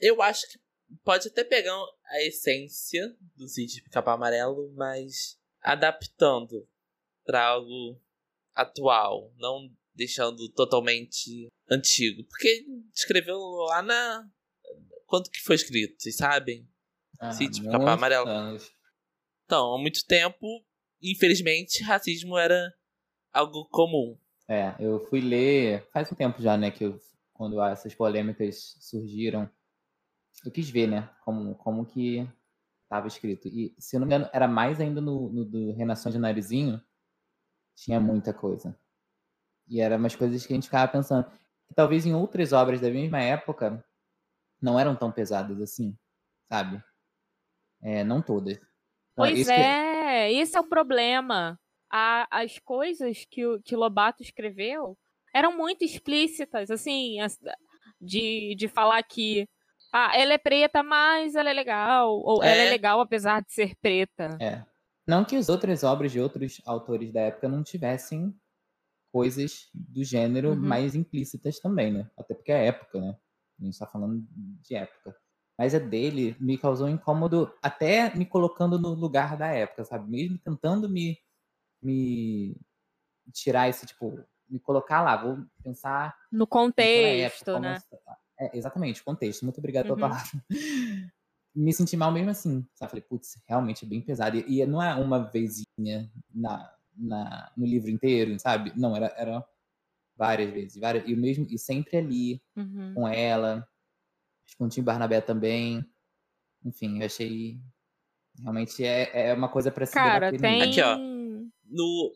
eu 0.01 0.21
acho 0.21 0.49
que 0.49 0.59
pode 1.03 1.27
até 1.27 1.43
pegar 1.43 1.77
a 2.05 2.21
essência 2.23 3.15
do 3.35 3.45
de 3.45 3.81
Pica-Pau 3.83 4.15
Amarelo, 4.15 4.73
mas 4.75 5.39
adaptando 5.61 6.67
pra 7.23 7.45
algo 7.45 8.01
atual, 8.55 9.33
não 9.37 9.69
deixando 9.93 10.49
totalmente 10.49 11.47
antigo. 11.69 12.23
Porque 12.25 12.65
escreveu 12.93 13.37
lá 13.67 13.81
na. 13.81 14.27
Quanto 15.05 15.29
que 15.29 15.41
foi 15.41 15.55
escrito, 15.55 15.95
vocês 15.99 16.15
sabem? 16.15 16.67
Ah, 17.19 17.31
Sítio 17.31 17.63
muitos 17.63 17.79
Pica-Pau 17.79 17.93
Amarelo. 17.93 18.27
anos. 18.27 18.71
Então, 19.45 19.75
há 19.75 19.77
muito 19.77 20.05
tempo, 20.05 20.47
infelizmente, 21.01 21.83
racismo 21.83 22.37
era 22.37 22.73
algo 23.33 23.67
comum. 23.69 24.17
É, 24.47 24.75
eu 24.79 24.99
fui 25.07 25.19
ler 25.21 25.87
faz 25.91 26.11
um 26.11 26.15
tempo 26.15 26.41
já, 26.41 26.57
né, 26.57 26.71
que 26.71 26.85
eu, 26.85 26.99
quando 27.33 27.61
essas 27.61 27.93
polêmicas 27.93 28.75
surgiram, 28.79 29.49
eu 30.45 30.51
quis 30.51 30.69
ver, 30.69 30.87
né, 30.87 31.09
como, 31.23 31.55
como 31.55 31.85
que 31.85 32.27
estava 32.83 33.07
escrito. 33.07 33.47
E, 33.47 33.75
se 33.77 33.95
eu 33.95 33.99
não 33.99 34.07
me 34.07 34.13
engano, 34.13 34.29
era 34.33 34.47
mais 34.47 34.79
ainda 34.79 34.99
no, 34.99 35.29
no 35.31 35.45
do 35.45 35.71
Renação 35.73 36.11
de 36.11 36.17
Narizinho, 36.17 36.81
tinha 37.81 37.99
muita 37.99 38.33
coisa. 38.33 38.77
E 39.67 39.81
eram 39.81 39.97
umas 39.97 40.15
coisas 40.15 40.45
que 40.45 40.53
a 40.53 40.55
gente 40.55 40.65
ficava 40.65 40.91
pensando, 40.91 41.25
que 41.67 41.73
talvez 41.75 42.05
em 42.05 42.13
outras 42.13 42.53
obras 42.53 42.79
da 42.79 42.89
mesma 42.89 43.19
época 43.21 43.83
não 44.61 44.79
eram 44.79 44.95
tão 44.95 45.11
pesadas 45.11 45.59
assim, 45.61 45.97
sabe? 46.51 46.83
É, 47.81 48.03
não 48.03 48.21
todas. 48.21 48.57
Então, 48.57 48.67
Pois 49.15 49.39
isso 49.39 49.49
que- 49.53 49.59
é, 49.59 50.31
esse 50.31 50.55
é 50.55 50.59
o 50.59 50.67
problema. 50.67 51.59
A- 51.89 52.27
as 52.29 52.59
coisas 52.59 53.25
que, 53.29 53.45
o- 53.45 53.61
que 53.61 53.75
Lobato 53.75 54.21
escreveu 54.21 54.97
eram 55.33 55.57
muito 55.57 55.83
explícitas, 55.83 56.69
assim, 56.69 57.19
as- 57.19 57.39
de, 57.99 58.55
de 58.55 58.67
falar 58.67 59.01
que 59.03 59.47
ah, 59.93 60.11
ela 60.17 60.33
é 60.33 60.37
preta, 60.37 60.81
mas 60.83 61.35
ela 61.35 61.49
é 61.49 61.53
legal, 61.53 62.11
ou 62.23 62.41
ela 62.43 62.61
é 62.61 62.67
É. 62.67 62.69
legal 62.69 63.01
apesar 63.01 63.41
de 63.41 63.51
ser 63.51 63.75
preta. 63.81 64.37
É. 64.39 64.63
Não 65.11 65.25
que 65.25 65.35
as 65.35 65.49
outras 65.49 65.83
obras 65.83 66.09
de 66.09 66.21
outros 66.21 66.61
autores 66.65 67.11
da 67.11 67.19
época 67.19 67.49
não 67.49 67.61
tivessem 67.61 68.33
coisas 69.11 69.69
do 69.73 70.05
gênero 70.05 70.51
Uhum. 70.51 70.61
mais 70.61 70.95
implícitas 70.95 71.59
também, 71.59 71.91
né? 71.91 72.09
Até 72.17 72.33
porque 72.33 72.49
é 72.53 72.67
época, 72.67 73.01
né? 73.01 73.17
A 73.59 73.65
gente 73.65 73.77
tá 73.77 73.85
falando 73.85 74.25
de 74.31 74.73
época. 74.73 75.13
Mas 75.59 75.75
a 75.75 75.79
dele 75.79 76.37
me 76.39 76.57
causou 76.57 76.87
incômodo, 76.87 77.53
até 77.61 78.15
me 78.15 78.25
colocando 78.25 78.79
no 78.79 78.93
lugar 78.93 79.35
da 79.35 79.47
época, 79.47 79.83
sabe? 79.83 80.09
Mesmo 80.09 80.37
tentando 80.37 80.87
me, 80.87 81.19
me 81.83 82.55
tirar 83.33 83.69
esse, 83.69 83.85
tipo, 83.85 84.17
me 84.49 84.59
colocar 84.61 85.01
lá, 85.01 85.17
vou 85.17 85.45
pensar 85.63 86.15
No 86.31 86.47
contexto, 86.47 87.51
época, 87.51 87.59
né? 87.59 87.83
É, 88.39 88.57
exatamente, 88.57 89.03
contexto. 89.03 89.43
Muito 89.43 89.57
obrigado 89.59 89.87
pela 89.87 89.97
Uhum. 89.97 90.01
palavra. 90.01 90.31
Me 91.53 91.73
senti 91.73 91.97
mal 91.97 92.11
mesmo 92.11 92.29
assim. 92.29 92.65
Sabe? 92.73 92.91
Falei, 92.91 93.03
putz, 93.03 93.41
realmente 93.47 93.85
é 93.85 93.87
bem 93.87 94.01
pesado. 94.01 94.37
E, 94.37 94.61
e 94.61 94.65
não 94.65 94.81
é 94.81 94.93
uma 94.95 95.19
vezinha 95.19 96.09
na, 96.33 96.73
na, 96.95 97.51
no 97.57 97.65
livro 97.65 97.89
inteiro, 97.89 98.37
sabe? 98.39 98.71
Não, 98.75 98.95
era, 98.95 99.13
era 99.17 99.45
várias 100.15 100.51
vezes. 100.53 100.79
Várias, 100.79 101.07
e, 101.07 101.15
mesmo, 101.15 101.45
e 101.49 101.57
sempre 101.57 101.97
ali, 101.97 102.41
Uhum. 102.55 102.93
com 102.93 103.07
ela, 103.07 103.67
acho 104.45 104.51
que 104.53 104.57
com 104.57 104.65
o 104.65 104.69
Tim 104.69 104.83
Barnabé 104.83 105.19
também. 105.21 105.85
Enfim, 106.63 106.99
eu 106.99 107.05
achei. 107.05 107.59
Realmente 108.41 108.83
é, 108.85 109.29
é 109.29 109.33
uma 109.33 109.49
coisa 109.49 109.71
pra 109.71 109.85
se 109.85 109.93
Cara, 109.93 110.31
tem. 110.37 110.61
Aqui, 110.61 110.81
ó. 110.81 110.97
No... 110.97 112.13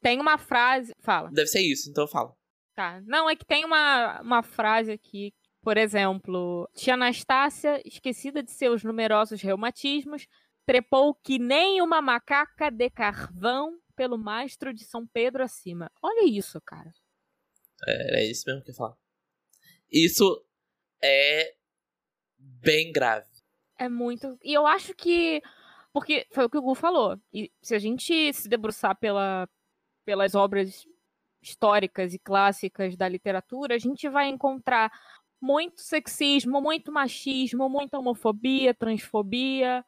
Tem 0.00 0.18
uma 0.20 0.38
frase. 0.38 0.92
Fala. 1.00 1.30
Deve 1.30 1.48
ser 1.48 1.60
isso, 1.60 1.90
então 1.90 2.04
eu 2.04 2.08
falo. 2.08 2.34
Tá. 2.74 3.02
Não, 3.04 3.28
é 3.28 3.36
que 3.36 3.44
tem 3.44 3.64
uma, 3.64 4.22
uma 4.22 4.42
frase 4.42 4.90
aqui, 4.90 5.34
por 5.62 5.76
exemplo, 5.76 6.68
tia 6.74 6.94
Anastácia, 6.94 7.80
esquecida 7.84 8.42
de 8.42 8.50
seus 8.50 8.82
numerosos 8.82 9.42
reumatismos, 9.42 10.26
trepou 10.66 11.14
que 11.14 11.38
nem 11.38 11.82
uma 11.82 12.00
macaca 12.00 12.70
de 12.70 12.88
carvão 12.90 13.78
pelo 13.94 14.16
mastro 14.16 14.72
de 14.72 14.84
São 14.84 15.06
Pedro 15.06 15.42
acima. 15.42 15.90
Olha 16.02 16.24
isso, 16.24 16.60
cara. 16.60 16.92
Era 17.86 18.22
isso 18.22 18.44
mesmo 18.46 18.62
que 18.62 18.70
eu 18.70 18.72
ia 18.72 18.76
falar. 18.76 18.96
Isso 19.90 20.46
é 21.02 21.54
bem 22.38 22.92
grave. 22.92 23.28
É 23.78 23.88
muito. 23.88 24.38
E 24.42 24.54
eu 24.54 24.66
acho 24.66 24.94
que. 24.94 25.42
Porque 25.92 26.26
foi 26.30 26.44
o 26.44 26.50
que 26.50 26.58
o 26.58 26.62
Gu 26.62 26.74
falou. 26.74 27.18
E 27.32 27.50
se 27.60 27.74
a 27.74 27.78
gente 27.78 28.32
se 28.32 28.48
debruçar 28.48 28.96
pela, 28.96 29.48
pelas 30.04 30.34
obras 30.34 30.86
históricas 31.42 32.14
e 32.14 32.18
clássicas 32.18 32.96
da 32.96 33.08
literatura, 33.08 33.74
a 33.74 33.78
gente 33.78 34.08
vai 34.08 34.28
encontrar 34.28 34.92
muito 35.40 35.80
sexismo, 35.80 36.60
muito 36.60 36.92
machismo, 36.92 37.68
muita 37.68 37.98
homofobia, 37.98 38.74
transfobia, 38.74 39.84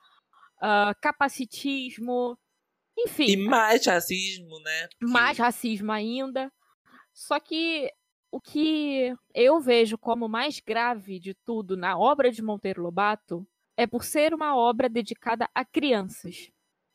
ah, 0.61 0.95
capacitismo. 1.01 2.39
Enfim. 2.99 3.27
E 3.27 3.37
mais 3.37 3.87
racismo, 3.87 4.59
né? 4.61 4.89
Porque- 4.89 5.07
mais 5.13 5.39
racismo 5.39 5.91
ainda. 5.93 6.53
Só 7.13 7.39
que 7.41 7.91
o 8.31 8.41
que 8.41 9.15
eu 9.35 9.61
vejo 9.61 9.99
como 9.99 10.29
mais 10.29 10.61
grave 10.61 11.19
de 11.19 11.35
tudo 11.35 11.77
na 11.77 11.99
obra 11.99 12.31
de 12.31 12.43
Monteiro 12.43 12.83
Lobato 12.83 13.47
é 13.77 13.87
por 13.87 14.05
ser 14.05 14.33
uma 14.35 14.57
obra 14.57 14.89
dedicada 14.89 15.49
a 15.55 15.65
crianças. 15.65 16.51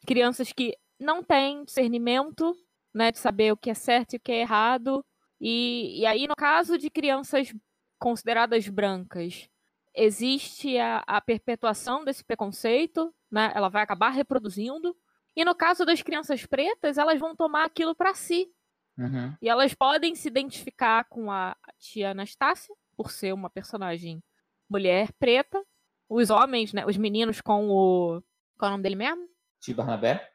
Crianças 0.05 0.51
que 0.51 0.75
não 0.99 1.23
têm 1.23 1.63
discernimento, 1.63 2.55
né, 2.93 3.11
de 3.11 3.19
saber 3.19 3.51
o 3.51 3.57
que 3.57 3.69
é 3.69 3.73
certo 3.75 4.13
e 4.13 4.17
o 4.17 4.19
que 4.19 4.31
é 4.31 4.41
errado. 4.41 5.03
E, 5.39 5.99
e 5.99 6.05
aí, 6.05 6.27
no 6.27 6.35
caso 6.35 6.77
de 6.77 6.89
crianças 6.89 7.53
consideradas 7.99 8.67
brancas, 8.67 9.49
existe 9.95 10.77
a, 10.77 11.03
a 11.07 11.19
perpetuação 11.21 12.05
desse 12.05 12.23
preconceito, 12.23 13.13
né? 13.31 13.51
Ela 13.55 13.69
vai 13.69 13.83
acabar 13.83 14.09
reproduzindo. 14.09 14.95
E 15.35 15.43
no 15.43 15.55
caso 15.55 15.85
das 15.85 16.01
crianças 16.01 16.45
pretas, 16.45 16.97
elas 16.97 17.19
vão 17.19 17.35
tomar 17.35 17.65
aquilo 17.65 17.95
para 17.95 18.13
si. 18.13 18.51
Uhum. 18.97 19.35
E 19.41 19.47
elas 19.47 19.73
podem 19.73 20.15
se 20.15 20.27
identificar 20.27 21.05
com 21.05 21.31
a 21.31 21.55
tia 21.77 22.11
Anastácia, 22.11 22.73
por 22.95 23.11
ser 23.11 23.33
uma 23.33 23.49
personagem 23.49 24.23
mulher 24.67 25.13
preta. 25.19 25.63
Os 26.09 26.29
homens, 26.29 26.73
né? 26.73 26.85
Os 26.85 26.97
meninos 26.97 27.39
com 27.39 27.69
o. 27.69 28.21
Qual 28.57 28.69
é 28.69 28.69
o 28.69 28.71
nome 28.71 28.83
dele 28.83 28.95
mesmo? 28.95 29.27
Tio 29.61 29.75
Barnabé? 29.75 30.31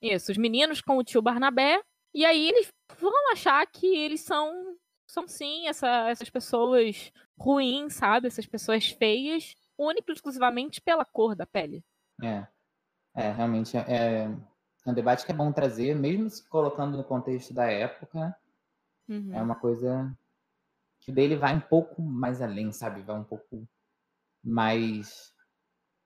Isso, 0.00 0.30
os 0.30 0.38
meninos 0.38 0.80
com 0.80 0.98
o 0.98 1.04
tio 1.04 1.20
Barnabé. 1.20 1.82
E 2.14 2.24
aí 2.24 2.48
eles 2.48 2.72
vão 2.98 3.32
achar 3.32 3.66
que 3.66 3.86
eles 3.86 4.20
são. 4.20 4.76
São 5.06 5.26
sim 5.28 5.68
essa- 5.68 6.08
essas 6.08 6.28
pessoas 6.30 7.12
ruins, 7.38 7.94
sabe? 7.94 8.26
Essas 8.26 8.46
pessoas 8.46 8.88
feias, 8.90 9.54
única 9.78 10.10
e 10.10 10.14
exclusivamente 10.14 10.80
pela 10.80 11.04
cor 11.04 11.34
da 11.34 11.46
pele. 11.46 11.84
É. 12.22 12.46
É, 13.14 13.30
realmente 13.32 13.76
é, 13.76 14.24
é 14.24 14.28
um 14.86 14.92
debate 14.94 15.24
que 15.24 15.32
é 15.32 15.34
bom 15.34 15.50
trazer, 15.52 15.94
mesmo 15.94 16.28
se 16.28 16.46
colocando 16.48 16.96
no 16.96 17.04
contexto 17.04 17.54
da 17.54 17.64
época, 17.70 18.36
Uhum. 19.08 19.32
é 19.32 19.40
uma 19.40 19.54
coisa 19.54 20.14
que 21.00 21.12
dele 21.12 21.36
vai 21.36 21.54
um 21.54 21.60
pouco 21.60 22.02
mais 22.02 22.42
além, 22.42 22.72
sabe? 22.72 23.00
Vai 23.02 23.16
um 23.16 23.24
pouco 23.24 23.66
mais. 24.44 25.32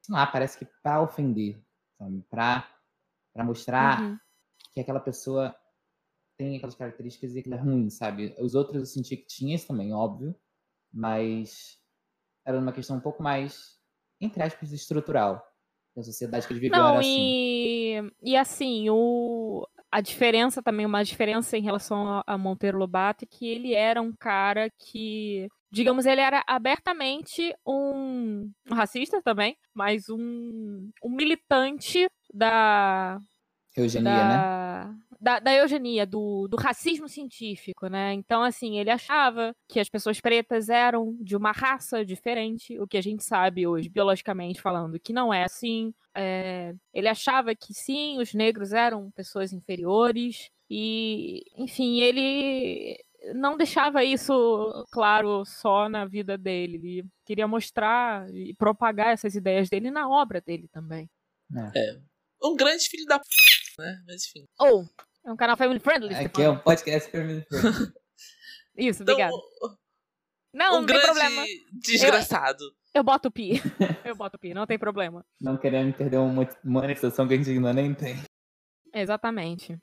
Sei 0.02 0.14
lá, 0.14 0.26
parece 0.26 0.58
que 0.58 0.66
pra 0.82 1.00
ofender, 1.02 1.60
sabe? 1.98 2.22
Pra, 2.30 2.68
pra 3.32 3.44
mostrar 3.44 4.00
Uhum. 4.02 4.18
que 4.72 4.80
aquela 4.80 5.00
pessoa 5.00 5.54
tem 6.40 6.56
aquelas 6.56 6.74
características 6.74 7.36
e 7.36 7.42
que 7.42 7.52
ela 7.52 7.60
é 7.60 7.62
ruim, 7.62 7.90
sabe? 7.90 8.34
Os 8.38 8.54
outros 8.54 8.76
eu 8.78 8.86
senti 8.86 9.14
que 9.14 9.26
tinha 9.26 9.54
isso 9.54 9.66
também, 9.66 9.92
óbvio, 9.92 10.34
mas 10.90 11.78
era 12.46 12.58
uma 12.58 12.72
questão 12.72 12.96
um 12.96 13.00
pouco 13.00 13.22
mais, 13.22 13.78
entre 14.18 14.42
aspas, 14.42 14.72
estrutural. 14.72 15.46
Da 15.94 16.02
sociedade 16.02 16.46
que 16.46 16.52
eles 16.54 16.62
viviam 16.62 16.78
era 16.78 16.92
Não, 16.94 16.98
assim. 17.00 17.10
e, 17.10 18.12
e 18.22 18.36
assim, 18.36 18.88
o, 18.88 19.66
a 19.92 20.00
diferença 20.00 20.62
também, 20.62 20.86
uma 20.86 21.02
diferença 21.04 21.58
em 21.58 21.62
relação 21.62 22.08
a, 22.08 22.24
a 22.26 22.38
Monteiro 22.38 22.78
Lobato 22.78 23.24
é 23.24 23.28
que 23.28 23.46
ele 23.46 23.74
era 23.74 24.00
um 24.00 24.12
cara 24.12 24.70
que, 24.78 25.46
digamos, 25.70 26.06
ele 26.06 26.22
era 26.22 26.42
abertamente 26.46 27.54
um, 27.66 28.50
um 28.70 28.74
racista 28.74 29.20
também, 29.20 29.58
mas 29.74 30.08
um, 30.08 30.90
um 31.04 31.10
militante 31.10 32.08
da, 32.32 33.18
Eugenia, 33.76 34.10
né? 34.10 34.36
da, 34.36 34.94
da, 35.20 35.38
da 35.40 35.54
eugenia, 35.54 36.06
do, 36.06 36.48
do 36.48 36.56
racismo 36.56 37.08
científico, 37.08 37.86
né? 37.86 38.12
Então, 38.14 38.42
assim, 38.42 38.78
ele 38.78 38.90
achava 38.90 39.54
que 39.68 39.78
as 39.78 39.88
pessoas 39.88 40.20
pretas 40.20 40.68
eram 40.68 41.16
de 41.20 41.36
uma 41.36 41.52
raça 41.52 42.04
diferente, 42.04 42.78
o 42.80 42.86
que 42.86 42.96
a 42.96 43.02
gente 43.02 43.22
sabe 43.22 43.66
hoje, 43.66 43.88
biologicamente 43.88 44.60
falando, 44.60 44.98
que 44.98 45.12
não 45.12 45.32
é 45.32 45.44
assim. 45.44 45.92
É, 46.16 46.74
ele 46.92 47.08
achava 47.08 47.54
que 47.54 47.72
sim, 47.72 48.18
os 48.18 48.34
negros 48.34 48.72
eram 48.72 49.10
pessoas 49.12 49.52
inferiores, 49.52 50.50
e, 50.68 51.42
enfim, 51.56 52.00
ele 52.00 52.96
não 53.34 53.56
deixava 53.56 54.04
isso 54.04 54.86
claro 54.92 55.44
só 55.44 55.88
na 55.88 56.04
vida 56.04 56.38
dele. 56.38 56.76
Ele 56.76 57.04
queria 57.24 57.48
mostrar 57.48 58.32
e 58.32 58.54
propagar 58.54 59.08
essas 59.08 59.34
ideias 59.34 59.68
dele 59.68 59.90
na 59.90 60.08
obra 60.08 60.40
dele 60.40 60.68
também. 60.72 61.10
Um 62.42 62.56
grande 62.56 62.88
filho 62.88 63.04
da 63.06 63.18
p, 63.18 63.24
né? 63.80 64.02
Mas 64.06 64.26
enfim. 64.26 64.46
Ou, 64.58 64.84
é 65.24 65.32
um 65.32 65.36
canal 65.36 65.56
family 65.56 65.80
friendly. 65.80 66.14
Aqui 66.14 66.42
é 66.42 66.48
um 66.50 66.58
podcast 66.58 67.10
family 67.10 67.44
friendly. 67.48 67.70
Isso, 68.76 69.02
Então, 69.02 69.14
obrigada. 69.14 69.36
Não, 70.52 70.76
um 70.76 70.80
não 70.80 70.86
tem 70.86 70.96
grande 70.96 71.06
problema. 71.06 71.44
desgraçado. 71.72 72.64
Eu 72.94 73.04
boto 73.04 73.28
o 73.28 73.30
pi. 73.30 73.52
Eu 74.04 74.16
boto 74.16 74.36
o 74.36 74.40
pi, 74.40 74.52
não 74.54 74.66
tem 74.66 74.78
problema. 74.78 75.24
Não 75.40 75.56
querendo 75.56 75.94
perder 75.94 76.16
uma 76.18 76.48
monetização 76.64 77.26
que 77.28 77.34
a 77.34 77.36
gente 77.36 77.50
ainda 77.50 77.72
nem 77.72 77.94
tem. 77.94 78.16
Exatamente. 78.92 79.78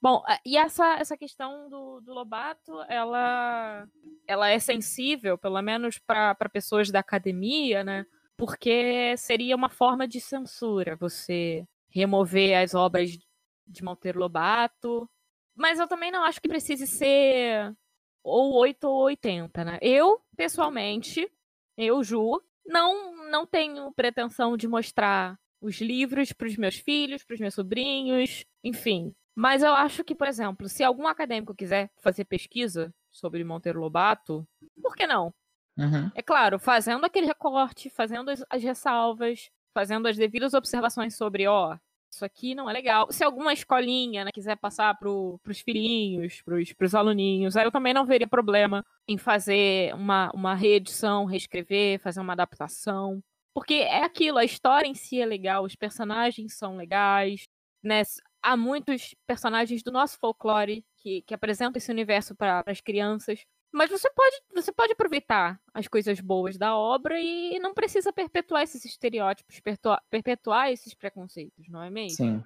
Bom, 0.00 0.22
a- 0.26 0.38
e 0.46 0.56
essa, 0.56 0.94
essa 0.94 1.16
questão 1.16 1.68
do, 1.68 2.00
do 2.00 2.12
Lobato, 2.14 2.80
ela, 2.88 3.86
ela 4.26 4.48
é 4.48 4.58
sensível, 4.58 5.36
pelo 5.36 5.60
menos 5.60 5.98
para 5.98 6.34
pessoas 6.52 6.90
da 6.90 7.00
academia, 7.00 7.82
né? 7.82 8.06
Porque 8.36 9.16
seria 9.18 9.56
uma 9.56 9.68
forma 9.68 10.06
de 10.06 10.20
censura 10.20 10.94
você 10.96 11.66
remover 11.90 12.56
as 12.56 12.74
obras 12.74 13.18
de 13.66 13.84
Monteiro 13.84 14.18
Lobato. 14.18 15.08
Mas 15.54 15.78
eu 15.78 15.88
também 15.88 16.10
não 16.10 16.24
acho 16.24 16.40
que 16.40 16.48
precise 16.48 16.86
ser 16.86 17.74
ou 18.22 18.54
8 18.54 18.84
ou 18.84 19.04
80, 19.04 19.64
né? 19.64 19.78
Eu, 19.80 20.20
pessoalmente, 20.36 21.30
eu, 21.76 22.02
Ju, 22.02 22.42
não, 22.66 23.30
não 23.30 23.46
tenho 23.46 23.92
pretensão 23.92 24.56
de 24.56 24.68
mostrar 24.68 25.38
os 25.60 25.80
livros 25.80 26.32
para 26.32 26.46
os 26.46 26.56
meus 26.56 26.76
filhos, 26.76 27.24
para 27.24 27.34
os 27.34 27.40
meus 27.40 27.54
sobrinhos, 27.54 28.44
enfim. 28.64 29.14
Mas 29.34 29.62
eu 29.62 29.72
acho 29.72 30.04
que, 30.04 30.14
por 30.14 30.26
exemplo, 30.26 30.68
se 30.68 30.82
algum 30.82 31.06
acadêmico 31.06 31.54
quiser 31.54 31.90
fazer 31.98 32.24
pesquisa 32.24 32.92
sobre 33.10 33.44
Monteiro 33.44 33.80
Lobato, 33.80 34.46
por 34.82 34.94
que 34.94 35.06
não? 35.06 35.32
Uhum. 35.76 36.10
É 36.14 36.22
claro, 36.22 36.58
fazendo 36.58 37.04
aquele 37.04 37.26
recorte, 37.26 37.88
fazendo 37.90 38.30
as, 38.30 38.44
as 38.50 38.62
ressalvas, 38.62 39.50
fazendo 39.74 40.06
as 40.06 40.16
devidas 40.16 40.54
observações 40.54 41.16
sobre, 41.16 41.46
ó, 41.46 41.76
isso 42.12 42.24
aqui 42.24 42.54
não 42.54 42.68
é 42.68 42.72
legal. 42.72 43.10
Se 43.12 43.22
alguma 43.22 43.52
escolinha 43.52 44.24
né, 44.24 44.30
quiser 44.32 44.56
passar 44.56 44.98
pro, 44.98 45.38
pros 45.42 45.60
filhinhos, 45.60 46.42
pros, 46.42 46.72
pros 46.72 46.94
aluninhos, 46.94 47.56
aí 47.56 47.64
eu 47.64 47.70
também 47.70 47.94
não 47.94 48.04
veria 48.04 48.26
problema 48.26 48.84
em 49.06 49.16
fazer 49.16 49.94
uma, 49.94 50.30
uma 50.34 50.54
reedição, 50.54 51.24
reescrever, 51.24 52.00
fazer 52.00 52.20
uma 52.20 52.32
adaptação. 52.32 53.22
Porque 53.54 53.74
é 53.74 54.02
aquilo, 54.02 54.38
a 54.38 54.44
história 54.44 54.88
em 54.88 54.94
si 54.94 55.20
é 55.20 55.26
legal, 55.26 55.64
os 55.64 55.76
personagens 55.76 56.54
são 56.54 56.76
legais, 56.76 57.46
né? 57.82 58.02
Há 58.42 58.56
muitos 58.56 59.14
personagens 59.26 59.82
do 59.82 59.92
nosso 59.92 60.18
folclore 60.18 60.84
que, 60.96 61.22
que 61.22 61.34
apresentam 61.34 61.78
esse 61.78 61.90
universo 61.90 62.34
para 62.34 62.64
as 62.66 62.80
crianças. 62.80 63.44
Mas 63.72 63.88
você 63.90 64.10
pode, 64.10 64.36
você 64.52 64.72
pode 64.72 64.92
aproveitar 64.92 65.60
as 65.72 65.86
coisas 65.86 66.18
boas 66.20 66.58
da 66.58 66.76
obra 66.76 67.20
e 67.20 67.58
não 67.60 67.72
precisa 67.72 68.12
perpetuar 68.12 68.62
esses 68.64 68.84
estereótipos, 68.84 69.60
perpetuar, 69.60 70.02
perpetuar 70.10 70.72
esses 70.72 70.92
preconceitos, 70.94 71.68
não 71.68 71.82
é 71.82 71.88
mesmo? 71.90 72.16
Sim. 72.16 72.42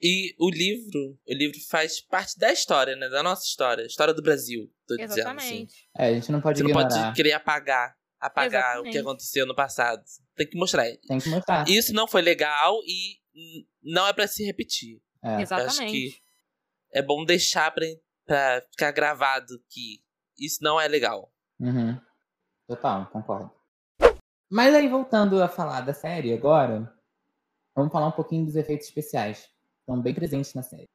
E 0.00 0.34
o 0.38 0.48
livro, 0.48 1.18
o 1.28 1.34
livro 1.34 1.58
faz 1.68 2.00
parte 2.00 2.38
da 2.38 2.52
história, 2.52 2.96
né? 2.96 3.08
Da 3.08 3.22
nossa 3.22 3.44
história, 3.44 3.82
história 3.84 4.14
do 4.14 4.22
Brasil, 4.22 4.72
tô 4.86 4.96
dizendo 4.96 5.10
assim. 5.12 5.20
Exatamente. 5.20 5.88
É, 5.98 6.06
a 6.06 6.12
gente 6.14 6.32
não 6.32 6.40
pode 6.40 6.58
Você 6.58 6.62
não 6.64 6.70
ignorar. 6.70 6.88
pode 7.04 7.16
querer 7.16 7.32
apagar, 7.32 7.96
apagar 8.18 8.78
o 8.78 8.82
que 8.84 8.88
Exatamente. 8.90 8.98
aconteceu 8.98 9.46
no 9.46 9.54
passado. 9.54 10.02
Tem 10.36 10.48
que 10.48 10.56
mostrar. 10.56 10.84
Tem 11.06 11.18
que 11.18 11.28
mostrar. 11.28 11.68
Isso 11.68 11.92
não 11.92 12.06
foi 12.08 12.22
legal 12.22 12.78
e 12.86 13.18
não 13.82 14.06
é 14.06 14.12
pra 14.12 14.26
se 14.26 14.44
repetir. 14.44 15.00
É. 15.22 15.28
acho 15.34 15.42
Exatamente. 15.42 15.92
que- 15.92 16.22
É 16.92 17.02
bom 17.02 17.24
deixar 17.24 17.70
pra, 17.72 17.84
pra 18.24 18.62
ficar 18.70 18.90
gravado 18.92 19.62
que 19.68 20.00
isso 20.40 20.62
não 20.62 20.80
é 20.80 20.88
legal. 20.88 21.30
Uhum. 21.58 22.00
Total, 22.66 23.06
concordo. 23.06 23.50
Mas 24.50 24.74
aí, 24.74 24.88
voltando 24.88 25.42
a 25.42 25.48
falar 25.48 25.82
da 25.82 25.94
série 25.94 26.32
agora, 26.32 26.92
vamos 27.74 27.92
falar 27.92 28.08
um 28.08 28.12
pouquinho 28.12 28.46
dos 28.46 28.56
efeitos 28.56 28.86
especiais. 28.86 29.48
Estão 29.80 30.00
bem 30.00 30.14
presentes 30.14 30.54
na 30.54 30.62
série. 30.62 30.88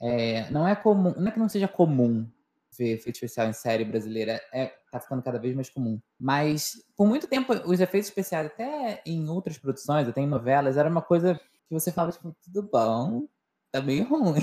É, 0.00 0.48
não 0.50 0.66
é 0.66 0.76
comum, 0.76 1.12
não 1.16 1.28
é 1.28 1.32
que 1.32 1.38
não 1.38 1.48
seja 1.48 1.66
comum 1.66 2.30
ver 2.76 2.94
efeito 2.94 3.16
especial 3.16 3.48
em 3.48 3.52
série 3.52 3.84
brasileira, 3.84 4.40
é, 4.52 4.66
tá 4.90 5.00
ficando 5.00 5.22
cada 5.22 5.38
vez 5.38 5.54
mais 5.54 5.68
comum. 5.68 6.00
Mas, 6.18 6.84
por 6.96 7.06
muito 7.06 7.26
tempo, 7.26 7.52
os 7.52 7.80
efeitos 7.80 8.08
especiais, 8.08 8.46
até 8.46 9.02
em 9.04 9.28
outras 9.28 9.58
produções, 9.58 10.06
até 10.06 10.20
em 10.20 10.26
novelas, 10.26 10.76
era 10.76 10.88
uma 10.88 11.02
coisa 11.02 11.34
que 11.34 11.74
você 11.74 11.90
falava, 11.90 12.12
tipo, 12.12 12.34
tudo 12.42 12.62
bom, 12.62 13.26
tá 13.72 13.80
meio 13.80 14.04
ruim. 14.08 14.42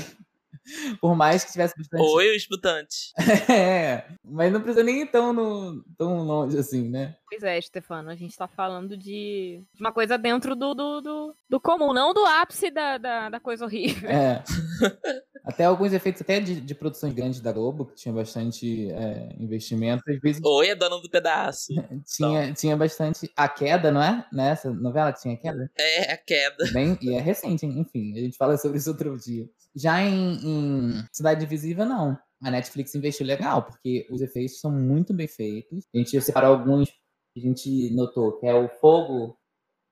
Por 1.01 1.15
mais 1.15 1.43
que 1.43 1.51
tivesse 1.51 1.75
bastante 1.77 2.01
Oi, 2.01 2.35
os 2.35 2.47
mutantes. 2.49 3.13
é, 3.49 4.05
mas 4.23 4.51
não 4.51 4.61
precisa 4.61 4.83
nem 4.83 5.01
ir 5.01 5.11
tão, 5.11 5.33
no, 5.33 5.83
tão 5.97 6.23
longe 6.23 6.57
assim, 6.57 6.89
né? 6.89 7.15
Pois 7.37 7.43
é, 7.43 7.59
Stefano, 7.59 8.09
a 8.09 8.15
gente 8.15 8.37
tá 8.37 8.47
falando 8.47 8.95
de 8.95 9.61
uma 9.77 9.91
coisa 9.91 10.17
dentro 10.17 10.55
do, 10.55 10.73
do, 10.73 11.01
do, 11.01 11.35
do 11.49 11.59
comum, 11.59 11.91
não 11.91 12.13
do 12.13 12.25
ápice 12.25 12.71
da, 12.71 12.97
da, 12.97 13.29
da 13.29 13.39
coisa 13.41 13.65
horrível. 13.65 14.09
É. 14.09 14.41
até 15.43 15.65
alguns 15.65 15.91
efeitos 15.91 16.21
até 16.21 16.39
de, 16.39 16.61
de 16.61 16.73
produções 16.73 17.13
grandes 17.13 17.41
da 17.41 17.51
Globo, 17.51 17.87
que 17.87 17.95
tinha 17.95 18.13
bastante 18.13 18.89
é, 18.89 19.35
investimento, 19.37 20.01
às 20.07 20.17
vezes... 20.21 20.41
Oi, 20.45 20.69
é 20.69 20.75
dona 20.75 21.01
do 21.01 21.09
pedaço. 21.09 21.73
tinha, 22.07 22.53
tinha 22.53 22.77
bastante... 22.77 23.29
A 23.35 23.49
Queda, 23.49 23.91
não 23.91 24.01
é? 24.01 24.25
Nessa 24.31 24.71
novela 24.71 25.11
que 25.11 25.21
tinha 25.21 25.35
Queda? 25.35 25.69
É, 25.77 26.13
a 26.13 26.17
Queda. 26.17 26.71
Bem, 26.71 26.97
e 27.01 27.15
é 27.15 27.19
recente, 27.19 27.65
enfim, 27.65 28.13
a 28.13 28.21
gente 28.21 28.37
fala 28.37 28.57
sobre 28.57 28.77
isso 28.77 28.91
outro 28.91 29.19
dia. 29.19 29.45
Já 29.75 30.01
em, 30.01 30.39
em 30.41 31.05
Cidade 31.11 31.43
Invisível, 31.43 31.85
não 31.85 32.17
a 32.45 32.51
Netflix 32.51 32.93
investiu 32.93 33.25
legal, 33.25 33.63
porque 33.63 34.05
os 34.11 34.21
efeitos 34.21 34.59
são 34.59 34.71
muito 34.71 35.13
bem 35.13 35.27
feitos. 35.27 35.85
A 35.93 35.97
gente 35.97 36.21
separou 36.21 36.51
alguns 36.51 36.89
que 37.35 37.41
a 37.41 37.43
gente 37.49 37.93
notou, 37.93 38.39
que 38.39 38.47
é 38.47 38.53
o 38.55 38.69
fogo 38.69 39.37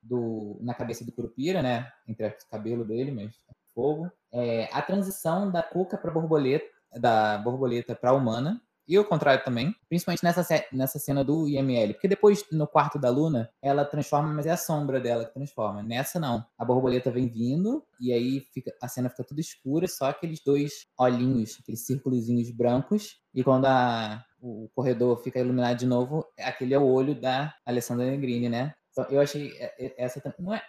do, 0.01 0.57
na 0.61 0.73
cabeça 0.73 1.03
do 1.03 1.11
Curupira, 1.11 1.61
né? 1.61 1.91
Entre 2.07 2.25
o 2.25 2.49
cabelo 2.49 2.85
dele, 2.85 3.11
mas 3.11 3.33
é 3.49 3.53
fogo. 3.75 4.09
É, 4.31 4.69
a 4.71 4.81
transição 4.81 5.51
da 5.51 5.61
cuca 5.61 5.97
para 5.97 6.09
borboleta, 6.09 6.65
da 6.93 7.37
borboleta 7.37 7.93
para 7.95 8.13
humana, 8.13 8.61
e 8.87 8.97
o 8.99 9.05
contrário 9.05 9.43
também, 9.43 9.73
principalmente 9.87 10.23
nessa, 10.23 10.45
nessa 10.71 10.99
cena 10.99 11.23
do 11.23 11.47
IML. 11.47 11.93
Porque 11.93 12.07
depois, 12.07 12.45
no 12.51 12.67
quarto 12.67 12.99
da 12.99 13.09
Luna, 13.09 13.49
ela 13.61 13.85
transforma, 13.85 14.33
mas 14.33 14.45
é 14.45 14.51
a 14.51 14.57
sombra 14.57 14.99
dela 14.99 15.25
que 15.25 15.33
transforma. 15.33 15.81
Nessa, 15.81 16.19
não. 16.19 16.45
A 16.57 16.65
borboleta 16.65 17.11
vem 17.11 17.27
vindo, 17.27 17.85
e 17.99 18.11
aí 18.11 18.41
fica, 18.53 18.73
a 18.81 18.87
cena 18.87 19.09
fica 19.09 19.23
tudo 19.23 19.39
escura, 19.39 19.87
só 19.87 20.07
aqueles 20.07 20.41
dois 20.43 20.85
olhinhos, 20.97 21.57
aqueles 21.61 21.85
círculos 21.85 22.25
brancos. 22.53 23.21
E 23.33 23.43
quando 23.43 23.65
a, 23.65 24.23
o 24.43 24.69
corredor 24.75 25.17
fica 25.23 25.39
iluminado 25.39 25.77
de 25.77 25.85
novo, 25.85 26.25
aquele 26.37 26.73
é 26.73 26.77
o 26.77 26.85
olho 26.85 27.15
da 27.15 27.55
Alessandra 27.65 28.05
Negrini, 28.05 28.49
né? 28.49 28.73
Então, 28.91 29.05
eu 29.09 29.21
achei 29.21 29.51
é, 29.57 29.73
é, 29.79 29.93
essa 29.97 30.21
não 30.37 30.53
é 30.53 30.61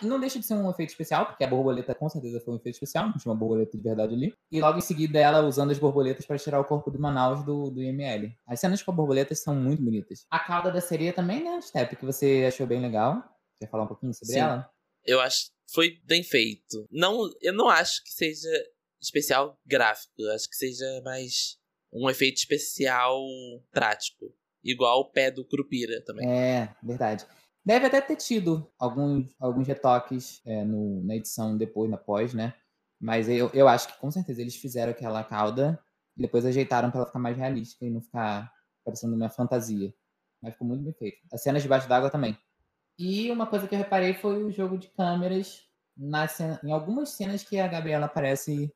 não 0.00 0.20
deixa 0.20 0.38
de 0.38 0.46
ser 0.46 0.54
um 0.54 0.70
efeito 0.70 0.90
especial, 0.90 1.26
porque 1.26 1.44
a 1.44 1.48
borboleta 1.48 1.94
com 1.94 2.08
certeza 2.08 2.40
foi 2.40 2.54
um 2.54 2.56
efeito 2.56 2.74
especial, 2.74 3.06
não 3.06 3.16
tinha 3.16 3.32
uma 3.32 3.38
borboleta 3.38 3.76
de 3.76 3.82
verdade 3.82 4.14
ali. 4.14 4.34
E 4.50 4.60
logo 4.60 4.78
em 4.78 4.82
seguida 4.82 5.18
ela 5.18 5.42
usando 5.42 5.70
as 5.70 5.78
borboletas 5.78 6.26
para 6.26 6.38
tirar 6.38 6.60
o 6.60 6.64
corpo 6.64 6.90
do 6.90 7.00
Manaus 7.00 7.44
do, 7.44 7.70
do 7.70 7.82
IML. 7.82 8.32
As 8.46 8.60
cenas 8.60 8.82
com 8.82 8.92
borboletas 8.92 9.42
são 9.42 9.54
muito 9.54 9.82
bonitas. 9.82 10.24
A 10.30 10.38
cauda 10.38 10.70
da 10.70 10.80
sereia 10.80 11.12
também, 11.12 11.42
né, 11.42 11.60
Step, 11.60 11.96
que 11.96 12.04
você 12.04 12.44
achou 12.46 12.66
bem 12.66 12.80
legal. 12.80 13.22
Quer 13.58 13.68
falar 13.68 13.84
um 13.84 13.88
pouquinho 13.88 14.12
sobre 14.14 14.34
Sim. 14.34 14.40
ela? 14.40 14.68
Eu 15.04 15.20
acho 15.20 15.46
que 15.46 15.52
foi 15.72 16.00
bem 16.04 16.22
feito. 16.22 16.86
Não, 16.90 17.28
eu 17.40 17.52
não 17.52 17.68
acho 17.68 18.02
que 18.04 18.10
seja 18.10 18.50
especial 19.00 19.58
gráfico, 19.66 20.12
eu 20.18 20.32
acho 20.32 20.48
que 20.48 20.56
seja 20.56 20.84
mais 21.04 21.58
um 21.92 22.08
efeito 22.08 22.38
especial 22.38 23.18
prático. 23.70 24.32
Igual 24.64 25.00
o 25.00 25.10
pé 25.10 25.30
do 25.30 25.44
Curupira 25.44 26.02
também. 26.04 26.28
É, 26.28 26.74
verdade. 26.82 27.26
Deve 27.64 27.86
até 27.86 28.00
ter 28.00 28.16
tido 28.16 28.68
alguns, 28.78 29.34
alguns 29.40 29.66
retoques 29.66 30.40
é, 30.44 30.64
no, 30.64 31.02
na 31.04 31.16
edição 31.16 31.56
depois, 31.56 31.90
na 31.90 31.96
pós, 31.96 32.34
né? 32.34 32.54
Mas 33.00 33.28
eu, 33.28 33.50
eu 33.52 33.68
acho 33.68 33.88
que 33.88 34.00
com 34.00 34.10
certeza 34.10 34.40
eles 34.40 34.56
fizeram 34.56 34.92
aquela 34.92 35.22
cauda 35.24 35.78
e 36.16 36.22
depois 36.22 36.44
ajeitaram 36.44 36.90
para 36.90 37.00
ela 37.00 37.06
ficar 37.06 37.18
mais 37.18 37.36
realística 37.36 37.84
e 37.84 37.90
não 37.90 38.00
ficar 38.00 38.52
parecendo 38.84 39.14
uma 39.14 39.28
fantasia. 39.28 39.92
Mas 40.40 40.52
ficou 40.52 40.66
muito 40.66 40.84
bem 40.84 40.92
feito. 40.92 41.18
As 41.32 41.42
cenas 41.42 41.62
debaixo 41.62 41.88
d'água 41.88 42.10
também. 42.10 42.36
E 42.98 43.30
uma 43.30 43.46
coisa 43.46 43.66
que 43.66 43.74
eu 43.74 43.78
reparei 43.78 44.14
foi 44.14 44.42
o 44.44 44.50
jogo 44.50 44.76
de 44.76 44.88
câmeras 44.88 45.62
na 45.96 46.26
cena, 46.26 46.60
em 46.64 46.72
algumas 46.72 47.10
cenas 47.10 47.42
que 47.42 47.58
a 47.58 47.68
Gabriela 47.68 48.06
aparece, 48.06 48.72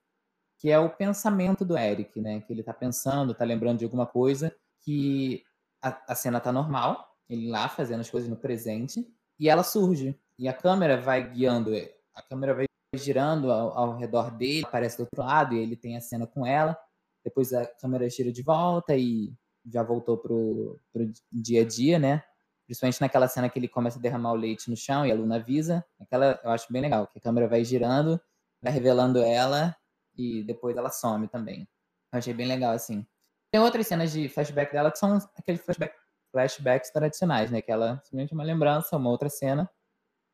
que 0.59 0.71
é 0.71 0.79
o 0.79 0.91
pensamento 0.91 1.65
do 1.65 1.77
Eric, 1.77 2.21
né? 2.21 2.41
Que 2.41 2.53
ele 2.53 2.63
tá 2.63 2.73
pensando, 2.73 3.35
tá 3.35 3.45
lembrando 3.45 3.79
de 3.79 3.85
alguma 3.85 4.07
coisa, 4.07 4.55
que 4.83 5.43
a, 5.83 6.13
a 6.13 6.15
cena 6.15 6.41
tá 6.41 6.51
normal, 6.53 7.07
ele 7.29 7.49
lá 7.49 7.69
fazendo 7.69 8.01
as 8.01 8.11
coisas 8.11 8.29
no 8.29 8.37
presente, 8.37 9.07
e 9.39 9.49
ela 9.49 9.63
surge. 9.63 10.19
E 10.39 10.49
a 10.49 10.53
câmera 10.53 11.01
vai 11.01 11.31
guiando, 11.31 11.73
a 12.15 12.23
câmera 12.23 12.55
vai 12.55 12.67
girando 12.95 13.51
ao, 13.53 13.77
ao 13.77 13.97
redor 13.97 14.31
dele, 14.31 14.65
aparece 14.65 14.97
do 14.97 15.01
outro 15.01 15.23
lado, 15.23 15.55
e 15.55 15.59
ele 15.59 15.77
tem 15.77 15.97
a 15.97 16.01
cena 16.01 16.27
com 16.27 16.47
ela. 16.47 16.77
Depois 17.25 17.53
a 17.53 17.67
câmera 17.67 18.09
gira 18.09 18.33
de 18.33 18.43
volta 18.43 18.97
e 18.97 19.35
já 19.67 19.83
voltou 19.83 20.17
pro, 20.17 20.81
pro 20.93 21.11
dia 21.31 21.63
a 21.63 21.65
dia, 21.65 21.99
né? 21.99 22.23
Principalmente 22.67 23.01
naquela 23.01 23.29
cena 23.29 23.49
que 23.49 23.59
ele 23.59 23.69
começa 23.69 23.99
a 23.99 24.03
derramar 24.03 24.33
o 24.33 24.37
leite 24.37 24.71
no 24.71 24.77
chão 24.77 25.05
e 25.05 25.11
a 25.11 25.15
Luna 25.15 25.37
avisa. 25.37 25.85
Aquela 26.01 26.41
eu 26.43 26.51
acho 26.51 26.73
bem 26.73 26.83
legal, 26.83 27.07
que 27.09 27.19
a 27.19 27.21
câmera 27.21 27.49
vai 27.49 27.65
girando, 27.65 28.21
vai 28.63 28.73
revelando 28.73 29.21
ela 29.21 29.77
e 30.17 30.43
depois 30.43 30.77
ela 30.77 30.91
some 30.91 31.29
também. 31.29 31.69
Eu 32.12 32.19
achei 32.19 32.35
bem 32.35 32.47
legal, 32.47 32.73
assim. 32.73 33.07
Tem 33.51 33.61
outras 33.61 33.87
cenas 33.87 34.12
de 34.12 34.29
flashback 34.29 34.73
dela 34.73 34.91
que 34.91 34.99
são 34.99 35.19
aqueles 35.37 35.61
flashback 35.61 35.95
flashbacks 36.33 36.91
tradicionais, 36.91 37.51
né? 37.51 37.62
Que 37.62 37.73
ela 37.73 38.01
simplesmente 38.05 38.33
é 38.33 38.35
uma 38.35 38.45
lembrança, 38.45 38.97
uma 38.97 39.11
outra 39.11 39.29
cena. 39.29 39.71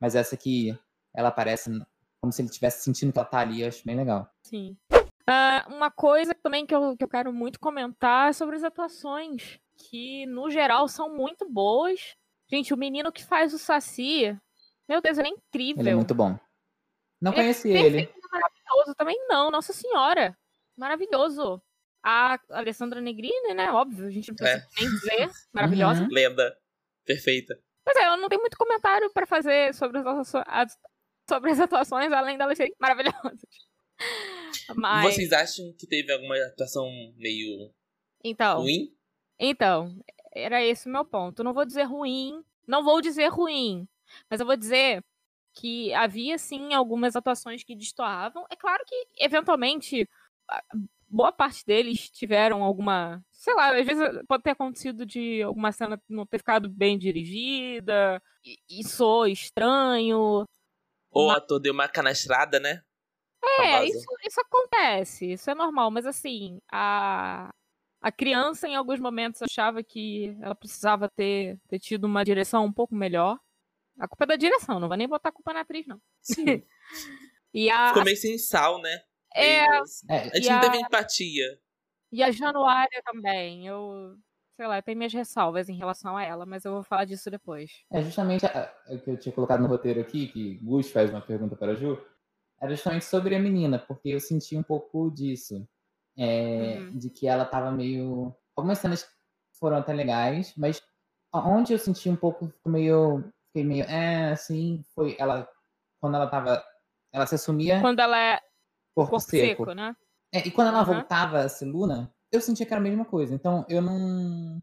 Mas 0.01 0.15
essa 0.17 0.35
aqui, 0.35 0.77
ela 1.15 1.29
aparece 1.29 1.71
como 2.21 2.33
se 2.33 2.43
ele 2.43 2.49
estivesse 2.49 2.83
sentindo 2.83 3.13
que 3.13 3.19
ela 3.19 3.29
tá 3.29 3.39
ali, 3.39 3.63
eu 3.63 3.69
acho 3.69 3.85
bem 3.85 3.97
legal. 3.97 4.29
Sim. 4.43 4.77
Uh, 4.93 5.75
uma 5.75 5.91
coisa 5.91 6.35
também 6.35 6.67
que 6.67 6.75
eu, 6.75 6.97
que 6.97 7.05
eu 7.05 7.09
quero 7.09 7.33
muito 7.33 7.61
comentar 7.61 8.31
é 8.31 8.33
sobre 8.33 8.57
as 8.57 8.65
atuações, 8.65 9.61
que 9.77 10.27
no 10.27 10.51
geral 10.51 10.89
são 10.89 11.15
muito 11.15 11.49
boas. 11.49 12.17
Gente, 12.51 12.75
o 12.75 12.77
menino 12.77 13.13
que 13.13 13.25
faz 13.25 13.55
o 13.55 13.59
Saci, 13.59 14.37
meu 14.89 15.01
Deus, 15.01 15.19
ele 15.19 15.29
é 15.29 15.31
incrível. 15.31 15.83
Ele 15.83 15.91
é 15.91 15.95
muito 15.95 16.15
bom. 16.15 16.39
Não 17.21 17.33
ele 17.33 17.43
conheci 17.43 17.73
é 17.73 17.81
ele. 17.81 18.13
Maravilhoso 18.33 18.95
também 18.97 19.17
não, 19.29 19.51
Nossa 19.51 19.73
Senhora. 19.73 20.37
Maravilhoso. 20.77 21.63
A 22.03 22.39
Alessandra 22.51 23.01
Negrini, 23.01 23.55
né? 23.55 23.71
Óbvio, 23.71 24.07
a 24.07 24.11
gente 24.11 24.29
não 24.29 24.37
precisa 24.37 24.59
é. 24.59 24.81
nem 24.81 24.91
dizer. 24.91 25.31
Maravilhosa. 25.53 26.03
Uhum. 26.03 26.09
Lenda. 26.11 26.57
Perfeita. 27.05 27.59
Pois 27.85 27.97
é, 27.97 28.09
eu 28.09 28.17
não 28.17 28.29
tenho 28.29 28.41
muito 28.41 28.57
comentário 28.57 29.11
para 29.13 29.27
fazer 29.27 29.75
sobre 29.75 29.99
as, 29.99 30.07
atuações, 30.07 30.45
sobre 31.29 31.51
as 31.51 31.61
atuações, 31.61 32.13
além 32.13 32.39
delas 32.39 32.57
serem 32.57 32.75
maravilhosas. 32.81 33.41
Mas... 34.77 35.15
Vocês 35.15 35.33
acham 35.33 35.73
que 35.79 35.87
teve 35.87 36.13
alguma 36.13 36.37
atuação 36.47 36.87
meio 37.17 37.73
então, 38.25 38.61
ruim? 38.61 38.95
Então, 39.39 39.97
era 40.33 40.65
esse 40.65 40.89
o 40.89 40.93
meu 40.93 41.05
ponto. 41.05 41.45
Não 41.45 41.53
vou 41.53 41.65
dizer 41.65 41.85
ruim, 41.85 42.43
não 42.67 42.85
vou 42.85 43.01
dizer 43.01 43.29
ruim, 43.29 43.89
mas 44.31 44.41
eu 44.41 44.47
vou 44.47 44.57
dizer 44.57 45.05
que 45.55 45.93
havia 45.95 46.39
sim 46.39 46.75
algumas 46.75 47.17
atuações 47.17 47.63
que 47.63 47.77
destoavam. 47.77 48.45
É 48.51 48.57
claro 48.57 48.83
que, 48.87 49.07
eventualmente, 49.19 50.09
boa 51.09 51.31
parte 51.31 51.65
deles 51.65 52.11
tiveram 52.11 52.63
alguma. 52.63 53.23
Sei 53.31 53.55
lá, 53.55 53.77
às 53.79 53.87
vezes 53.87 54.03
pode 54.27 54.43
ter 54.43 54.51
acontecido 54.51 55.05
de 55.05 55.43
alguma 55.43 55.73
cena 55.73 56.01
não 56.09 56.27
ter 56.27 56.39
ficado 56.39 56.69
bem 56.69 56.99
dirigida, 56.99 58.23
e, 58.45 58.59
e 58.69 59.33
estranho. 59.33 60.45
Ou 61.11 61.27
o 61.29 61.31
ator 61.31 61.61
deu 61.61 61.73
uma 61.73 61.89
canastrada, 61.89 62.59
né? 62.59 62.83
É, 63.45 63.85
isso, 63.85 64.07
isso 64.25 64.41
acontece, 64.41 65.33
isso 65.33 65.51
é 65.51 65.55
normal, 65.55 65.91
mas 65.91 66.07
assim, 66.07 66.61
a, 66.71 67.51
a 68.01 68.13
criança 68.13 68.69
em 68.69 68.77
alguns 68.77 69.01
momentos 69.01 69.43
achava 69.43 69.83
que 69.83 70.37
ela 70.41 70.55
precisava 70.55 71.09
ter, 71.09 71.59
ter 71.69 71.79
tido 71.79 72.05
uma 72.05 72.25
direção 72.25 72.65
um 72.65 72.73
pouco 72.73 72.95
melhor. 72.95 73.39
A 73.99 74.09
culpa 74.09 74.25
é 74.25 74.27
da 74.29 74.37
direção, 74.37 74.81
não 74.81 74.89
vai 74.89 74.99
nem 74.99 75.09
botar 75.09 75.29
a 75.29 75.33
culpa 75.33 75.53
na 75.53 75.61
atriz, 75.61 75.87
não. 75.87 76.01
Sim. 76.21 76.45
e 77.55 77.71
a, 77.71 77.89
Ficou 77.89 78.05
meio 78.05 78.17
sem 78.17 78.39
sal, 78.39 78.81
né? 78.81 79.01
É, 79.35 79.65
é, 79.65 79.69
a 80.09 80.37
gente 80.37 80.51
não 80.51 80.61
teve 80.61 80.77
empatia. 80.79 81.59
E 82.11 82.23
a 82.23 82.31
Januária 82.31 83.03
também. 83.05 83.67
Eu, 83.67 84.17
sei 84.57 84.67
lá, 84.67 84.79
eu 84.79 84.83
tenho 84.83 84.99
minhas 84.99 85.13
ressalvas 85.13 85.69
em 85.69 85.77
relação 85.77 86.17
a 86.17 86.23
ela, 86.23 86.45
mas 86.45 86.65
eu 86.65 86.73
vou 86.73 86.83
falar 86.83 87.07
disso 87.07 87.31
depois. 87.31 87.71
É 87.91 88.03
justamente 88.03 88.45
o 88.89 88.99
que 88.99 89.11
eu 89.11 89.17
tinha 89.17 89.35
colocado 89.35 89.61
no 89.63 89.69
roteiro 89.69 90.01
aqui, 90.01 90.29
que 90.29 90.59
Gus 90.59 90.91
faz 90.91 91.11
uma 91.11 91.23
pergunta 91.23 91.57
para 91.57 91.73
a 91.73 91.75
Ju, 91.75 91.99
era 92.61 92.71
justamente 92.71 93.07
sobre 93.07 93.35
a 93.35 93.41
menina, 93.41 93.79
porque 93.79 94.11
eu 94.11 94.21
senti 94.21 94.57
um 94.57 94.63
pouco 94.63 95.11
disso. 95.11 95.67
É, 96.17 96.77
uhum. 96.79 96.99
De 96.99 97.09
que 97.09 97.27
ela 97.27 97.47
tava 97.47 97.73
meio. 97.73 98.35
Algumas 98.55 98.79
cenas 98.79 99.09
foram 99.59 99.79
até 99.79 99.95
legais, 99.95 100.53
mas 100.57 100.83
onde 101.33 101.73
eu 101.73 101.79
senti 101.79 102.11
um 102.11 102.17
pouco 102.17 102.53
meio. 102.67 103.25
Fiquei 103.53 103.65
meio. 103.65 103.85
É, 103.85 104.33
assim, 104.33 104.83
foi 104.95 105.15
ela. 105.19 105.47
Quando 106.01 106.17
ela 106.17 106.27
tava. 106.27 106.65
Ela 107.13 107.27
se 107.27 107.35
assumia. 107.35 107.81
Quando 107.81 108.01
ela 108.01 108.19
é 108.19 108.41
corpo, 108.95 109.11
corpo 109.11 109.21
seco. 109.21 109.65
seco. 109.65 109.75
né? 109.75 109.95
É, 110.35 110.47
e 110.47 110.51
quando 110.51 110.69
ela 110.69 110.81
uhum. 110.81 110.95
voltava 110.95 111.41
a 111.41 111.49
ser 111.49 111.67
Luna, 111.67 112.13
eu 112.33 112.41
sentia 112.41 112.65
que 112.65 112.73
era 112.73 112.81
a 112.81 112.83
mesma 112.83 113.05
coisa. 113.05 113.35
Então 113.35 113.67
eu 113.69 113.83
não. 113.83 114.63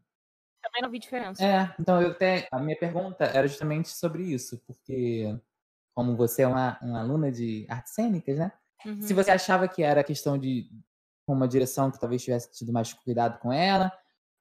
Também 0.61 0.81
não 0.81 0.89
vi 0.89 0.99
diferença. 0.99 1.45
É, 1.45 1.73
então 1.79 2.01
eu 2.01 2.11
até. 2.11 2.47
A 2.51 2.59
minha 2.59 2.77
pergunta 2.77 3.25
era 3.25 3.47
justamente 3.47 3.89
sobre 3.89 4.23
isso, 4.23 4.59
porque 4.65 5.39
como 5.95 6.15
você 6.15 6.41
é 6.41 6.47
uma, 6.47 6.79
uma 6.81 7.01
aluna 7.01 7.31
de 7.31 7.67
artes 7.69 7.93
cênicas, 7.93 8.39
né? 8.39 8.51
Uhum. 8.85 9.01
Se 9.01 9.13
você 9.13 9.29
achava 9.29 9.67
que 9.67 9.83
era 9.83 10.03
questão 10.03 10.37
de 10.37 10.67
uma 11.27 11.47
direção 11.47 11.91
que 11.91 11.99
talvez 11.99 12.23
tivesse 12.23 12.51
tido 12.51 12.73
mais 12.73 12.91
cuidado 12.93 13.37
com 13.39 13.53
ela, 13.53 13.91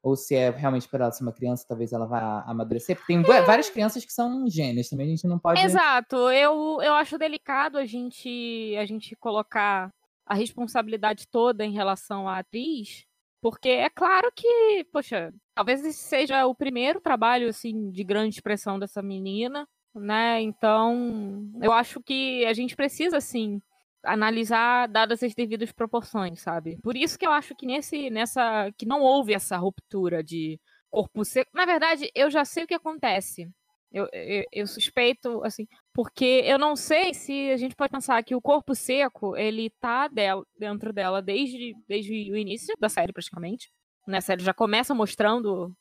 ou 0.02 0.16
se 0.16 0.34
é 0.34 0.50
realmente 0.50 0.88
para 0.88 1.04
ela 1.04 1.12
ser 1.12 1.22
uma 1.22 1.32
criança, 1.32 1.66
talvez 1.68 1.92
ela 1.92 2.06
vá 2.06 2.42
amadurecer. 2.46 2.96
Porque 2.96 3.12
tem 3.12 3.34
é. 3.34 3.42
várias 3.42 3.68
crianças 3.68 4.04
que 4.04 4.12
são 4.12 4.48
gênios 4.48 4.88
também, 4.88 5.06
a 5.06 5.10
gente 5.10 5.26
não 5.26 5.38
pode. 5.38 5.60
Exato, 5.60 6.16
eu, 6.30 6.80
eu 6.82 6.94
acho 6.94 7.18
delicado 7.18 7.78
a 7.78 7.84
gente, 7.84 8.74
a 8.78 8.84
gente 8.84 9.16
colocar 9.16 9.90
a 10.26 10.34
responsabilidade 10.34 11.26
toda 11.28 11.64
em 11.64 11.72
relação 11.72 12.28
à 12.28 12.38
atriz, 12.38 13.06
Porque 13.40 13.68
é 13.68 13.88
claro 13.88 14.30
que, 14.34 14.84
poxa, 14.92 15.32
talvez 15.54 15.84
esse 15.84 16.00
seja 16.00 16.46
o 16.46 16.54
primeiro 16.54 17.00
trabalho 17.00 17.48
assim 17.48 17.90
de 17.90 18.04
grande 18.04 18.34
expressão 18.34 18.78
dessa 18.78 19.00
menina, 19.00 19.66
né? 19.94 20.40
Então, 20.42 21.50
eu 21.62 21.72
acho 21.72 22.00
que 22.02 22.44
a 22.44 22.52
gente 22.52 22.76
precisa 22.76 23.16
assim 23.16 23.60
analisar 24.04 24.88
dadas 24.88 25.22
as 25.22 25.34
devidas 25.34 25.72
proporções, 25.72 26.40
sabe? 26.40 26.78
Por 26.82 26.96
isso 26.96 27.18
que 27.18 27.26
eu 27.26 27.32
acho 27.32 27.54
que 27.54 27.66
nesse 27.66 28.10
nessa 28.10 28.70
que 28.76 28.86
não 28.86 29.00
houve 29.00 29.34
essa 29.34 29.56
ruptura 29.56 30.22
de 30.22 30.60
corpo 30.90 31.24
seco. 31.24 31.50
Na 31.54 31.66
verdade, 31.66 32.10
eu 32.14 32.30
já 32.30 32.44
sei 32.44 32.64
o 32.64 32.66
que 32.66 32.74
acontece. 32.74 33.48
Eu, 33.90 34.06
eu, 34.12 34.44
eu, 34.52 34.66
suspeito, 34.66 35.42
assim, 35.44 35.66
porque 35.94 36.42
eu 36.44 36.58
não 36.58 36.76
sei 36.76 37.14
se 37.14 37.50
a 37.50 37.56
gente 37.56 37.74
pode 37.74 37.90
pensar 37.90 38.22
que 38.22 38.34
o 38.34 38.40
corpo 38.40 38.74
seco, 38.74 39.34
ele 39.34 39.70
tá 39.80 40.08
dela, 40.08 40.44
dentro 40.58 40.92
dela 40.92 41.22
desde, 41.22 41.74
desde 41.86 42.30
o 42.30 42.36
início 42.36 42.74
da 42.78 42.90
série, 42.90 43.14
praticamente. 43.14 43.70
Né? 44.06 44.18
A 44.18 44.20
série 44.20 44.42
já 44.42 44.52
começa 44.52 44.94
mostrando 44.94 45.74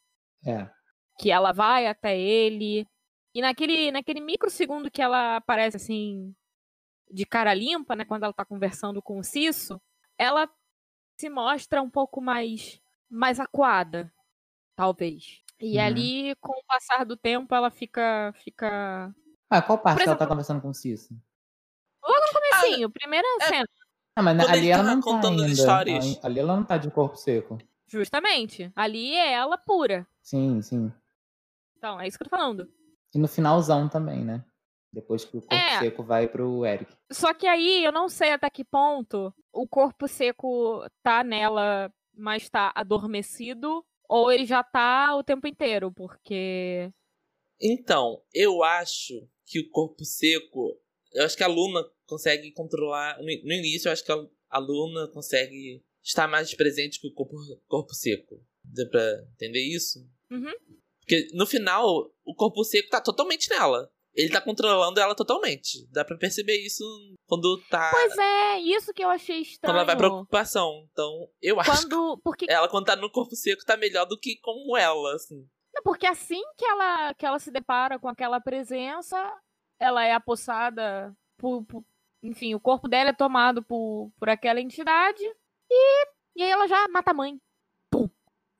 é. 0.45 0.69
que 1.19 1.31
ela 1.31 1.51
vai 1.51 1.85
até 1.85 2.17
ele. 2.17 2.85
E 3.33 3.41
naquele, 3.41 3.91
naquele 3.91 4.21
microsegundo 4.21 4.89
que 4.89 5.01
ela 5.01 5.35
aparece, 5.35 5.75
assim, 5.75 6.33
de 7.11 7.25
cara 7.25 7.53
limpa, 7.53 7.95
né? 7.95 8.05
Quando 8.05 8.23
ela 8.23 8.33
tá 8.33 8.45
conversando 8.45 9.01
com 9.01 9.19
o 9.19 9.23
Cisso, 9.23 9.79
ela 10.17 10.49
se 11.19 11.29
mostra 11.29 11.81
um 11.81 11.89
pouco 11.89 12.21
mais, 12.21 12.81
mais 13.09 13.39
acuada, 13.39 14.11
talvez. 14.75 15.41
E 15.59 15.77
uhum. 15.77 15.83
ali, 15.83 16.35
com 16.35 16.53
o 16.53 16.63
passar 16.65 17.05
do 17.05 17.17
tempo, 17.17 17.53
ela 17.53 17.71
fica. 17.71 18.33
fica... 18.43 19.13
Ah, 19.49 19.61
qual 19.61 19.79
parte 19.79 20.01
exemplo, 20.01 20.11
ela 20.11 20.19
tá 20.19 20.27
conversando 20.27 20.61
com 20.61 20.69
o 20.69 20.73
Cisso? 20.73 21.13
Logo 22.03 22.19
no 22.19 22.39
comecinho, 22.39 22.87
ah, 22.87 22.91
primeira 22.91 23.27
é... 23.41 23.47
cena. 23.47 23.67
Ah, 24.15 24.23
mas 24.23 24.37
Quando 24.37 24.49
ali 24.49 24.69
ela 24.69 24.83
tá 24.83 24.89
não 24.89 24.99
tá 24.99 25.11
contando 25.11 25.41
ainda. 25.41 25.53
histórias. 25.53 26.19
Ali 26.23 26.39
ela 26.39 26.55
não 26.55 26.63
tá 26.63 26.77
de 26.77 26.89
corpo 26.89 27.15
seco. 27.15 27.57
Justamente. 27.87 28.71
Ali 28.75 29.13
é 29.13 29.33
ela 29.33 29.57
pura. 29.57 30.07
Sim, 30.21 30.61
sim. 30.61 30.91
Então, 31.77 32.01
é 32.01 32.07
isso 32.07 32.17
que 32.17 32.23
eu 32.23 32.29
tô 32.29 32.35
falando. 32.35 32.67
E 33.13 33.19
no 33.19 33.27
finalzão 33.27 33.87
também, 33.87 34.25
né? 34.25 34.43
Depois 34.91 35.25
que 35.25 35.37
o 35.37 35.41
corpo 35.41 35.53
é. 35.53 35.79
seco 35.79 36.03
vai 36.03 36.27
pro 36.27 36.65
Eric. 36.65 36.91
Só 37.11 37.33
que 37.33 37.45
aí 37.45 37.83
eu 37.83 37.91
não 37.91 38.07
sei 38.07 38.31
até 38.31 38.49
que 38.49 38.63
ponto 38.63 39.33
o 39.51 39.67
corpo 39.67 40.07
seco 40.07 40.85
tá 41.03 41.23
nela, 41.23 41.91
mas 42.15 42.49
tá 42.49 42.71
adormecido 42.75 43.85
ou 44.07 44.31
ele 44.31 44.45
já 44.45 44.63
tá 44.63 45.15
o 45.15 45.23
tempo 45.23 45.47
inteiro, 45.47 45.91
porque. 45.91 46.91
Então, 47.59 48.21
eu 48.33 48.63
acho 48.63 49.27
que 49.45 49.59
o 49.59 49.69
corpo 49.69 50.05
seco. 50.05 50.79
Eu 51.13 51.25
acho 51.25 51.35
que 51.35 51.43
a 51.43 51.47
Luna 51.47 51.83
consegue 52.05 52.51
controlar. 52.51 53.17
No 53.19 53.53
início, 53.53 53.87
eu 53.87 53.91
acho 53.91 54.05
que 54.05 54.11
a 54.11 54.59
Luna 54.59 55.07
consegue 55.09 55.83
estar 56.03 56.27
mais 56.27 56.53
presente 56.53 57.01
que 57.01 57.07
o 57.07 57.13
corpo, 57.13 57.35
corpo 57.67 57.93
seco. 57.93 58.41
Deu 58.63 58.89
pra 58.89 59.25
entender 59.33 59.63
isso? 59.63 59.99
Uhum. 60.29 60.53
Porque 60.99 61.27
no 61.33 61.45
final, 61.45 61.85
o 62.23 62.35
corpo 62.35 62.63
seco 62.63 62.89
tá 62.89 63.01
totalmente 63.01 63.49
nela. 63.49 63.91
Ele 64.17 64.31
tá 64.31 64.41
controlando 64.41 64.99
ela 64.99 65.13
totalmente. 65.13 65.87
Dá 65.91 66.03
pra 66.03 66.17
perceber 66.17 66.57
isso 66.65 66.83
quando 67.27 67.61
tá. 67.69 67.91
Pois 67.91 68.17
é, 68.17 68.59
isso 68.61 68.91
que 68.91 69.03
eu 69.03 69.09
achei 69.09 69.41
estranho. 69.41 69.71
Quando 69.71 69.75
ela 69.75 69.85
vai 69.85 69.95
pra 69.95 70.07
ocupação. 70.07 70.87
Então, 70.91 71.29
eu 71.39 71.59
acho. 71.59 71.69
Quando. 71.69 72.19
Porque... 72.23 72.47
Ela, 72.49 72.67
quando 72.67 72.87
tá 72.87 72.95
no 72.95 73.11
corpo 73.11 73.35
seco, 73.35 73.63
tá 73.63 73.77
melhor 73.77 74.05
do 74.05 74.19
que 74.19 74.39
como 74.41 74.75
ela, 74.75 75.13
assim. 75.13 75.47
Não, 75.71 75.83
porque 75.83 76.07
assim 76.07 76.41
que 76.57 76.65
ela, 76.65 77.13
que 77.13 77.27
ela 77.27 77.37
se 77.37 77.51
depara 77.51 77.99
com 77.99 78.09
aquela 78.09 78.41
presença, 78.41 79.15
ela 79.79 80.03
é 80.03 80.13
apossada 80.13 81.15
por, 81.37 81.63
por. 81.65 81.85
enfim, 82.23 82.55
o 82.55 82.59
corpo 82.59 82.87
dela 82.87 83.11
é 83.11 83.13
tomado 83.13 83.61
por, 83.61 84.11
por 84.19 84.29
aquela 84.29 84.59
entidade. 84.59 85.23
E, 85.69 86.07
e 86.37 86.41
aí 86.41 86.49
ela 86.49 86.67
já 86.67 86.87
mata 86.87 87.11
a 87.11 87.13
mãe. 87.13 87.39
Pum. 87.91 88.09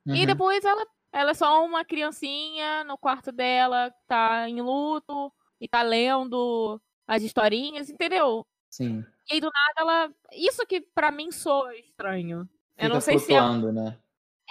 Uhum. 0.06 0.14
E 0.14 0.24
depois 0.24 0.64
ela, 0.64 0.86
ela 1.12 1.32
é 1.32 1.34
só 1.34 1.64
uma 1.64 1.84
criancinha 1.84 2.84
no 2.84 2.96
quarto 2.96 3.32
dela, 3.32 3.92
tá 4.06 4.48
em 4.48 4.60
luto 4.62 5.32
e 5.60 5.68
tá 5.68 5.82
lendo 5.82 6.80
as 7.06 7.22
historinhas, 7.22 7.88
entendeu? 7.88 8.46
Sim. 8.70 9.04
E 9.30 9.34
aí, 9.34 9.40
do 9.40 9.50
nada 9.50 9.74
ela. 9.78 10.14
Isso 10.32 10.66
que 10.66 10.80
para 10.80 11.10
mim 11.10 11.30
soa 11.30 11.74
estranho. 11.76 12.48
Fica 12.72 12.86
eu 12.86 12.88
não 12.90 13.00
sei 13.00 13.18
se. 13.18 13.32
Ela... 13.32 13.72
né? 13.72 13.98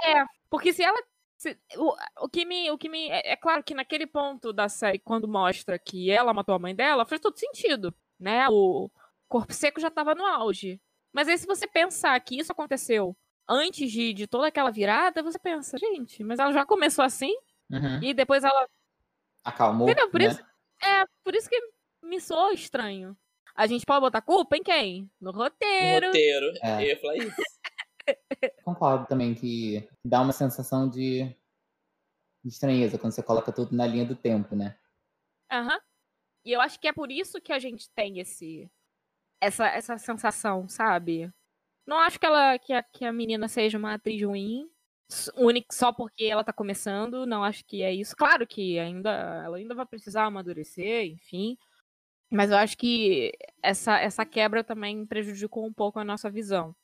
É, 0.03 0.24
porque 0.49 0.74
se 0.74 0.84
ela. 0.84 1.01
Se... 1.38 1.58
O, 1.78 1.95
o 2.22 2.30
que 2.30 2.45
me. 2.45 2.70
O 2.72 2.78
que 2.78 2.89
me 2.89 3.10
é, 3.10 3.34
é, 3.34 3.36
claro 3.36 3.64
que 3.64 3.76
naquele 3.76 4.08
ponto 4.08 4.51
da 4.51 4.68
série, 4.68 4.99
quando 4.99 5.28
mostra 5.28 5.78
que 5.78 6.12
ela 6.12 6.34
matou 6.34 6.55
a 6.55 6.60
mãe 6.60 6.76
dela, 6.76 7.05
faz 7.05 7.22
todo 7.22 7.38
sentido. 7.38 7.93
Né? 8.20 8.47
O 8.49 8.89
corpo 9.28 9.53
seco 9.53 9.80
já 9.80 9.91
tava 9.91 10.16
no 10.16 10.26
auge. 10.26 10.82
Mas 11.14 11.28
aí, 11.28 11.38
se 11.38 11.47
você 11.47 11.68
pensar 11.68 12.20
que 12.20 12.38
isso 12.38 12.51
aconteceu 12.51 13.16
antes 13.47 13.91
de, 13.91 14.14
de 14.14 14.28
toda 14.28 14.47
aquela 14.47 14.72
virada, 14.72 15.24
você 15.24 15.39
pensa, 15.39 15.78
gente, 15.78 16.24
mas 16.24 16.39
ela 16.39 16.51
já 16.51 16.66
começou 16.66 17.05
assim? 17.05 17.34
Uhum. 17.72 18.03
E 18.03 18.14
depois 18.14 18.43
ela. 18.43 18.68
Acalmou. 19.43 19.88
Entendeu? 19.88 20.10
Por 20.10 20.20
né? 20.20 20.28
isso 20.28 20.43
é, 20.84 21.06
por 21.24 21.36
isso 21.36 21.50
que 21.50 21.60
me 22.04 22.20
soa 22.20 22.54
estranho. 22.54 23.18
A 23.56 23.66
gente 23.66 23.86
pode 23.86 24.02
botar 24.02 24.22
culpa 24.22 24.56
em 24.56 24.64
quem? 24.64 25.10
No 25.20 25.32
roteiro. 25.32 26.08
No 26.08 26.08
roteiro, 26.08 26.54
é. 26.62 26.76
eu 26.76 26.88
ia 26.88 27.00
falar 27.00 27.18
isso. 27.18 27.36
Concordo 28.64 29.08
também 29.08 29.34
que 29.34 29.88
dá 30.06 30.22
uma 30.22 30.32
sensação 30.32 30.88
de, 30.90 31.24
de 32.44 32.50
estranheza 32.50 32.98
quando 33.00 33.14
você 33.14 33.24
coloca 33.24 33.52
tudo 33.52 33.76
na 33.76 33.88
linha 33.88 34.06
do 34.06 34.16
tempo, 34.16 34.56
né? 34.56 34.78
Aham. 35.52 35.74
Uhum. 35.74 35.80
E 36.46 36.54
eu 36.54 36.62
acho 36.62 36.80
que 36.80 36.88
é 36.88 36.94
por 36.94 37.12
isso 37.12 37.42
que 37.42 37.52
a 37.52 37.60
gente 37.60 37.90
tem 37.90 38.20
esse 38.20 38.72
essa, 39.42 39.68
essa 39.68 39.98
sensação, 39.98 40.68
sabe? 40.70 41.32
Não 41.86 41.98
acho 41.98 42.20
que 42.20 42.26
ela 42.26 42.58
que 42.58 42.74
a, 42.74 42.84
que 42.84 43.06
a 43.06 43.12
menina 43.12 43.48
seja 43.48 43.78
uma 43.78 43.94
atriz 43.96 44.22
ruim 44.24 44.70
única 45.36 45.68
só 45.72 45.91
porque 45.91 46.26
ela 46.26 46.43
tá 46.43 46.51
começando, 46.51 47.26
não 47.26 47.43
acho 47.43 47.66
que 47.66 47.82
é 47.82 47.93
isso. 47.93 48.16
Claro 48.16 48.45
que 48.45 48.78
ainda 48.78 49.10
ela 49.43 49.58
ainda 49.58 49.74
vai 49.74 49.86
precisar 49.86 50.26
amadurecer, 50.26 51.05
enfim. 51.05 51.58
Mas 52.30 52.51
eu 52.51 52.58
acho 52.58 52.78
que 52.78 53.32
essa, 53.64 53.99
essa 53.99 54.26
quebra 54.26 54.64
também 54.64 55.05
prejudicou 55.05 55.66
um 55.66 55.74
pouco 55.74 55.99
a 55.99 56.03
nossa 56.03 56.30
visão. 56.30 56.76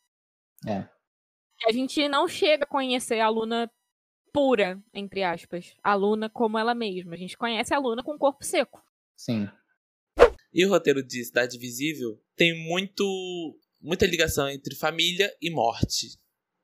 É. 0.66 0.88
A 1.68 1.72
gente 1.72 2.08
não 2.08 2.28
chega 2.28 2.64
a 2.64 2.68
conhecer 2.68 3.20
a 3.20 3.30
Luna 3.30 3.70
pura, 4.32 4.82
entre 4.94 5.24
aspas. 5.24 5.76
A 5.84 5.94
Luna 5.94 6.30
como 6.30 6.58
ela 6.58 6.74
mesma. 6.74 7.14
A 7.14 7.18
gente 7.18 7.38
conhece 7.38 7.74
a 7.74 7.80
Luna 7.80 8.04
com 8.04 8.18
corpo 8.18 8.44
seco. 8.44 8.82
Sim. 9.16 9.50
E 10.54 10.66
o 10.66 10.70
roteiro 10.70 11.06
de 11.06 11.24
Cidade 11.26 11.58
Visível 11.58 12.22
tem 12.36 12.68
muito 12.68 13.04
muita 13.82 14.06
ligação 14.06 14.48
entre 14.48 14.76
família 14.76 15.30
e 15.42 15.52
morte. 15.52 16.18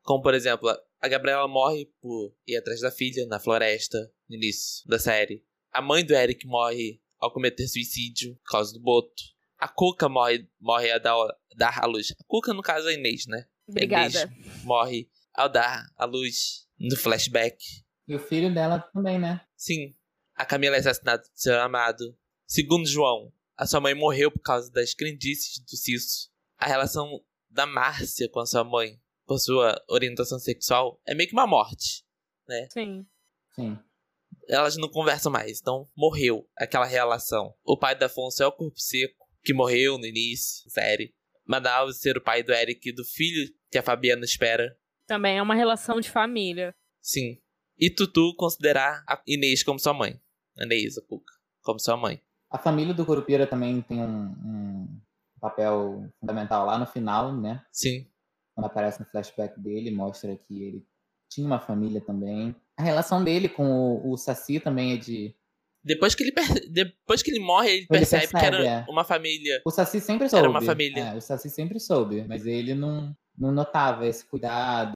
Como, 0.03 0.21
por 0.21 0.33
exemplo, 0.33 0.69
a 1.01 1.07
Gabriela 1.07 1.47
morre 1.47 1.85
por 2.01 2.35
ir 2.47 2.57
atrás 2.57 2.81
da 2.81 2.91
filha 2.91 3.25
na 3.27 3.39
floresta 3.39 4.11
no 4.27 4.35
início 4.35 4.87
da 4.87 4.99
série. 4.99 5.45
A 5.71 5.81
mãe 5.81 6.03
do 6.03 6.13
Eric 6.13 6.45
morre 6.45 7.01
ao 7.19 7.31
cometer 7.31 7.67
suicídio 7.67 8.35
por 8.43 8.51
causa 8.51 8.73
do 8.73 8.79
boto. 8.79 9.23
A 9.57 9.67
Cuca 9.67 10.07
morre, 10.07 10.47
morre 10.59 10.91
ao 10.91 10.99
dar, 10.99 11.15
dar 11.55 11.83
a 11.83 11.85
luz. 11.85 12.11
A 12.11 12.23
Cuca, 12.25 12.53
no 12.53 12.61
caso, 12.61 12.87
é 12.87 12.91
a 12.91 12.93
Inês, 12.93 13.25
né? 13.27 13.45
Obrigada. 13.67 14.23
Inês 14.23 14.63
morre 14.63 15.09
ao 15.33 15.49
dar 15.49 15.85
a 15.97 16.05
luz 16.05 16.67
no 16.79 16.95
flashback. 16.95 17.57
E 18.07 18.15
o 18.15 18.19
filho 18.19 18.53
dela 18.53 18.79
também, 18.93 19.19
né? 19.19 19.41
Sim. 19.55 19.95
A 20.35 20.45
Camila 20.45 20.75
é 20.75 20.79
assassinada 20.79 21.21
do 21.21 21.29
seu 21.33 21.59
amado. 21.61 22.17
Segundo 22.47 22.87
João, 22.87 23.31
a 23.55 23.67
sua 23.67 23.81
mãe 23.81 23.93
morreu 23.93 24.31
por 24.31 24.41
causa 24.41 24.71
das 24.71 24.93
crendices 24.93 25.59
do 25.59 25.75
Cisso. 25.77 26.31
A 26.57 26.65
relação 26.65 27.21
da 27.49 27.65
Márcia 27.65 28.29
com 28.29 28.39
a 28.39 28.45
sua 28.45 28.63
mãe 28.63 28.99
por 29.29 29.37
sua 29.37 29.79
orientação 29.87 30.39
sexual, 30.39 30.99
é 31.07 31.13
meio 31.13 31.29
que 31.29 31.35
uma 31.35 31.45
morte, 31.45 32.03
né? 32.47 32.67
Sim. 32.71 33.05
Sim. 33.53 33.77
Elas 34.47 34.75
não 34.75 34.89
conversam 34.89 35.31
mais, 35.31 35.61
então 35.61 35.87
morreu 35.95 36.49
aquela 36.57 36.85
relação. 36.85 37.53
O 37.63 37.77
pai 37.77 37.95
da 37.95 38.07
Afonso 38.07 38.41
é 38.41 38.47
o 38.47 38.51
corpo 38.51 38.79
seco, 38.79 39.27
que 39.43 39.53
morreu 39.53 39.99
no 39.99 40.05
início, 40.07 40.67
série. 40.71 41.13
Manaus 41.45 41.99
ser 41.99 42.17
o 42.17 42.23
pai 42.23 42.41
do 42.41 42.51
Eric 42.51 42.89
e 42.89 42.91
do 42.91 43.05
filho 43.05 43.53
que 43.69 43.77
a 43.77 43.83
Fabiana 43.83 44.25
espera. 44.25 44.75
Também 45.05 45.37
é 45.37 45.41
uma 45.43 45.53
relação 45.53 45.99
de 46.01 46.09
família. 46.09 46.73
Sim. 46.99 47.39
E 47.77 47.91
Tutu 47.91 48.33
considerar 48.35 49.03
a 49.07 49.21
Inês 49.27 49.61
como 49.61 49.77
sua 49.77 49.93
mãe. 49.93 50.19
A 50.57 50.65
Inês, 50.65 50.97
a 50.97 51.03
Cuca, 51.03 51.33
como 51.61 51.79
sua 51.79 51.95
mãe. 51.95 52.19
A 52.49 52.57
família 52.57 52.95
do 52.95 53.05
Corupira 53.05 53.45
também 53.45 53.79
tem 53.83 54.01
um, 54.01 54.23
um 54.43 55.01
papel 55.39 56.11
fundamental 56.19 56.65
lá 56.65 56.79
no 56.79 56.87
final, 56.87 57.31
né? 57.39 57.63
Sim 57.71 58.09
quando 58.59 58.65
aparece 58.65 58.99
no 58.99 59.05
flashback 59.05 59.59
dele, 59.59 59.89
mostra 59.89 60.35
que 60.35 60.63
ele 60.63 60.85
tinha 61.29 61.47
uma 61.47 61.59
família 61.59 62.01
também. 62.01 62.53
A 62.77 62.83
relação 62.83 63.23
dele 63.23 63.47
com 63.47 63.63
o, 63.63 64.11
o 64.11 64.17
Saci 64.17 64.59
também 64.59 64.93
é 64.93 64.97
de. 64.97 65.33
Depois 65.83 66.13
que 66.13 66.23
ele, 66.23 66.33
depois 66.69 67.23
que 67.23 67.31
ele 67.31 67.39
morre, 67.39 67.69
ele, 67.69 67.77
ele 67.77 67.87
percebe, 67.87 68.27
percebe, 68.27 68.39
que 68.39 68.45
era 68.45 68.63
é. 68.63 68.85
uma 68.89 69.05
família. 69.05 69.61
O 69.65 69.71
Saci 69.71 70.01
sempre 70.01 70.27
soube. 70.27 70.41
Era 70.41 70.49
uma 70.49 70.61
família. 70.61 71.03
É, 71.03 71.15
o 71.15 71.21
Saci 71.21 71.49
sempre 71.49 71.79
soube, 71.79 72.25
mas 72.27 72.45
ele 72.45 72.73
não, 72.75 73.15
não 73.37 73.51
notava 73.51 74.05
esse 74.05 74.25
cuidado. 74.25 74.91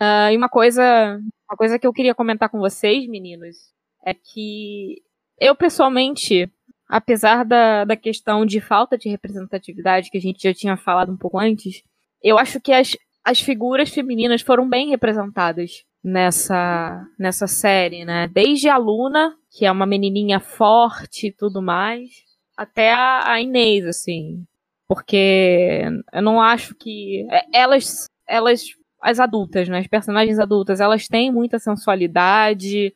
Uh, 0.00 0.30
e 0.32 0.36
uma 0.36 0.48
coisa, 0.48 1.18
uma 1.48 1.56
coisa 1.56 1.78
que 1.78 1.86
eu 1.86 1.92
queria 1.92 2.14
comentar 2.14 2.48
com 2.48 2.58
vocês, 2.58 3.08
meninos, 3.08 3.56
é 4.04 4.14
que 4.14 5.02
eu 5.40 5.56
pessoalmente, 5.56 6.50
apesar 6.88 7.44
da, 7.44 7.84
da 7.84 7.96
questão 7.96 8.44
de 8.44 8.60
falta 8.60 8.98
de 8.98 9.08
representatividade 9.08 10.10
que 10.10 10.18
a 10.18 10.20
gente 10.20 10.42
já 10.42 10.54
tinha 10.54 10.76
falado 10.76 11.10
um 11.10 11.16
pouco 11.16 11.38
antes, 11.38 11.82
eu 12.24 12.38
acho 12.38 12.60
que 12.60 12.72
as, 12.72 12.96
as 13.24 13.40
figuras 13.40 13.90
femininas 13.90 14.42
foram 14.42 14.68
bem 14.68 14.88
representadas 14.88 15.84
nessa, 16.02 17.06
nessa 17.18 17.46
série, 17.46 18.04
né? 18.04 18.28
Desde 18.28 18.68
a 18.68 18.76
Luna, 18.76 19.34
que 19.50 19.64
é 19.64 19.70
uma 19.72 19.86
menininha 19.86 20.38
forte 20.38 21.28
e 21.28 21.32
tudo 21.32 21.62
mais, 21.62 22.10
até 22.56 22.92
a, 22.92 23.32
a 23.32 23.40
Inês, 23.40 23.86
assim. 23.86 24.44
Porque 24.86 25.82
eu 26.12 26.22
não 26.22 26.40
acho 26.40 26.74
que. 26.74 27.26
É, 27.30 27.44
elas, 27.54 28.06
elas, 28.28 28.62
as 29.00 29.18
adultas, 29.18 29.68
né? 29.68 29.78
As 29.78 29.86
personagens 29.86 30.38
adultas, 30.38 30.80
elas 30.80 31.08
têm 31.08 31.32
muita 31.32 31.58
sensualidade, 31.58 32.92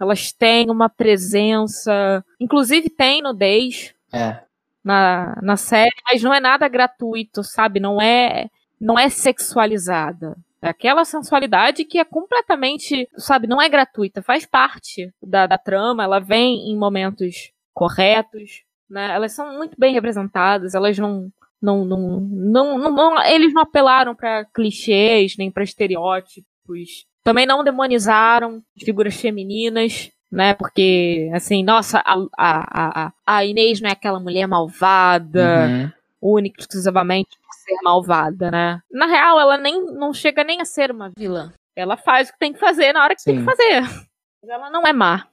elas 0.00 0.32
têm 0.32 0.70
uma 0.70 0.88
presença. 0.88 2.24
Inclusive 2.40 2.88
tem 2.88 3.20
nudez. 3.22 3.94
É. 4.12 4.40
Na, 4.82 5.38
na 5.42 5.56
série, 5.56 5.94
mas 6.10 6.22
não 6.22 6.32
é 6.32 6.40
nada 6.40 6.66
gratuito, 6.66 7.44
sabe? 7.44 7.78
Não 7.78 8.00
é, 8.00 8.48
não 8.80 8.98
é 8.98 9.08
sexualizada. 9.08 10.36
É 10.60 10.68
aquela 10.68 11.04
sensualidade 11.04 11.84
que 11.84 11.98
é 11.98 12.04
completamente, 12.04 13.08
sabe, 13.16 13.46
não 13.46 13.62
é 13.62 13.68
gratuita, 13.68 14.22
faz 14.22 14.44
parte 14.44 15.12
da, 15.22 15.46
da 15.46 15.56
trama, 15.56 16.02
ela 16.02 16.18
vem 16.18 16.70
em 16.70 16.76
momentos 16.76 17.52
corretos, 17.72 18.64
né? 18.90 19.14
Elas 19.14 19.32
são 19.32 19.56
muito 19.56 19.76
bem 19.78 19.92
representadas, 19.92 20.74
elas 20.74 20.98
não 20.98 21.30
não, 21.60 21.84
não, 21.84 22.20
não, 22.20 22.78
não, 22.78 22.90
não 22.92 23.24
eles 23.24 23.52
não 23.52 23.62
apelaram 23.62 24.14
para 24.14 24.44
clichês 24.46 25.36
nem 25.36 25.50
para 25.50 25.64
estereótipos. 25.64 27.06
Também 27.24 27.46
não 27.46 27.64
demonizaram 27.64 28.62
figuras 28.78 29.14
femininas, 29.16 30.10
né? 30.30 30.54
Porque, 30.54 31.30
assim, 31.34 31.64
nossa, 31.64 31.98
a, 31.98 32.14
a, 32.36 33.06
a, 33.06 33.12
a 33.26 33.44
Inês 33.44 33.80
não 33.80 33.88
é 33.88 33.92
aquela 33.92 34.20
mulher 34.20 34.46
malvada, 34.46 35.66
uhum. 35.66 35.90
Única 36.20 36.60
exclusivamente 36.60 37.38
por 37.38 37.54
ser 37.54 37.76
malvada, 37.82 38.50
né? 38.50 38.82
Na 38.90 39.06
real, 39.06 39.40
ela 39.40 39.56
nem 39.56 39.84
não 39.84 40.12
chega 40.12 40.44
nem 40.44 40.60
a 40.60 40.64
ser 40.64 40.90
uma 40.90 41.10
vilã. 41.16 41.52
Ela 41.76 41.96
faz 41.96 42.28
o 42.28 42.32
que 42.32 42.38
tem 42.38 42.52
que 42.52 42.58
fazer 42.58 42.92
na 42.92 43.04
hora 43.04 43.14
que 43.14 43.22
Sim. 43.22 43.30
tem 43.30 43.38
que 43.38 43.44
fazer. 43.44 44.08
Ela 44.44 44.70
não 44.70 44.86
é 44.86 44.92
má. 44.92 45.28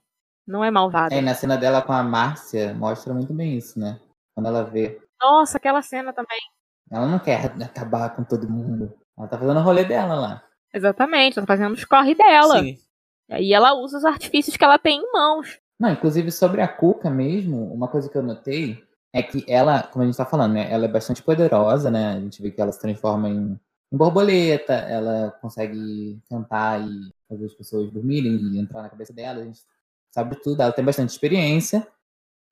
Não 0.48 0.64
é 0.64 0.70
malvada. 0.70 1.16
É, 1.16 1.22
na 1.22 1.34
cena 1.34 1.58
dela 1.58 1.82
com 1.82 1.92
a 1.92 2.04
Márcia, 2.04 2.74
mostra 2.76 3.14
muito 3.14 3.34
bem 3.34 3.58
isso, 3.58 3.80
né? 3.80 4.00
Quando 4.36 4.48
ela 4.48 4.64
vê. 4.64 5.02
Nossa, 5.20 5.58
aquela 5.58 5.82
cena 5.82 6.14
também. 6.14 6.40
Ela 6.92 7.08
não 7.08 7.18
quer 7.18 7.52
acabar 7.64 8.16
com 8.16 8.24
todo 8.24 8.48
mundo. 8.48 8.94
Ela 9.18 9.28
tá 9.28 9.40
fazendo 9.40 9.60
o 9.60 9.64
rolê 9.64 9.84
dela 9.84 10.14
lá. 10.14 10.44
Exatamente, 10.72 11.40
ela 11.40 11.48
tá 11.48 11.54
fazendo 11.54 11.74
os 11.74 11.86
corre 11.86 12.14
dela. 12.14 12.60
Sim. 12.60 12.78
E 13.40 13.54
ela 13.54 13.74
usa 13.74 13.98
os 13.98 14.06
artifícios 14.06 14.56
que 14.56 14.64
ela 14.64 14.78
tem 14.78 15.00
em 15.00 15.12
mãos. 15.12 15.60
Não, 15.80 15.90
inclusive 15.90 16.32
sobre 16.32 16.62
a 16.62 16.68
Cuca 16.68 17.10
mesmo, 17.10 17.74
uma 17.74 17.88
coisa 17.88 18.10
que 18.10 18.18
eu 18.18 18.22
notei 18.22 18.85
é 19.16 19.24
que 19.24 19.46
ela, 19.48 19.82
como 19.82 20.04
a 20.04 20.06
gente 20.06 20.18
tá 20.18 20.26
falando, 20.26 20.56
né? 20.56 20.70
Ela 20.70 20.86
é 20.86 20.88
bastante 20.90 21.24
poderosa, 21.24 21.90
né? 21.90 22.18
A 22.18 22.20
gente 22.20 22.42
vê 22.42 22.52
que 22.52 22.60
ela 22.60 22.74
se 22.74 22.82
transforma 22.82 23.30
em, 23.30 23.58
em 23.90 23.98
borboleta, 23.98 24.74
ela 24.74 25.32
consegue 25.42 26.22
cantar 26.30 26.82
e 26.82 27.14
fazer 27.30 27.46
as 27.46 27.54
pessoas 27.54 27.90
dormirem 27.92 28.36
e 28.36 28.60
entrar 28.60 28.82
na 28.82 28.90
cabeça 28.90 29.14
dela. 29.14 29.40
A 29.40 29.46
gente 29.46 29.62
sabe 30.12 30.36
tudo, 30.44 30.62
ela 30.62 30.74
tem 30.74 30.84
bastante 30.84 31.12
experiência, 31.12 31.88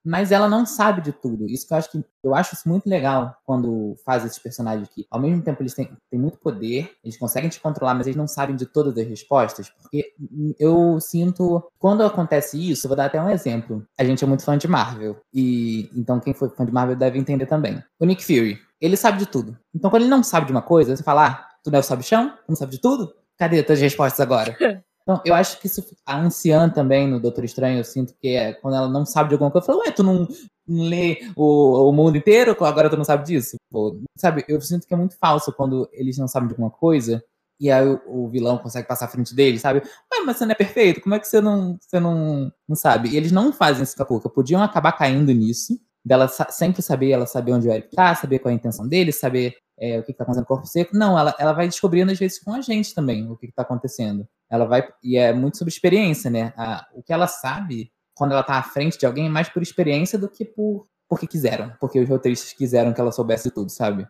mas 0.03 0.31
ela 0.31 0.49
não 0.49 0.65
sabe 0.65 1.01
de 1.01 1.11
tudo. 1.11 1.47
Isso 1.49 1.67
que 1.67 1.73
eu 1.73 1.77
acho 1.77 1.91
que 1.91 2.03
eu 2.23 2.35
acho 2.35 2.55
isso 2.55 2.67
muito 2.67 2.87
legal 2.87 3.35
quando 3.45 3.95
faz 4.05 4.25
esses 4.25 4.39
personagens 4.39 4.87
que, 4.89 5.05
ao 5.09 5.19
mesmo 5.19 5.41
tempo, 5.41 5.61
eles 5.61 5.73
têm, 5.73 5.89
têm 6.09 6.19
muito 6.19 6.37
poder, 6.37 6.91
eles 7.03 7.17
conseguem 7.17 7.49
te 7.49 7.59
controlar, 7.59 7.93
mas 7.93 8.07
eles 8.07 8.17
não 8.17 8.27
sabem 8.27 8.55
de 8.55 8.65
todas 8.65 8.97
as 8.97 9.07
respostas. 9.07 9.69
Porque 9.69 10.13
eu 10.59 10.99
sinto, 10.99 11.63
quando 11.77 12.03
acontece 12.03 12.57
isso, 12.57 12.87
vou 12.87 12.95
dar 12.97 13.05
até 13.05 13.21
um 13.21 13.29
exemplo. 13.29 13.85
A 13.97 14.03
gente 14.03 14.23
é 14.23 14.27
muito 14.27 14.43
fã 14.43 14.57
de 14.57 14.67
Marvel. 14.67 15.17
E 15.33 15.89
então 15.95 16.19
quem 16.19 16.33
foi 16.33 16.49
fã 16.49 16.65
de 16.65 16.71
Marvel 16.71 16.95
deve 16.95 17.19
entender 17.19 17.45
também. 17.45 17.81
O 17.99 18.05
Nick 18.05 18.23
Fury, 18.23 18.59
ele 18.79 18.97
sabe 18.97 19.17
de 19.17 19.25
tudo. 19.25 19.57
Então 19.73 19.89
quando 19.89 20.03
ele 20.03 20.11
não 20.11 20.23
sabe 20.23 20.45
de 20.45 20.51
uma 20.51 20.61
coisa, 20.61 20.95
você 20.95 21.03
fala, 21.03 21.27
ah, 21.27 21.47
tu 21.63 21.71
não 21.71 21.77
é 21.77 21.79
o 21.79 21.83
sabichão? 21.83 22.29
Tu 22.29 22.49
não 22.49 22.55
sabe 22.55 22.73
de 22.73 22.81
tudo? 22.81 23.13
Cadê 23.37 23.59
as 23.59 23.65
tuas 23.65 23.79
respostas 23.79 24.19
agora? 24.19 24.57
Então, 25.03 25.21
eu 25.25 25.35
acho 25.35 25.59
que 25.59 25.67
isso, 25.67 25.85
a 26.05 26.17
anciã 26.17 26.69
também 26.69 27.07
no 27.07 27.19
Doutor 27.19 27.43
Estranho, 27.43 27.77
eu 27.77 27.83
sinto 27.83 28.13
que 28.19 28.29
é 28.29 28.53
quando 28.53 28.75
ela 28.75 28.87
não 28.87 29.05
sabe 29.05 29.29
de 29.29 29.35
alguma 29.35 29.51
coisa, 29.51 29.65
eu 29.65 29.73
falo, 29.73 29.85
ué, 29.85 29.91
tu 29.91 30.01
não, 30.01 30.27
lê 30.67 31.19
o, 31.35 31.89
o 31.89 31.91
mundo 31.91 32.17
inteiro, 32.17 32.55
agora 32.63 32.89
tu 32.89 32.97
não 32.97 33.03
sabe 33.03 33.25
disso? 33.25 33.57
Pô, 33.69 33.99
sabe, 34.17 34.45
eu 34.47 34.59
sinto 34.61 34.87
que 34.87 34.93
é 34.93 34.97
muito 34.97 35.17
falso 35.17 35.51
quando 35.51 35.89
eles 35.91 36.17
não 36.17 36.27
sabem 36.27 36.47
de 36.47 36.53
alguma 36.53 36.71
coisa 36.71 37.23
e 37.59 37.71
aí 37.71 37.87
o, 37.87 38.01
o, 38.07 38.29
vilão 38.29 38.57
consegue 38.57 38.87
passar 38.87 39.05
à 39.05 39.07
frente 39.07 39.33
dele, 39.35 39.59
sabe? 39.59 39.79
Ué, 39.79 40.25
mas 40.25 40.37
você 40.37 40.45
não 40.45 40.51
é 40.51 40.55
perfeito, 40.55 41.01
como 41.01 41.15
é 41.15 41.19
que 41.19 41.27
você 41.27 41.39
não, 41.39 41.77
você 41.79 41.99
não, 41.99 42.51
não 42.67 42.75
sabe? 42.75 43.09
E 43.09 43.17
eles 43.17 43.31
não 43.31 43.53
fazem 43.53 43.83
isso 43.83 43.95
com 43.95 44.03
a 44.03 44.05
Cuca, 44.05 44.29
podiam 44.29 44.61
acabar 44.61 44.91
caindo 44.93 45.31
nisso, 45.31 45.79
dela 46.03 46.27
sempre 46.27 46.81
saber, 46.81 47.11
ela 47.11 47.25
saber 47.25 47.53
onde 47.53 47.67
o 47.67 47.71
Eric 47.71 47.95
tá, 47.95 48.15
saber 48.15 48.39
qual 48.39 48.49
é 48.49 48.53
a 48.53 48.57
intenção 48.57 48.87
dele, 48.87 49.11
saber 49.11 49.55
é, 49.79 49.99
o 49.99 50.03
que, 50.03 50.11
está 50.11 50.23
acontecendo 50.23 50.43
no 50.43 50.47
corpo 50.47 50.67
seco. 50.67 50.95
Não, 50.95 51.17
ela, 51.17 51.35
ela 51.39 51.53
vai 51.53 51.67
descobrindo 51.67 52.11
às 52.11 52.19
vezes 52.19 52.39
com 52.39 52.53
a 52.53 52.61
gente 52.61 52.93
também 52.93 53.29
o 53.29 53.37
que, 53.37 53.47
está 53.47 53.63
acontecendo. 53.63 54.27
Ela 54.49 54.65
vai. 54.65 54.87
E 55.03 55.17
é 55.17 55.33
muito 55.33 55.57
sobre 55.57 55.73
experiência, 55.73 56.29
né? 56.29 56.53
A, 56.57 56.87
o 56.93 57.01
que 57.01 57.13
ela 57.13 57.27
sabe 57.27 57.91
quando 58.15 58.31
ela 58.31 58.41
está 58.41 58.55
à 58.55 58.63
frente 58.63 58.97
de 58.97 59.05
alguém 59.05 59.27
é 59.27 59.29
mais 59.29 59.49
por 59.49 59.61
experiência 59.61 60.17
do 60.17 60.29
que 60.29 60.45
por 60.45 60.87
porque 61.07 61.27
quiseram. 61.27 61.73
Porque 61.79 61.99
os 61.99 62.09
roteiristas 62.09 62.53
quiseram 62.53 62.93
que 62.93 63.01
ela 63.01 63.11
soubesse 63.11 63.51
tudo, 63.51 63.69
sabe? 63.69 64.07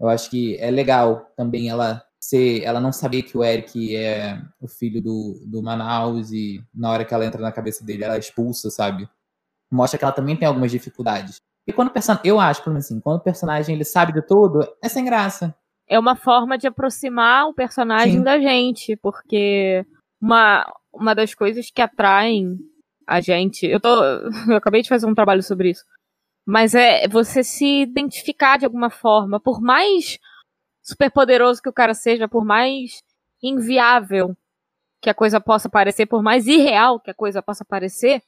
Eu 0.00 0.08
acho 0.08 0.30
que 0.30 0.56
é 0.58 0.70
legal 0.70 1.30
também 1.36 1.68
ela 1.68 2.02
ser. 2.18 2.62
Ela 2.62 2.80
não 2.80 2.92
saber 2.92 3.22
que 3.22 3.36
o 3.36 3.44
Eric 3.44 3.94
é 3.96 4.40
o 4.60 4.68
filho 4.68 5.02
do, 5.02 5.42
do 5.46 5.62
Manaus 5.62 6.30
e 6.32 6.64
na 6.74 6.90
hora 6.90 7.04
que 7.04 7.12
ela 7.12 7.24
entra 7.26 7.40
na 7.40 7.52
cabeça 7.52 7.84
dele, 7.84 8.04
ela 8.04 8.16
é 8.16 8.18
expulsa, 8.18 8.70
sabe? 8.70 9.08
Mostra 9.70 9.98
que 9.98 10.04
ela 10.04 10.12
também 10.12 10.36
tem 10.36 10.48
algumas 10.48 10.70
dificuldades. 10.70 11.42
E 11.66 11.72
quando 11.72 11.88
o 11.88 11.92
personagem, 11.92 12.28
eu 12.28 12.40
acho, 12.40 12.62
pelo 12.62 12.74
menos 12.74 12.86
assim, 12.86 13.00
quando 13.00 13.18
o 13.18 13.24
personagem 13.24 13.74
ele 13.74 13.84
sabe 13.84 14.12
de 14.12 14.22
tudo, 14.22 14.60
é 14.82 14.88
sem 14.88 15.04
graça. 15.04 15.54
É 15.88 15.98
uma 15.98 16.16
forma 16.16 16.56
de 16.56 16.66
aproximar 16.66 17.48
o 17.48 17.54
personagem 17.54 18.18
Sim. 18.18 18.22
da 18.22 18.38
gente, 18.38 18.96
porque 18.96 19.84
uma, 20.20 20.66
uma 20.92 21.14
das 21.14 21.34
coisas 21.34 21.70
que 21.70 21.82
atraem 21.82 22.58
a 23.06 23.20
gente, 23.20 23.66
eu 23.66 23.80
tô, 23.80 24.02
eu 24.48 24.56
acabei 24.56 24.82
de 24.82 24.88
fazer 24.88 25.06
um 25.06 25.14
trabalho 25.14 25.42
sobre 25.42 25.70
isso, 25.70 25.84
mas 26.46 26.74
é 26.74 27.06
você 27.08 27.42
se 27.42 27.82
identificar 27.82 28.56
de 28.56 28.64
alguma 28.64 28.90
forma, 28.90 29.40
por 29.40 29.60
mais 29.60 30.18
superpoderoso 30.82 31.62
que 31.62 31.68
o 31.68 31.72
cara 31.72 31.94
seja, 31.94 32.28
por 32.28 32.44
mais 32.44 33.02
inviável 33.42 34.36
que 35.00 35.10
a 35.10 35.14
coisa 35.14 35.40
possa 35.40 35.68
parecer, 35.68 36.06
por 36.06 36.22
mais 36.22 36.46
irreal 36.46 37.00
que 37.00 37.10
a 37.10 37.14
coisa 37.14 37.42
possa 37.42 37.64
parecer, 37.64 38.22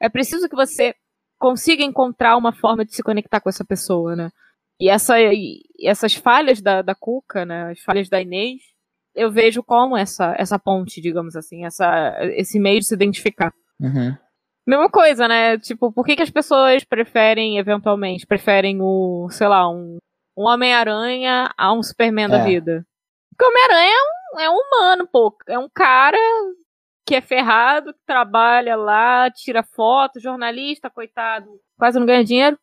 é 0.00 0.08
preciso 0.08 0.48
que 0.48 0.56
você 0.56 0.94
consiga 1.38 1.82
encontrar 1.82 2.36
uma 2.36 2.52
forma 2.52 2.84
de 2.84 2.94
se 2.94 3.02
conectar 3.02 3.40
com 3.40 3.48
essa 3.48 3.64
pessoa, 3.64 4.16
né? 4.16 4.30
E, 4.80 4.88
essa, 4.88 5.18
e 5.20 5.62
essas 5.82 6.14
falhas 6.14 6.60
da, 6.60 6.82
da 6.82 6.94
Cuca, 6.94 7.44
né? 7.44 7.70
As 7.70 7.80
falhas 7.80 8.08
da 8.08 8.20
Inês, 8.20 8.62
eu 9.14 9.30
vejo 9.30 9.62
como 9.62 9.96
essa, 9.96 10.34
essa 10.38 10.58
ponte, 10.58 11.00
digamos 11.00 11.34
assim, 11.34 11.64
essa, 11.64 12.14
esse 12.34 12.60
meio 12.60 12.80
de 12.80 12.86
se 12.86 12.94
identificar. 12.94 13.52
Uhum. 13.80 14.14
Mesma 14.66 14.90
coisa, 14.90 15.26
né? 15.26 15.58
Tipo, 15.58 15.92
por 15.92 16.04
que, 16.04 16.16
que 16.16 16.22
as 16.22 16.30
pessoas 16.30 16.84
preferem, 16.84 17.56
eventualmente, 17.56 18.26
preferem 18.26 18.82
o, 18.82 19.28
sei 19.30 19.48
lá, 19.48 19.68
um, 19.70 19.98
um 20.36 20.44
Homem-Aranha 20.44 21.50
a 21.56 21.72
um 21.72 21.82
Superman 21.82 22.26
é. 22.26 22.28
da 22.28 22.44
vida? 22.44 22.86
Porque 23.30 23.44
o 23.44 23.48
Homem-Aranha 23.48 23.94
é 23.94 24.02
um, 24.02 24.40
é 24.40 24.50
um 24.50 24.60
humano, 24.60 25.08
pô. 25.10 25.34
É 25.48 25.58
um 25.58 25.68
cara 25.72 26.18
que 27.06 27.14
é 27.14 27.20
ferrado, 27.20 27.94
que 27.94 28.00
trabalha 28.04 28.74
lá, 28.74 29.30
tira 29.30 29.62
foto, 29.62 30.18
jornalista, 30.18 30.90
coitado, 30.90 31.46
quase 31.78 31.98
não 31.98 32.06
ganha 32.06 32.24
dinheiro. 32.24 32.58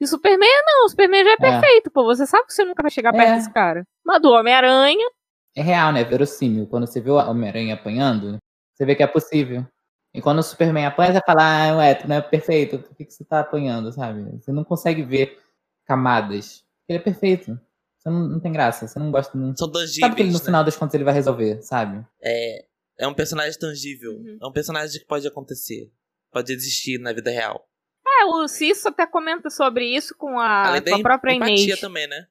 E 0.00 0.06
Superman 0.06 0.50
não, 0.66 0.86
o 0.86 0.88
Superman 0.88 1.24
já 1.24 1.30
é, 1.30 1.34
é. 1.34 1.36
perfeito, 1.36 1.90
pô. 1.90 2.04
Você 2.04 2.26
sabe 2.26 2.46
que 2.46 2.52
você 2.52 2.64
nunca 2.64 2.82
vai 2.82 2.90
chegar 2.90 3.12
perto 3.12 3.28
é. 3.28 3.36
desse 3.36 3.52
cara. 3.52 3.86
Mas 4.04 4.20
do 4.20 4.30
Homem-Aranha. 4.32 5.08
É 5.56 5.62
real, 5.62 5.92
né? 5.92 6.02
Verossímil. 6.02 6.66
Quando 6.66 6.86
você 6.86 7.00
vê 7.00 7.10
o 7.10 7.16
Homem-Aranha 7.16 7.74
apanhando, 7.74 8.38
você 8.74 8.84
vê 8.84 8.96
que 8.96 9.02
é 9.04 9.06
possível. 9.06 9.64
E 10.12 10.20
quando 10.20 10.40
o 10.40 10.42
Superman 10.42 10.86
apanha, 10.86 11.12
você 11.12 11.20
fala, 11.24 11.42
ah, 11.42 11.76
ué, 11.76 11.94
tu 11.94 12.08
não 12.08 12.16
é 12.16 12.20
perfeito, 12.20 12.78
por 12.78 12.94
que, 12.96 13.04
que 13.04 13.14
você 13.14 13.24
tá 13.24 13.40
apanhando, 13.40 13.92
sabe? 13.92 14.22
Você 14.40 14.52
não 14.52 14.64
consegue 14.64 15.02
ver 15.02 15.38
camadas. 15.86 16.64
Ele 16.88 16.98
é 16.98 17.02
perfeito. 17.02 17.58
Você 17.98 18.10
não, 18.10 18.28
não 18.28 18.40
tem 18.40 18.52
graça, 18.52 18.86
você 18.86 18.98
não 18.98 19.10
gosta. 19.10 19.36
Não... 19.36 19.56
São 19.56 19.70
tangíveis, 19.70 20.00
Sabe 20.00 20.16
que 20.16 20.22
ele, 20.22 20.30
no 20.30 20.38
né? 20.38 20.44
final 20.44 20.64
das 20.64 20.76
contas 20.76 20.94
ele 20.94 21.04
vai 21.04 21.14
resolver, 21.14 21.62
sabe? 21.62 22.04
É, 22.22 22.64
é 22.98 23.06
um 23.06 23.14
personagem 23.14 23.58
tangível. 23.58 24.12
Uhum. 24.12 24.38
É 24.42 24.46
um 24.46 24.52
personagem 24.52 25.00
que 25.00 25.06
pode 25.06 25.26
acontecer. 25.26 25.90
Pode 26.32 26.52
existir 26.52 26.98
na 26.98 27.12
vida 27.12 27.30
real. 27.30 27.66
É, 28.06 28.24
o 28.26 28.46
Cisso 28.46 28.88
até 28.88 29.06
comenta 29.06 29.50
sobre 29.50 29.86
isso 29.86 30.14
com 30.16 30.38
a, 30.38 30.80
com 30.80 30.94
a 30.94 31.00
própria 31.00 31.34
Inês. 31.34 31.80
também, 31.80 32.06
né? 32.06 32.26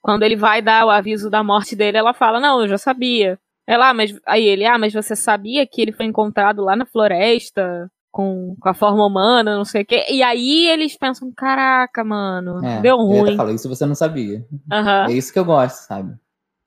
Quando 0.00 0.22
ele 0.22 0.36
vai 0.36 0.62
dar 0.62 0.86
o 0.86 0.90
aviso 0.90 1.28
da 1.28 1.42
morte 1.42 1.74
dele, 1.74 1.98
ela 1.98 2.14
fala, 2.14 2.38
não, 2.38 2.62
eu 2.62 2.68
já 2.68 2.78
sabia. 2.78 3.38
Ela, 3.66 3.90
ah, 3.90 3.94
mas 3.94 4.16
aí 4.24 4.44
ele, 4.44 4.64
ah, 4.64 4.78
mas 4.78 4.92
você 4.92 5.16
sabia 5.16 5.66
que 5.66 5.82
ele 5.82 5.90
foi 5.90 6.06
encontrado 6.06 6.62
lá 6.62 6.76
na 6.76 6.86
floresta 6.86 7.90
com, 8.12 8.56
com 8.60 8.68
a 8.68 8.74
forma 8.74 9.04
humana, 9.04 9.56
não 9.56 9.64
sei 9.64 9.82
o 9.82 9.86
quê. 9.86 10.06
E 10.08 10.22
aí 10.22 10.68
eles 10.68 10.96
pensam, 10.96 11.32
caraca, 11.36 12.04
mano, 12.04 12.64
é, 12.64 12.80
deu 12.80 12.96
ruim. 12.96 13.32
Eu 13.32 13.36
falou, 13.36 13.52
isso 13.52 13.68
você 13.68 13.84
não 13.84 13.96
sabia. 13.96 14.46
Uhum. 14.72 15.10
É 15.10 15.12
isso 15.12 15.32
que 15.32 15.38
eu 15.38 15.44
gosto, 15.44 15.78
sabe? 15.78 16.16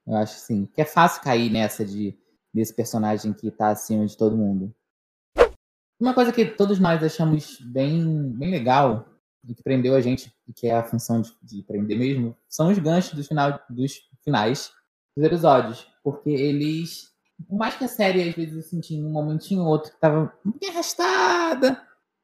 Eu 0.05 0.17
acho 0.17 0.35
assim, 0.35 0.65
que 0.65 0.81
é 0.81 0.85
fácil 0.85 1.23
cair 1.23 1.49
nessa 1.49 1.85
de 1.85 2.17
desse 2.53 2.73
personagem 2.73 3.33
que 3.33 3.51
tá 3.51 3.69
acima 3.69 4.05
de 4.05 4.17
todo 4.17 4.37
mundo. 4.37 4.73
Uma 5.99 6.13
coisa 6.13 6.31
que 6.31 6.45
todos 6.45 6.79
nós 6.79 7.03
achamos 7.03 7.59
bem, 7.61 8.31
bem 8.31 8.51
legal 8.51 9.05
e 9.47 9.53
que 9.53 9.63
prendeu 9.63 9.95
a 9.95 10.01
gente, 10.01 10.33
que 10.55 10.67
é 10.67 10.75
a 10.75 10.83
função 10.83 11.21
de, 11.21 11.31
de 11.41 11.63
prender 11.63 11.97
mesmo, 11.97 12.35
são 12.47 12.71
os 12.71 12.77
ganchos 12.77 13.13
do 13.13 13.23
final, 13.23 13.59
dos 13.69 14.01
finais 14.23 14.71
os 15.15 15.23
episódios. 15.23 15.87
Porque 16.03 16.29
eles. 16.29 17.09
Por 17.47 17.57
mais 17.57 17.75
que 17.75 17.85
a 17.85 17.87
série, 17.87 18.27
às 18.27 18.35
vezes, 18.35 18.55
eu 18.55 18.61
senti 18.61 18.95
um 18.95 19.11
momentinho 19.11 19.61
ou 19.61 19.67
outro 19.67 19.91
que 19.91 19.99
tava 19.99 20.27
pouquinho 20.43 20.71
arrastada. 20.71 21.81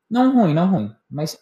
Não 0.10 0.34
ruim, 0.34 0.54
não 0.54 0.70
ruim. 0.70 0.96
Mas 1.10 1.40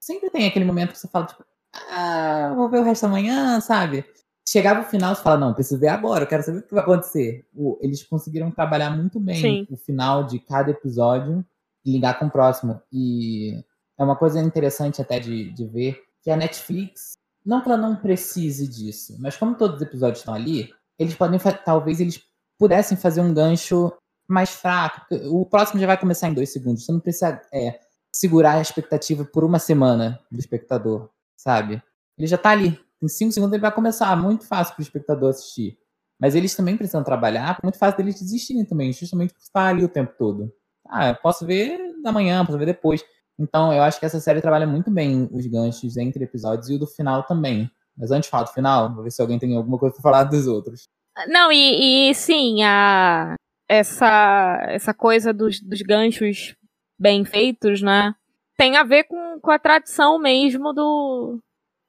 sempre 0.00 0.30
tem 0.30 0.46
aquele 0.46 0.64
momento 0.64 0.92
que 0.92 0.98
você 0.98 1.08
fala, 1.08 1.26
tipo, 1.26 1.44
ah, 1.90 2.52
vou 2.56 2.68
ver 2.68 2.78
o 2.78 2.82
resto 2.82 3.06
amanhã, 3.06 3.60
sabe? 3.60 4.04
Chegava 4.52 4.82
o 4.82 4.84
final, 4.84 5.14
você 5.14 5.22
fala, 5.22 5.38
não, 5.38 5.54
preciso 5.54 5.80
ver 5.80 5.88
agora, 5.88 6.24
eu 6.24 6.28
quero 6.28 6.42
saber 6.42 6.58
o 6.58 6.62
que 6.62 6.74
vai 6.74 6.82
acontecer. 6.82 7.46
O, 7.54 7.78
eles 7.80 8.02
conseguiram 8.02 8.50
trabalhar 8.50 8.90
muito 8.90 9.18
bem 9.18 9.40
Sim. 9.40 9.66
o 9.70 9.78
final 9.78 10.24
de 10.24 10.38
cada 10.40 10.70
episódio 10.70 11.42
e 11.82 11.90
ligar 11.90 12.18
com 12.18 12.26
o 12.26 12.30
próximo. 12.30 12.78
E 12.92 13.64
é 13.98 14.04
uma 14.04 14.14
coisa 14.14 14.38
interessante 14.40 15.00
até 15.00 15.18
de, 15.18 15.50
de 15.52 15.64
ver 15.64 16.02
que 16.20 16.30
a 16.30 16.36
Netflix, 16.36 17.12
não 17.42 17.62
que 17.62 17.68
ela 17.70 17.78
não 17.78 17.96
precise 17.96 18.68
disso, 18.68 19.16
mas 19.18 19.38
como 19.38 19.56
todos 19.56 19.76
os 19.76 19.82
episódios 19.82 20.18
estão 20.18 20.34
ali, 20.34 20.68
eles 20.98 21.14
podem, 21.14 21.40
talvez 21.64 21.98
eles 21.98 22.22
pudessem 22.58 22.94
fazer 22.94 23.22
um 23.22 23.32
gancho 23.32 23.90
mais 24.28 24.50
fraco. 24.50 25.00
O 25.30 25.46
próximo 25.46 25.80
já 25.80 25.86
vai 25.86 25.96
começar 25.96 26.28
em 26.28 26.34
dois 26.34 26.52
segundos. 26.52 26.84
Você 26.84 26.92
não 26.92 27.00
precisa 27.00 27.40
é, 27.54 27.80
segurar 28.12 28.58
a 28.58 28.60
expectativa 28.60 29.24
por 29.24 29.44
uma 29.44 29.58
semana 29.58 30.20
do 30.30 30.38
espectador, 30.38 31.08
sabe? 31.38 31.82
Ele 32.18 32.26
já 32.26 32.36
tá 32.36 32.50
ali. 32.50 32.78
Em 33.02 33.08
cinco 33.08 33.32
segundos 33.32 33.52
ele 33.52 33.60
vai 33.60 33.72
começar. 33.72 34.14
Muito 34.16 34.46
fácil 34.46 34.74
pro 34.74 34.82
espectador 34.82 35.30
assistir. 35.30 35.76
Mas 36.20 36.34
eles 36.34 36.54
também 36.54 36.76
precisam 36.76 37.02
trabalhar. 37.02 37.58
É 37.58 37.66
muito 37.66 37.78
fácil 37.78 37.98
deles 37.98 38.20
desistirem 38.20 38.64
também, 38.64 38.92
justamente 38.92 39.34
por 39.34 39.40
estar 39.40 39.66
ali 39.66 39.84
o 39.84 39.88
tempo 39.88 40.14
todo. 40.16 40.52
Ah, 40.88 41.08
eu 41.08 41.16
posso 41.16 41.44
ver 41.44 41.78
amanhã, 42.04 42.44
posso 42.44 42.58
ver 42.58 42.66
depois. 42.66 43.04
Então, 43.38 43.72
eu 43.72 43.82
acho 43.82 43.98
que 43.98 44.06
essa 44.06 44.20
série 44.20 44.40
trabalha 44.40 44.66
muito 44.66 44.90
bem 44.90 45.28
os 45.32 45.46
ganchos 45.46 45.96
entre 45.96 46.24
episódios 46.24 46.68
e 46.70 46.74
o 46.74 46.78
do 46.78 46.86
final 46.86 47.24
também. 47.24 47.68
Mas 47.96 48.10
antes 48.10 48.26
de 48.26 48.30
falar 48.30 48.44
do 48.44 48.52
final, 48.52 48.94
vou 48.94 49.02
ver 49.02 49.10
se 49.10 49.20
alguém 49.20 49.38
tem 49.38 49.56
alguma 49.56 49.78
coisa 49.78 49.94
pra 49.94 50.02
falar 50.02 50.24
dos 50.24 50.46
outros. 50.46 50.88
Não, 51.26 51.50
e, 51.50 52.10
e 52.10 52.14
sim, 52.14 52.62
a, 52.62 53.34
essa, 53.68 54.64
essa 54.68 54.94
coisa 54.94 55.32
dos, 55.32 55.60
dos 55.60 55.82
ganchos 55.82 56.54
bem 56.98 57.24
feitos, 57.24 57.82
né? 57.82 58.14
Tem 58.56 58.76
a 58.76 58.84
ver 58.84 59.04
com, 59.04 59.40
com 59.40 59.50
a 59.50 59.58
tradição 59.58 60.18
mesmo 60.18 60.72
do, 60.72 61.40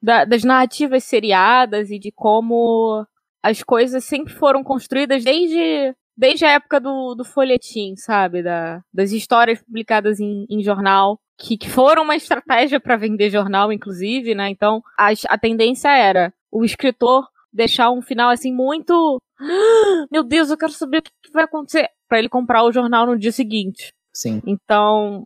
da- 0.04 0.24
das 0.24 0.44
narrativas 0.44 1.04
seriadas 1.04 1.90
e 1.90 1.98
de 1.98 2.12
como 2.12 3.06
as 3.42 3.62
coisas 3.62 4.04
sempre 4.04 4.32
foram 4.32 4.62
construídas 4.62 5.24
desde, 5.24 5.94
desde 6.16 6.44
a 6.44 6.50
época 6.52 6.78
do, 6.80 7.14
do 7.14 7.24
folhetim, 7.24 7.94
sabe? 7.96 8.42
Da, 8.42 8.82
das 8.92 9.12
histórias 9.12 9.60
publicadas 9.62 10.20
em, 10.20 10.46
em 10.50 10.62
jornal, 10.62 11.18
que, 11.38 11.56
que 11.56 11.68
foram 11.70 12.02
uma 12.04 12.16
estratégia 12.16 12.78
para 12.80 12.96
vender 12.96 13.30
jornal, 13.30 13.72
inclusive, 13.72 14.34
né? 14.34 14.48
Então, 14.50 14.82
as- 14.98 15.24
a 15.28 15.36
tendência 15.38 15.88
era 15.88 16.32
o 16.52 16.64
escritor 16.64 17.26
deixar 17.52 17.90
um 17.90 18.02
final 18.02 18.30
assim 18.30 18.52
muito. 18.52 19.18
"Ah, 19.40 20.06
Meu 20.10 20.22
Deus, 20.22 20.50
eu 20.50 20.56
quero 20.58 20.72
saber 20.72 20.98
o 20.98 21.02
que 21.02 21.10
vai 21.32 21.44
acontecer. 21.44 21.88
Pra 22.08 22.18
ele 22.18 22.28
comprar 22.28 22.62
o 22.64 22.72
jornal 22.72 23.06
no 23.06 23.18
dia 23.18 23.32
seguinte. 23.32 23.92
Sim. 24.12 24.40
Então, 24.46 25.24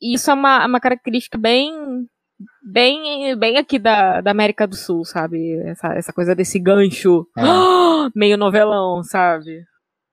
isso 0.00 0.30
é 0.30 0.34
uma, 0.34 0.66
uma 0.66 0.78
característica 0.80 1.36
bem. 1.38 2.06
Bem, 2.62 3.36
bem 3.38 3.56
aqui 3.56 3.78
da, 3.78 4.20
da 4.20 4.30
América 4.30 4.66
do 4.66 4.76
Sul, 4.76 5.04
sabe? 5.04 5.58
Essa, 5.66 5.94
essa 5.94 6.12
coisa 6.12 6.34
desse 6.34 6.58
gancho 6.58 7.26
É. 7.36 7.42
meio 8.14 8.36
novelão, 8.36 9.02
sabe? 9.02 9.64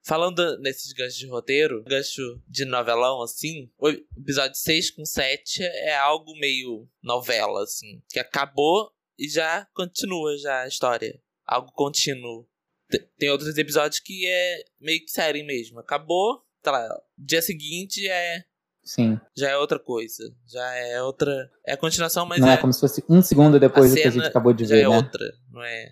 Falando 0.06 0.58
nesses 0.60 0.94
ganchos 0.94 1.18
de 1.18 1.28
roteiro, 1.28 1.84
gancho 1.86 2.22
de 2.48 2.64
novelão, 2.64 3.22
assim, 3.22 3.70
o 3.78 3.90
episódio 3.90 4.56
6 4.56 4.92
com 4.92 5.04
7 5.04 5.62
é 5.62 5.98
algo 5.98 6.32
meio 6.40 6.88
novela, 7.04 7.64
assim, 7.64 8.02
que 8.10 8.18
acabou 8.20 8.90
e 9.20 9.28
já 9.28 9.68
continua 9.74 10.38
já 10.38 10.62
a 10.62 10.68
história. 10.68 11.20
Algo 11.46 11.72
contínuo. 11.74 12.48
Te- 12.90 13.06
Tem 13.20 13.30
outros 13.30 13.58
episódios 13.58 14.00
que 14.00 14.26
é 14.26 14.64
meio 14.80 15.00
que 15.04 15.12
série 15.12 15.44
mesmo. 15.44 15.80
Acabou, 15.80 16.42
tá 16.62 16.72
lá, 16.72 16.88
dia 17.18 17.42
seguinte 17.42 18.08
é 18.08 18.44
Sim. 18.88 19.20
já 19.38 19.50
é 19.50 19.58
outra 19.58 19.78
coisa. 19.78 20.24
Já 20.48 20.66
é 20.76 21.04
outra. 21.04 21.50
É 21.66 21.74
a 21.74 21.78
continuação, 21.78 22.26
mas 22.26 22.40
não 22.40 22.48
é, 22.48 22.54
é, 22.54 22.58
como 22.58 22.72
se 22.72 22.80
fosse 22.80 23.04
um 23.10 23.22
segundo 23.22 23.60
depois 23.60 23.92
do 23.92 23.98
que 23.98 24.08
a 24.08 24.12
gente 24.12 24.26
acabou 24.26 24.54
de 24.54 24.64
já 24.64 24.76
ver, 24.76 24.84
é 24.84 24.90
né? 24.90 24.96
outra. 24.96 25.26
Não 25.52 25.62
é 25.62 25.90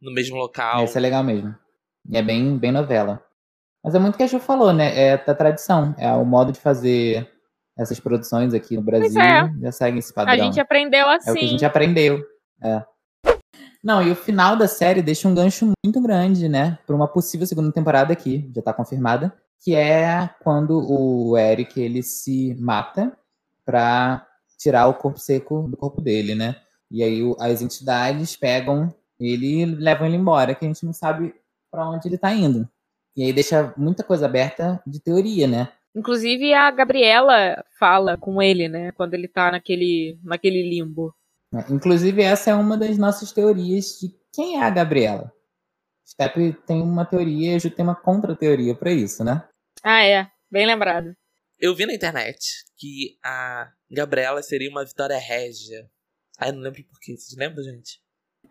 no 0.00 0.12
mesmo 0.12 0.36
local. 0.36 0.84
Isso 0.84 0.96
é 0.96 1.00
legal 1.00 1.24
mesmo. 1.24 1.54
E 2.08 2.16
é 2.16 2.22
bem, 2.22 2.56
bem 2.56 2.70
novela. 2.70 3.20
Mas 3.82 3.94
é 3.94 3.98
muito 3.98 4.14
o 4.14 4.16
que 4.16 4.22
a 4.22 4.26
Ju 4.28 4.38
falou, 4.38 4.72
né? 4.72 4.96
É 4.96 5.16
da 5.16 5.34
tradição. 5.34 5.92
É 5.98 6.10
o 6.12 6.24
modo 6.24 6.52
de 6.52 6.60
fazer 6.60 7.28
essas 7.76 7.98
produções 7.98 8.54
aqui 8.54 8.76
no 8.76 8.82
Brasil. 8.82 9.20
é. 9.20 9.50
Já 9.60 9.72
segue 9.72 9.98
esse 9.98 10.14
padrão. 10.14 10.32
A 10.32 10.38
gente 10.38 10.60
aprendeu 10.60 11.08
assim. 11.08 11.30
É 11.30 11.32
o 11.32 11.34
que 11.34 11.44
a 11.44 11.48
gente 11.48 11.64
aprendeu. 11.64 12.22
É. 12.62 12.84
Não, 13.82 14.02
e 14.02 14.10
o 14.10 14.16
final 14.16 14.56
da 14.56 14.66
série 14.66 15.02
deixa 15.02 15.28
um 15.28 15.34
gancho 15.34 15.72
muito 15.84 16.00
grande, 16.00 16.48
né? 16.48 16.78
Para 16.86 16.96
uma 16.96 17.06
possível 17.06 17.46
segunda 17.46 17.72
temporada 17.72 18.12
aqui, 18.12 18.50
já 18.54 18.62
tá 18.62 18.72
confirmada, 18.72 19.32
que 19.62 19.74
é 19.74 20.30
quando 20.42 20.78
o 20.88 21.36
Eric 21.36 21.80
ele 21.80 22.02
se 22.02 22.54
mata 22.54 23.16
pra 23.64 24.26
tirar 24.58 24.86
o 24.86 24.94
corpo 24.94 25.18
seco 25.18 25.68
do 25.68 25.76
corpo 25.76 26.00
dele, 26.00 26.34
né? 26.34 26.56
E 26.90 27.02
aí 27.02 27.20
as 27.40 27.62
entidades 27.62 28.36
pegam 28.36 28.94
ele 29.18 29.62
e 29.62 29.64
levam 29.64 30.06
ele 30.06 30.16
embora, 30.16 30.54
que 30.54 30.64
a 30.64 30.68
gente 30.68 30.84
não 30.84 30.92
sabe 30.92 31.34
pra 31.70 31.88
onde 31.88 32.08
ele 32.08 32.18
tá 32.18 32.32
indo. 32.32 32.68
E 33.16 33.22
aí 33.22 33.32
deixa 33.32 33.72
muita 33.76 34.04
coisa 34.04 34.26
aberta 34.26 34.80
de 34.86 35.00
teoria, 35.00 35.46
né? 35.46 35.68
Inclusive 35.94 36.52
a 36.52 36.70
Gabriela 36.70 37.64
fala 37.78 38.18
com 38.18 38.42
ele, 38.42 38.68
né? 38.68 38.92
Quando 38.92 39.14
ele 39.14 39.26
tá 39.26 39.50
naquele, 39.50 40.18
naquele 40.22 40.62
limbo. 40.68 41.14
É, 41.54 41.72
Inclusive, 41.72 42.22
essa 42.22 42.50
é 42.50 42.54
uma 42.54 42.76
das 42.76 42.98
nossas 42.98 43.32
teorias 43.32 43.98
de 43.98 44.14
quem 44.30 44.60
é 44.60 44.62
a 44.62 44.70
Gabriela. 44.70 45.32
Step 46.06 46.52
tem 46.66 46.80
uma 46.80 47.04
teoria 47.04 47.52
e 47.52 47.56
a 47.56 47.58
Ju 47.58 47.70
tem 47.70 47.84
uma 47.84 47.96
contra-teoria 47.96 48.74
pra 48.74 48.92
isso, 48.92 49.24
né? 49.24 49.46
Ah, 49.82 50.04
é. 50.04 50.30
Bem 50.50 50.64
lembrado. 50.64 51.14
Eu 51.58 51.74
vi 51.74 51.84
na 51.86 51.94
internet 51.94 52.38
que 52.76 53.18
a 53.24 53.70
Gabriela 53.90 54.42
seria 54.42 54.70
uma 54.70 54.84
Vitória 54.84 55.18
Régia. 55.18 55.88
Ai, 56.38 56.52
não 56.52 56.60
lembro 56.60 56.84
por 56.84 57.00
quê. 57.00 57.16
Vocês 57.16 57.36
lembram, 57.36 57.64
gente? 57.64 58.00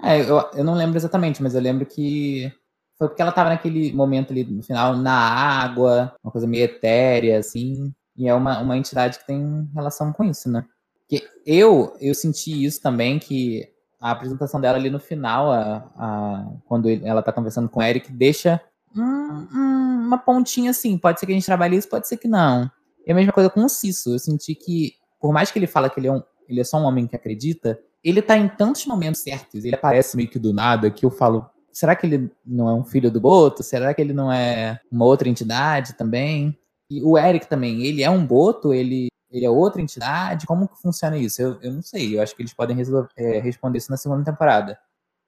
É, 0.04 0.20
eu, 0.20 0.38
eu 0.54 0.64
não 0.64 0.74
lembro 0.74 0.98
exatamente, 0.98 1.42
mas 1.42 1.56
eu 1.56 1.62
lembro 1.62 1.86
que 1.86 2.52
foi 2.98 3.08
porque 3.08 3.22
ela 3.22 3.32
tava 3.32 3.50
naquele 3.50 3.94
momento 3.94 4.32
ali 4.32 4.44
no 4.44 4.64
final, 4.64 4.98
na 4.98 5.14
água, 5.14 6.16
uma 6.24 6.32
coisa 6.32 6.48
meio 6.48 6.66
etérea, 6.66 7.40
assim. 7.40 7.94
E 8.18 8.28
é 8.28 8.34
uma, 8.34 8.60
uma 8.60 8.78
entidade 8.78 9.20
que 9.20 9.28
tem 9.28 9.70
relação 9.74 10.12
com 10.12 10.24
isso, 10.24 10.50
né? 10.50 10.66
Que 11.08 11.24
eu, 11.46 11.96
eu 12.00 12.14
senti 12.14 12.66
isso 12.66 12.82
também, 12.82 13.20
que 13.20 13.70
a 14.08 14.12
apresentação 14.12 14.60
dela 14.62 14.78
ali 14.78 14.90
no 14.90 15.00
final, 15.00 15.52
a, 15.52 15.78
a- 15.98 16.46
quando 16.68 16.90
ela 16.90 17.22
tá 17.22 17.32
conversando 17.32 17.68
com 17.70 17.80
o 17.80 17.84
Eric, 17.84 18.12
deixa 18.12 18.62
um- 18.96 19.02
um- 19.02 20.04
uma 20.08 20.18
pontinha 20.18 20.72
assim. 20.72 20.98
Pode 20.98 21.20
ser 21.20 21.26
que 21.26 21.32
a 21.32 21.36
gente 21.36 21.46
trabalhe 21.46 21.76
isso, 21.78 21.90
pode 21.90 22.08
ser 22.08 22.18
que 22.18 22.28
não. 22.28 22.70
E 23.06 23.12
a 23.12 23.16
mesma 23.16 23.32
coisa 23.32 23.50
com 23.50 23.64
o 23.64 23.70
Cisso. 23.70 24.14
Eu 24.14 24.20
senti 24.20 24.54
que, 24.56 24.94
por 25.20 25.32
mais 25.34 25.52
que 25.52 25.60
ele 25.60 25.68
fala 25.68 25.90
que 25.90 26.00
ele 26.00 26.08
é, 26.08 26.12
um, 26.12 26.22
ele 26.48 26.62
é 26.62 26.64
só 26.64 26.78
um 26.78 26.84
homem 26.84 27.08
que 27.08 27.16
acredita, 27.16 27.80
ele 28.04 28.22
tá 28.22 28.38
em 28.38 28.48
tantos 28.48 28.86
momentos 28.86 29.22
certos, 29.22 29.66
ele 29.66 29.74
aparece 29.76 30.16
meio 30.16 30.30
que 30.30 30.38
do 30.38 30.54
nada, 30.54 30.92
que 30.92 31.04
eu 31.06 31.10
falo, 31.10 31.50
será 31.72 31.96
que 31.96 32.06
ele 32.06 32.32
não 32.46 32.70
é 32.70 32.74
um 32.74 32.84
filho 32.84 33.10
do 33.10 33.20
Boto? 33.20 33.64
Será 33.64 33.94
que 33.94 34.02
ele 34.02 34.14
não 34.14 34.32
é 34.32 34.80
uma 34.92 35.06
outra 35.06 35.28
entidade 35.28 35.94
também? 35.94 36.56
E 36.90 37.02
o 37.02 37.18
Eric 37.18 37.48
também, 37.48 37.82
ele 37.84 38.04
é 38.04 38.10
um 38.10 38.24
Boto? 38.26 38.72
Ele, 38.72 39.08
ele 39.38 39.46
é 39.46 39.50
outra 39.50 39.82
entidade? 39.82 40.46
Como 40.48 40.68
que 40.68 40.82
funciona 40.82 41.18
isso? 41.18 41.42
Eu, 41.42 41.60
eu 41.62 41.74
não 41.74 41.82
sei, 41.82 42.18
eu 42.18 42.22
acho 42.22 42.36
que 42.36 42.42
eles 42.42 42.54
podem 42.54 42.76
resol- 42.78 43.08
é, 43.18 43.40
responder 43.40 43.78
isso 43.80 43.92
na 43.92 43.98
segunda 43.98 44.24
temporada. 44.26 44.80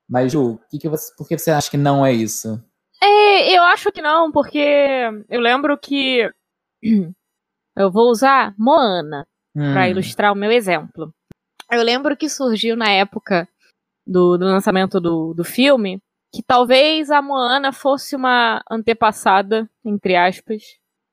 Mas, 0.09 0.31
Ju, 0.33 0.59
que 0.69 0.79
que 0.79 0.89
você, 0.89 1.13
por 1.15 1.27
que 1.27 1.37
você 1.37 1.51
acha 1.51 1.69
que 1.71 1.77
não 1.77 2.05
é 2.05 2.13
isso? 2.13 2.63
É, 3.01 3.55
eu 3.57 3.63
acho 3.63 3.91
que 3.91 4.01
não, 4.01 4.31
porque 4.31 4.59
eu 5.29 5.39
lembro 5.39 5.77
que 5.77 6.29
eu 7.75 7.91
vou 7.91 8.09
usar 8.09 8.53
Moana 8.57 9.27
para 9.71 9.89
Hum, 9.89 9.89
ilustrar 9.89 10.31
o 10.31 10.35
meu 10.35 10.51
exemplo. 10.51 11.13
Eu 11.71 11.83
lembro 11.83 12.17
que 12.17 12.29
surgiu 12.29 12.75
na 12.77 12.89
época 12.91 13.47
do, 14.07 14.37
do 14.37 14.45
lançamento 14.45 14.99
do, 15.01 15.33
do 15.33 15.43
filme 15.43 16.01
que 16.33 16.43
talvez 16.43 17.11
a 17.11 17.21
Moana 17.21 17.73
fosse 17.73 18.15
uma 18.15 18.63
antepassada, 18.69 19.69
entre 19.85 20.15
aspas, 20.15 20.63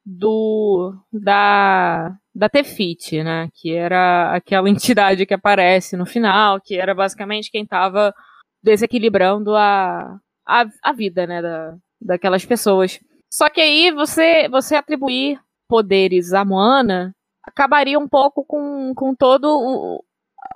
do 0.04 0.94
da 1.12 2.16
da 2.34 2.48
Tefiti, 2.48 3.22
né? 3.22 3.48
Que 3.54 3.74
era 3.74 4.34
aquela 4.34 4.68
entidade 4.70 5.26
que 5.26 5.34
aparece 5.34 5.96
no 5.96 6.06
final, 6.06 6.60
que 6.60 6.76
era 6.76 6.94
basicamente 6.94 7.50
quem 7.50 7.62
estava 7.64 8.14
desequilibrando 8.62 9.54
a, 9.54 10.18
a, 10.46 10.66
a 10.82 10.92
vida, 10.92 11.26
né? 11.26 11.40
Da, 11.40 11.76
daquelas 12.00 12.44
pessoas. 12.44 12.98
Só 13.32 13.48
que 13.48 13.60
aí 13.60 13.90
você 13.90 14.48
você 14.48 14.76
atribuir 14.76 15.40
poderes 15.68 16.32
à 16.32 16.44
Moana 16.44 17.14
acabaria 17.42 17.98
um 17.98 18.08
pouco 18.08 18.44
com, 18.44 18.94
com 18.94 19.14
todo 19.14 19.44
o, 19.46 20.02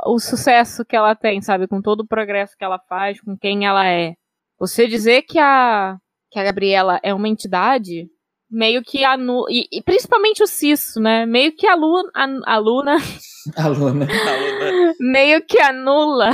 o 0.07 0.19
sucesso 0.19 0.85
que 0.85 0.97
ela 0.97 1.15
tem, 1.15 1.41
sabe? 1.43 1.67
Com 1.67 1.83
todo 1.83 2.01
o 2.01 2.07
progresso 2.07 2.57
que 2.57 2.65
ela 2.65 2.79
faz, 2.89 3.21
com 3.21 3.37
quem 3.37 3.67
ela 3.67 3.87
é. 3.87 4.15
Você 4.59 4.87
dizer 4.87 5.23
que 5.23 5.39
a, 5.39 5.99
que 6.31 6.39
a 6.39 6.45
Gabriela 6.45 6.99
é 7.03 7.13
uma 7.15 7.29
entidade, 7.29 8.09
meio 8.51 8.83
que 8.83 9.05
anula. 9.05 9.47
E, 9.51 9.69
e 9.73 9.83
principalmente 9.83 10.43
o 10.43 10.47
Cisso, 10.47 11.01
né? 11.01 11.27
Meio 11.27 11.53
que 11.55 11.67
a 11.67 11.75
Luna. 11.75 12.11
A, 12.15 12.55
a 12.55 12.57
Luna 12.59 12.97
aluna. 13.57 14.07
Aluna. 14.07 14.95
meio 15.01 15.45
que 15.45 15.61
anula 15.61 16.31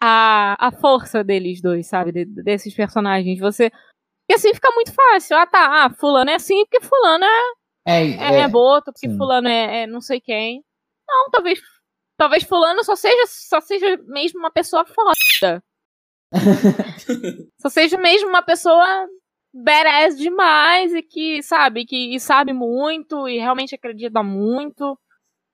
a, 0.00 0.56
a 0.68 0.72
força 0.72 1.22
deles 1.24 1.60
dois, 1.60 1.86
sabe? 1.86 2.12
De- 2.12 2.24
desses 2.24 2.74
personagens. 2.74 3.38
Você, 3.38 3.70
Porque 3.70 4.34
assim 4.34 4.54
fica 4.54 4.70
muito 4.74 4.92
fácil. 4.92 5.36
Ah, 5.36 5.46
tá. 5.46 5.84
Ah, 5.84 5.90
fulano 5.98 6.30
é 6.30 6.34
assim 6.34 6.64
porque 6.64 6.80
fulano 6.86 7.24
é, 7.24 7.52
É, 7.86 8.06
é, 8.10 8.38
é 8.40 8.48
boto, 8.48 8.92
porque 8.92 9.08
sim. 9.08 9.16
fulano 9.16 9.48
é, 9.48 9.82
é 9.82 9.86
não 9.86 10.00
sei 10.00 10.20
quem. 10.20 10.64
Não, 11.08 11.30
talvez. 11.30 11.60
Talvez 12.16 12.44
fulano 12.44 12.84
só 12.84 12.94
seja, 12.94 13.24
só 13.26 13.60
seja 13.60 13.96
mesmo 14.06 14.38
uma 14.38 14.50
pessoa 14.50 14.84
foda. 14.84 15.62
Só 17.60 17.68
seja 17.68 17.98
mesmo 17.98 18.28
uma 18.28 18.42
pessoa 18.42 19.06
badass 19.52 20.16
demais 20.16 20.94
e 20.94 21.02
que, 21.02 21.42
sabe, 21.42 21.84
que 21.84 22.18
sabe 22.18 22.52
muito 22.52 23.28
e 23.28 23.38
realmente 23.38 23.74
acredita 23.74 24.22
muito. 24.22 24.98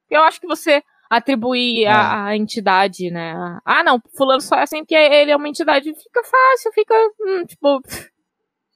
Eu 0.08 0.22
acho 0.22 0.40
que 0.40 0.46
você 0.46 0.82
atribuir 1.10 1.86
a, 1.86 2.26
a 2.26 2.36
entidade, 2.36 3.10
né? 3.10 3.34
Ah, 3.64 3.82
não, 3.82 4.00
fulano 4.16 4.40
só 4.40 4.56
é 4.56 4.62
assim 4.62 4.80
porque 4.80 4.94
ele 4.94 5.30
é 5.30 5.36
uma 5.36 5.48
entidade. 5.48 5.94
Fica 5.94 6.22
fácil, 6.22 6.72
fica, 6.72 6.94
hum, 7.20 7.44
tipo... 7.44 7.80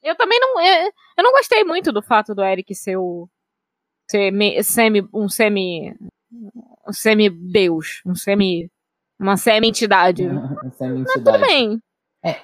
Eu 0.02 0.16
também 0.16 0.40
não... 0.40 0.60
Eu, 0.60 0.90
eu 1.18 1.24
não 1.24 1.32
gostei 1.32 1.62
muito 1.62 1.92
do 1.92 2.02
fato 2.02 2.34
do 2.34 2.42
Eric 2.42 2.74
ser 2.74 2.96
o... 2.96 3.28
Ser 4.10 4.32
me- 4.32 4.62
semi, 4.64 5.06
um 5.14 5.28
semi... 5.28 5.94
Um 6.88 6.92
semi-deus. 6.92 8.02
Um 8.04 8.14
semi... 8.14 8.68
Uma 9.20 9.36
semi-entidade. 9.36 10.24
É 10.24 10.28
a 10.28 10.88
minha 10.88 11.04
Tudo 11.04 11.38
bem. 11.38 11.80
É, 12.24 12.40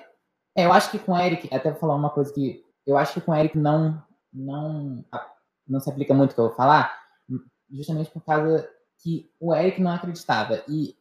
eu 0.55 0.73
acho 0.73 0.93
que 0.93 0.99
com 0.99 1.13
o 1.13 1.19
Eric, 1.19 1.53
até 1.53 1.71
vou 1.71 1.81
falar 1.81 1.97
uma 1.97 2.11
coisa 2.11 2.33
que 2.33 2.63
eu 2.89 2.97
acho 2.97 3.15
que 3.15 3.21
com 3.21 3.33
o 3.33 3.35
Eric 3.35 3.57
não 3.57 4.03
não 4.33 5.05
não 5.67 5.81
se 5.81 5.91
aplica 5.91 6.15
muito 6.15 6.33
o 6.33 6.35
que 6.35 6.41
eu 6.41 6.47
vou 6.47 6.57
falar, 6.57 6.93
justamente 7.71 8.11
por 8.11 8.25
causa 8.25 8.69
que 9.03 9.31
o 9.39 9.55
Eric 9.55 9.81
não 9.81 9.93
acreditava 9.93 10.63
e 10.67 10.97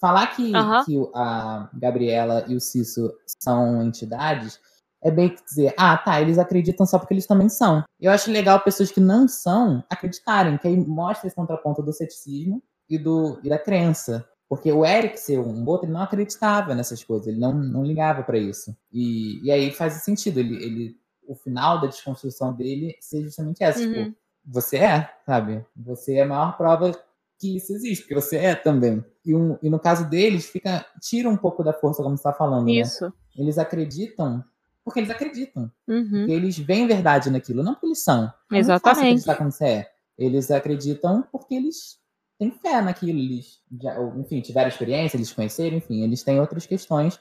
falar 0.00 0.28
que, 0.28 0.52
que 0.84 1.10
a 1.14 1.68
Gabriela 1.74 2.44
e 2.48 2.54
o 2.54 2.60
Cício 2.60 3.12
são 3.26 3.82
entidades 3.82 4.60
é 5.02 5.10
bem 5.10 5.28
que 5.28 5.44
dizer, 5.44 5.74
ah, 5.76 5.96
tá, 5.96 6.20
eles 6.20 6.38
acreditam 6.38 6.84
só 6.86 6.98
porque 6.98 7.14
eles 7.14 7.26
também 7.26 7.48
são. 7.48 7.84
Eu 8.00 8.10
acho 8.10 8.30
legal 8.30 8.60
pessoas 8.60 8.90
que 8.90 9.00
não 9.00 9.28
são 9.28 9.84
acreditarem, 9.88 10.58
que 10.58 10.66
aí 10.66 10.76
mostra 10.76 11.26
esse 11.26 11.36
contraponto 11.36 11.82
do 11.82 11.92
ceticismo 11.92 12.62
e, 12.88 12.98
do, 12.98 13.38
e 13.44 13.48
da 13.48 13.58
crença. 13.58 14.28
Porque 14.48 14.72
o 14.72 14.84
Eric 14.84 15.18
ser 15.18 15.38
um 15.38 15.64
boto, 15.64 15.84
ele 15.84 15.92
não 15.92 16.02
acreditava 16.02 16.74
nessas 16.74 17.02
coisas, 17.04 17.26
ele 17.26 17.38
não, 17.38 17.52
não 17.52 17.84
ligava 17.84 18.22
pra 18.22 18.38
isso. 18.38 18.76
E, 18.92 19.44
e 19.44 19.50
aí 19.50 19.70
faz 19.72 19.94
sentido, 19.94 20.40
ele, 20.40 20.56
ele, 20.56 20.96
o 21.26 21.34
final 21.34 21.80
da 21.80 21.86
desconstrução 21.86 22.52
dele 22.52 22.96
ser 23.00 23.22
justamente 23.22 23.62
essa. 23.62 23.80
Uhum. 23.80 23.92
Tipo, 23.92 24.16
você 24.44 24.76
é, 24.78 25.10
sabe? 25.24 25.64
Você 25.76 26.14
é 26.14 26.22
a 26.22 26.26
maior 26.26 26.56
prova 26.56 26.92
que 27.38 27.56
isso 27.56 27.72
existe, 27.72 28.02
porque 28.02 28.14
você 28.14 28.36
é 28.36 28.54
também. 28.54 29.04
E, 29.24 29.34
um, 29.34 29.58
e 29.62 29.68
no 29.68 29.78
caso 29.78 30.08
deles, 30.08 30.46
fica 30.46 30.86
tira 31.00 31.28
um 31.28 31.36
pouco 31.36 31.62
da 31.62 31.72
força, 31.72 32.02
como 32.02 32.16
você 32.16 32.20
está 32.20 32.32
falando, 32.32 32.66
né? 32.66 32.72
Isso. 32.72 33.12
Eles 33.36 33.58
acreditam 33.58 34.42
porque 34.86 35.00
eles 35.00 35.10
acreditam. 35.10 35.70
Uhum. 35.88 36.08
Porque 36.08 36.32
eles 36.32 36.56
veem 36.56 36.86
verdade 36.86 37.28
naquilo, 37.28 37.64
não 37.64 37.74
porque 37.74 37.86
eles 37.86 38.04
são. 38.04 38.32
É 38.52 38.58
Exatamente. 38.58 39.00
acreditar 39.00 39.34
como 39.34 39.50
você 39.50 39.64
é. 39.64 39.90
Eles 40.16 40.48
acreditam 40.48 41.26
porque 41.32 41.56
eles 41.56 41.98
têm 42.38 42.52
fé 42.52 42.80
naquilo. 42.80 43.18
Eles, 43.18 43.60
já, 43.82 44.00
enfim, 44.16 44.40
tiveram 44.40 44.68
experiência, 44.68 45.16
eles 45.16 45.32
conheceram, 45.32 45.76
enfim, 45.76 46.04
eles 46.04 46.22
têm 46.22 46.38
outras 46.40 46.66
questões. 46.66 47.18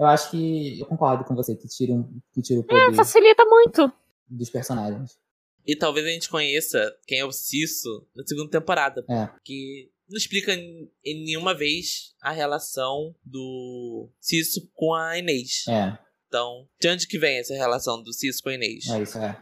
Eu 0.00 0.06
acho 0.06 0.30
que 0.30 0.80
eu 0.80 0.86
concordo 0.86 1.24
com 1.24 1.34
você 1.34 1.54
que 1.54 1.68
tira, 1.68 1.92
um, 1.92 2.20
que 2.32 2.40
tira 2.40 2.60
o 2.60 2.64
poder 2.64 2.90
É, 2.90 2.94
facilita 2.94 3.44
muito. 3.44 3.92
dos 4.26 4.48
personagens. 4.48 5.18
E 5.66 5.76
talvez 5.76 6.06
a 6.06 6.08
gente 6.08 6.30
conheça 6.30 6.96
quem 7.06 7.18
é 7.18 7.24
o 7.24 7.30
Cisso 7.30 8.06
na 8.16 8.26
segunda 8.26 8.50
temporada. 8.50 9.04
É. 9.06 9.28
Que 9.44 9.90
não 10.08 10.16
explica 10.16 10.54
em, 10.54 10.90
nenhuma 11.04 11.54
vez 11.54 12.14
a 12.22 12.32
relação 12.32 13.14
do 13.22 14.08
Cisso 14.18 14.70
com 14.74 14.94
a 14.94 15.18
Inês. 15.18 15.66
É, 15.68 15.98
Então, 16.28 16.66
de 16.80 16.88
onde 16.88 17.06
que 17.06 17.18
vem 17.18 17.38
essa 17.38 17.52
relação 17.52 18.02
do 18.02 18.10
Cisso 18.14 18.42
com 18.42 18.48
a 18.48 18.54
Inês? 18.54 18.88
é 18.88 19.02
isso, 19.02 19.18
é. 19.18 19.36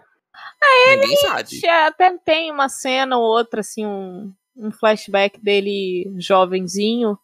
Ninguém 0.89 1.17
sabe. 1.19 1.65
É, 1.65 1.87
Até 1.87 2.19
tem 2.19 2.51
uma 2.51 2.69
cena 2.69 3.17
ou 3.17 3.23
outra, 3.23 3.61
assim, 3.61 3.87
um, 3.87 4.33
um 4.57 4.73
flashback 4.73 5.41
dele 5.41 6.13
jovenzinho. 6.19 7.17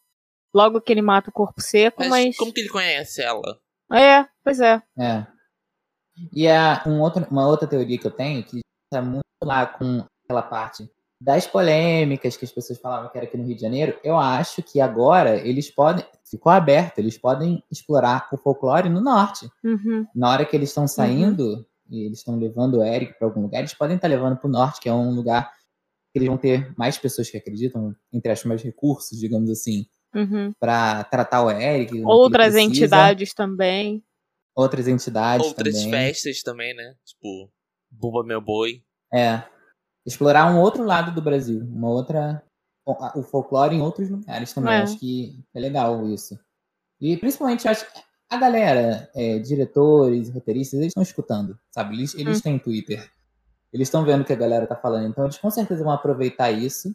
Logo 0.54 0.80
que 0.80 0.92
ele 0.92 1.02
mata 1.02 1.30
o 1.30 1.32
corpo 1.32 1.60
seco, 1.60 1.96
Mas, 2.00 2.08
mas. 2.08 2.36
como 2.36 2.52
que 2.52 2.60
ele 2.60 2.68
conhece 2.68 3.20
ela? 3.22 3.58
É, 3.92 4.26
pois 4.42 4.60
é. 4.60 4.80
É. 4.98 5.26
E 6.32 6.48
a, 6.48 6.82
um 6.86 7.00
outro, 7.00 7.26
uma 7.30 7.46
outra 7.46 7.66
teoria 7.66 7.98
que 7.98 8.06
eu 8.06 8.10
tenho, 8.10 8.44
que 8.44 8.60
está 8.84 9.02
muito 9.02 9.24
lá 9.42 9.66
com 9.66 10.04
aquela 10.24 10.42
parte 10.42 10.88
das 11.20 11.46
polêmicas 11.46 12.36
que 12.36 12.44
as 12.44 12.52
pessoas 12.52 12.78
falavam 12.78 13.10
que 13.10 13.16
era 13.16 13.26
aqui 13.26 13.36
no 13.36 13.44
Rio 13.44 13.56
de 13.56 13.62
Janeiro, 13.62 13.98
eu 14.04 14.16
acho 14.16 14.62
que 14.62 14.80
agora 14.80 15.36
eles 15.36 15.70
podem, 15.70 16.04
ficou 16.28 16.52
aberto, 16.52 16.98
eles 16.98 17.16
podem 17.16 17.64
explorar 17.70 18.28
o 18.32 18.36
folclore 18.36 18.88
no 18.88 19.00
norte. 19.00 19.48
Uhum. 19.64 20.06
Na 20.14 20.30
hora 20.30 20.44
que 20.44 20.54
eles 20.54 20.68
estão 20.68 20.86
saindo, 20.86 21.66
e 21.88 22.04
eles 22.04 22.18
estão 22.18 22.38
levando 22.38 22.78
o 22.78 22.84
Eric 22.84 23.18
para 23.18 23.26
algum 23.26 23.42
lugar, 23.42 23.60
eles 23.60 23.74
podem 23.74 23.96
estar 23.96 24.08
levando 24.08 24.36
para 24.36 24.48
o 24.48 24.50
norte, 24.50 24.80
que 24.80 24.88
é 24.88 24.92
um 24.92 25.14
lugar 25.14 25.50
que 26.12 26.18
eles 26.18 26.28
vão 26.28 26.36
ter 26.36 26.72
mais 26.76 26.98
pessoas 26.98 27.30
que 27.30 27.36
acreditam, 27.36 27.94
entre 28.12 28.30
aspas, 28.30 28.48
mais 28.48 28.62
recursos, 28.62 29.18
digamos 29.18 29.50
assim, 29.50 29.86
Uhum. 30.14 30.52
para 30.60 31.04
tratar 31.04 31.42
o 31.42 31.50
Eric. 31.50 32.02
Outras 32.04 32.52
precisa. 32.52 32.62
entidades 32.62 33.34
também. 33.34 34.02
Outras 34.54 34.86
entidades 34.86 35.46
Outras 35.46 35.74
também. 35.74 35.90
festas 35.90 36.42
também, 36.42 36.74
né? 36.74 36.94
Tipo, 37.04 37.50
Bumba 37.90 38.22
Meu 38.22 38.40
Boi. 38.40 38.82
É. 39.12 39.42
Explorar 40.06 40.52
um 40.52 40.60
outro 40.60 40.84
lado 40.84 41.12
do 41.14 41.22
Brasil, 41.22 41.60
uma 41.64 41.88
outra. 41.88 42.42
o- 42.86 43.22
folclore 43.22 43.74
em 43.74 43.80
outros 43.80 44.10
lugares 44.10 44.52
também. 44.52 44.74
É. 44.74 44.82
Acho 44.82 44.98
que 44.98 45.42
é 45.54 45.58
legal 45.60 46.06
isso. 46.08 46.38
E 47.00 47.16
principalmente, 47.16 47.64
eu 47.64 47.70
acho 47.70 47.90
que 47.90 48.00
a 48.28 48.36
galera, 48.36 49.10
é, 49.14 49.38
diretores, 49.38 50.28
roteiristas, 50.28 50.74
eles 50.80 50.88
estão 50.90 51.02
escutando, 51.02 51.58
sabe? 51.70 51.94
Eles, 51.96 52.14
eles 52.14 52.38
Hum. 52.38 52.40
têm 52.42 52.58
Twitter. 52.58 53.10
Eles 53.72 53.88
estão 53.88 54.04
vendo 54.04 54.20
o 54.20 54.24
que 54.24 54.32
a 54.34 54.36
galera 54.36 54.66
tá 54.66 54.76
falando. 54.76 55.08
Então, 55.08 55.24
eles 55.24 55.38
com 55.38 55.50
certeza 55.50 55.82
vão 55.82 55.92
aproveitar 55.92 56.50
isso, 56.50 56.94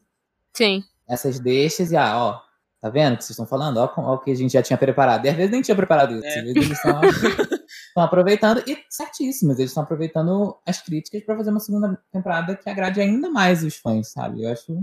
Sim. 0.55 0.83
essas 1.07 1.39
deixas, 1.39 1.91
e 1.91 1.97
ah, 1.97 2.15
ó, 2.17 2.41
tá 2.81 2.89
vendo 2.89 3.13
o 3.13 3.17
que 3.17 3.23
vocês 3.23 3.31
estão 3.31 3.45
falando? 3.45 3.77
Ó 3.77 4.13
o 4.13 4.19
que 4.19 4.31
a 4.31 4.35
gente 4.35 4.53
já 4.53 4.61
tinha 4.61 4.77
preparado. 4.77 5.25
E 5.25 5.29
às 5.29 5.35
vezes 5.35 5.51
nem 5.51 5.61
tinha 5.61 5.75
preparado 5.75 6.15
isso. 6.15 6.25
É. 6.25 6.39
Eles 6.39 6.69
estão 6.69 7.01
estão 7.03 8.03
aproveitando, 8.03 8.63
e 8.67 8.77
certíssimos, 8.89 9.57
eles 9.59 9.71
estão 9.71 9.83
aproveitando 9.83 10.57
as 10.65 10.81
críticas 10.81 11.23
para 11.23 11.37
fazer 11.37 11.49
uma 11.49 11.59
segunda 11.59 12.01
temporada 12.11 12.55
que 12.55 12.69
agrade 12.69 13.01
ainda 13.01 13.29
mais 13.29 13.63
os 13.63 13.75
fãs, 13.75 14.11
sabe? 14.11 14.43
Eu 14.43 14.51
acho 14.51 14.77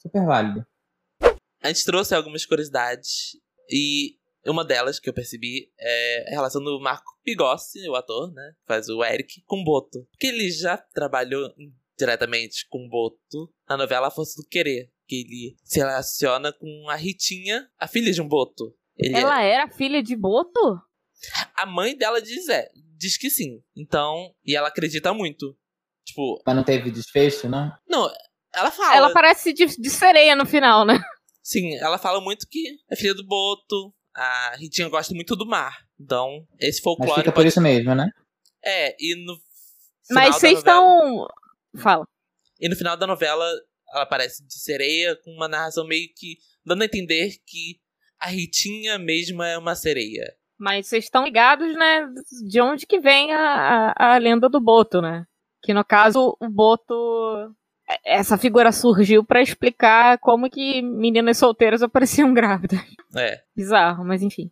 super 0.00 0.24
válido. 0.24 0.66
A 1.62 1.68
gente 1.68 1.84
trouxe 1.84 2.14
algumas 2.14 2.44
curiosidades 2.44 3.36
e 3.70 4.16
uma 4.44 4.64
delas 4.64 4.98
que 4.98 5.08
eu 5.08 5.14
percebi 5.14 5.70
é 5.78 6.24
a 6.28 6.30
relação 6.30 6.62
do 6.62 6.80
Marco 6.80 7.16
Pigossi, 7.22 7.88
o 7.88 7.94
ator, 7.94 8.32
né? 8.32 8.52
que 8.58 8.66
Faz 8.66 8.88
o 8.88 9.04
Eric, 9.04 9.42
com 9.46 9.60
o 9.60 9.64
Boto. 9.64 10.04
Porque 10.10 10.26
ele 10.26 10.50
já 10.50 10.76
trabalhou 10.76 11.52
diretamente 11.96 12.66
com 12.68 12.84
o 12.84 12.88
Boto 12.88 13.52
na 13.68 13.76
novela 13.76 14.08
A 14.08 14.10
Força 14.10 14.42
do 14.42 14.48
Querer. 14.48 14.90
Que 15.12 15.20
ele 15.20 15.56
se 15.62 15.78
relaciona 15.78 16.50
com 16.54 16.86
a 16.88 16.94
Ritinha, 16.96 17.68
a 17.78 17.86
filha 17.86 18.10
de 18.10 18.22
um 18.22 18.26
Boto. 18.26 18.74
Ele 18.96 19.14
é- 19.14 19.20
Ela 19.20 19.42
era 19.42 19.68
filha 19.68 20.02
de 20.02 20.16
Boto? 20.16 20.80
A 21.54 21.66
mãe 21.66 21.94
dela 21.94 22.22
diz 22.22 22.48
é, 22.48 22.66
diz 22.96 23.18
que 23.18 23.28
sim. 23.28 23.60
Então, 23.76 24.34
e 24.42 24.56
ela 24.56 24.68
acredita 24.68 25.12
muito. 25.12 25.54
Tipo, 26.06 26.42
Mas 26.46 26.56
não 26.56 26.64
teve 26.64 26.90
desfecho, 26.90 27.46
não? 27.46 27.70
não, 27.86 28.10
ela 28.54 28.70
fala. 28.70 28.96
Ela 28.96 29.12
parece 29.12 29.52
de, 29.52 29.66
de 29.66 29.90
sereia 29.90 30.34
no 30.34 30.46
final, 30.46 30.86
né? 30.86 30.98
Sim, 31.42 31.74
ela 31.76 31.98
fala 31.98 32.18
muito 32.20 32.46
que 32.50 32.78
é 32.90 32.96
filha 32.96 33.14
do 33.14 33.26
Boto. 33.26 33.92
A 34.14 34.56
Ritinha 34.56 34.88
gosta 34.88 35.14
muito 35.14 35.36
do 35.36 35.46
mar. 35.46 35.76
Então, 36.00 36.46
esse 36.58 36.78
Mas 36.78 36.84
folclore 36.84 37.14
fica 37.20 37.30
por 37.32 37.36
pode... 37.36 37.48
isso 37.48 37.60
mesmo, 37.60 37.94
né? 37.94 38.08
É, 38.64 38.96
e 38.98 39.14
no 39.26 39.34
final 40.06 40.24
Mas 40.24 40.36
vocês 40.36 40.54
novela- 40.64 40.80
estão. 40.94 41.28
Fala. 41.82 42.04
E 42.60 42.68
no 42.68 42.76
final 42.76 42.96
da 42.96 43.06
novela, 43.06 43.44
ela 43.92 44.04
aparece 44.04 44.46
de 44.46 44.58
sereia 44.58 45.16
com 45.16 45.30
uma 45.32 45.48
narração 45.48 45.86
meio 45.86 46.08
que 46.16 46.38
dando 46.64 46.82
a 46.82 46.84
entender 46.86 47.36
que 47.46 47.80
a 48.18 48.28
Ritinha 48.28 48.98
mesmo 48.98 49.42
é 49.42 49.58
uma 49.58 49.74
sereia. 49.74 50.34
Mas 50.58 50.86
vocês 50.86 51.04
estão 51.04 51.24
ligados, 51.24 51.74
né? 51.74 52.06
De 52.48 52.60
onde 52.60 52.86
que 52.86 53.00
vem 53.00 53.32
a, 53.32 53.92
a, 53.96 54.14
a 54.14 54.18
lenda 54.18 54.48
do 54.48 54.60
Boto, 54.60 55.02
né? 55.02 55.26
Que 55.60 55.74
no 55.74 55.84
caso, 55.84 56.36
o 56.40 56.48
Boto. 56.48 56.94
Essa 58.04 58.38
figura 58.38 58.70
surgiu 58.70 59.24
pra 59.24 59.42
explicar 59.42 60.18
como 60.18 60.48
que 60.48 60.80
meninas 60.80 61.36
solteiras 61.38 61.82
apareciam 61.82 62.32
grávidas. 62.34 62.80
É. 63.16 63.42
Bizarro, 63.56 64.04
mas 64.04 64.22
enfim. 64.22 64.50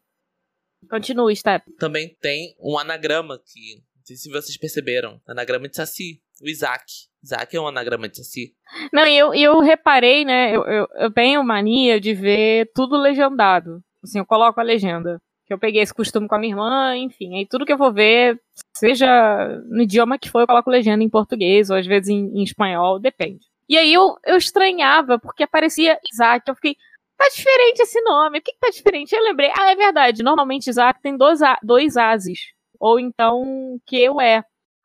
Continue, 0.89 1.37
Step. 1.37 1.65
Também 1.79 2.17
tem 2.21 2.57
um 2.59 2.77
anagrama 2.77 3.39
que, 3.39 3.77
não 3.97 4.05
sei 4.05 4.17
se 4.17 4.29
vocês 4.31 4.57
perceberam, 4.57 5.21
anagrama 5.27 5.69
de 5.69 5.77
Saci, 5.77 6.21
o 6.41 6.49
Isaac. 6.49 6.85
Isaac 7.23 7.55
é 7.55 7.61
um 7.61 7.67
anagrama 7.69 8.09
de 8.09 8.17
Saci. 8.17 8.55
Não, 8.93 9.07
e 9.07 9.17
eu, 9.17 9.35
eu 9.35 9.59
reparei, 9.61 10.25
né? 10.25 10.57
Eu, 10.57 10.65
eu, 10.65 10.87
eu 10.97 11.11
tenho 11.13 11.45
mania 11.45 12.01
de 12.01 12.15
ver 12.15 12.71
tudo 12.75 12.97
legendado. 12.97 13.81
Assim, 14.03 14.19
eu 14.19 14.27
coloco 14.27 14.59
a 14.59 14.63
legenda. 14.63 15.21
Que 15.47 15.53
eu 15.53 15.59
peguei 15.59 15.83
esse 15.83 15.93
costume 15.93 16.29
com 16.29 16.35
a 16.35 16.39
minha 16.39 16.53
irmã, 16.53 16.97
enfim. 16.97 17.37
Aí 17.37 17.47
tudo 17.47 17.67
que 17.67 17.73
eu 17.73 17.77
vou 17.77 17.93
ver, 17.93 18.41
seja 18.75 19.49
no 19.69 19.83
idioma 19.83 20.19
que 20.19 20.31
for, 20.31 20.41
eu 20.41 20.47
coloco 20.47 20.71
legenda 20.71 21.03
em 21.05 21.09
português, 21.11 21.69
ou 21.71 21.77
às 21.77 21.87
vezes 21.87 22.09
em, 22.09 22.39
em 22.39 22.43
espanhol, 22.43 22.99
depende. 23.01 23.41
E 23.69 23.77
aí 23.77 23.93
eu, 23.93 24.17
eu 24.25 24.37
estranhava, 24.37 25.19
porque 25.19 25.43
aparecia 25.43 25.99
Isaac. 26.13 26.49
Eu 26.49 26.55
fiquei, 26.55 26.77
tá 27.19 27.29
diferente 27.29 27.81
esse 27.81 28.01
nome. 28.03 28.41
Por 28.41 28.45
que, 28.47 28.53
que 28.53 28.59
tá 28.61 28.71
diferente? 28.71 29.13
Eu 29.15 29.23
lembrei, 29.25 29.51
ah, 29.59 29.73
é 29.73 29.77
verdade. 29.77 30.23
Normalmente 30.23 30.71
Isaac 30.71 31.01
tem 31.03 31.17
dois, 31.17 31.43
A- 31.43 31.59
dois 31.63 31.97
ases. 31.97 32.39
Ou 32.79 32.99
então 32.99 33.79
que 33.87 34.01
eu 34.01 34.21
é. 34.21 34.43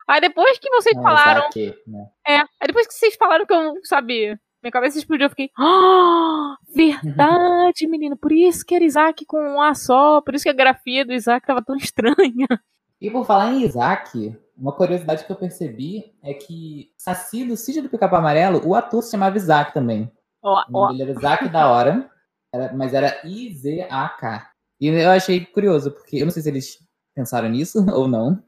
Aí 0.08 0.20
depois 0.20 0.58
que 0.58 0.70
vocês 0.70 0.96
Ah, 0.98 1.02
falaram. 1.02 1.40
Isaac, 1.50 1.74
né? 1.86 2.06
É, 2.26 2.36
aí 2.38 2.66
depois 2.66 2.86
que 2.86 2.94
vocês 2.94 3.14
falaram 3.16 3.44
que 3.46 3.52
eu 3.52 3.62
não 3.62 3.74
sabia. 3.84 4.38
Minha 4.62 4.72
cabeça 4.72 4.98
explodiu, 4.98 5.26
eu 5.26 5.30
fiquei. 5.30 5.50
Ah, 5.58 6.56
verdade, 6.74 7.86
menino. 7.88 8.16
Por 8.16 8.32
isso 8.32 8.64
que 8.64 8.74
era 8.74 8.84
Isaac 8.84 9.24
com 9.26 9.38
um 9.38 9.60
A 9.60 9.74
só. 9.74 10.20
Por 10.20 10.34
isso 10.34 10.44
que 10.44 10.48
a 10.50 10.54
grafia 10.54 11.04
do 11.04 11.12
Isaac 11.12 11.46
tava 11.46 11.62
tão 11.64 11.76
estranha. 11.76 12.46
E 12.98 13.10
por 13.10 13.26
falar 13.26 13.52
em 13.52 13.62
Isaac, 13.62 14.34
uma 14.56 14.72
curiosidade 14.72 15.22
que 15.26 15.30
eu 15.30 15.36
percebi 15.36 16.14
é 16.24 16.32
que 16.32 16.90
Saci 16.96 17.44
do 17.44 17.54
Sítio 17.54 17.82
do 17.82 17.90
Pica-Pau 17.90 18.18
Amarelo, 18.18 18.66
o 18.66 18.74
ator 18.74 19.02
se 19.02 19.10
chamava 19.10 19.36
Isaac 19.36 19.74
também. 19.74 20.10
Ó, 20.42 20.54
O 20.54 20.78
ó. 20.78 20.86
nome 20.86 20.96
dele 20.96 21.10
era 21.10 21.18
Isaac 21.20 21.48
da 21.50 21.68
Hora, 21.70 22.10
era- 22.50 22.72
mas 22.72 22.94
era 22.94 23.20
I-Z-A-K. 23.22 24.50
E 24.80 24.86
eu 24.88 25.10
achei 25.10 25.44
curioso, 25.44 25.90
porque 25.92 26.16
eu 26.16 26.24
não 26.24 26.30
sei 26.32 26.42
se 26.42 26.48
eles 26.48 26.78
pensaram 27.14 27.50
nisso 27.50 27.84
ou 27.94 28.08
não. 28.08 28.42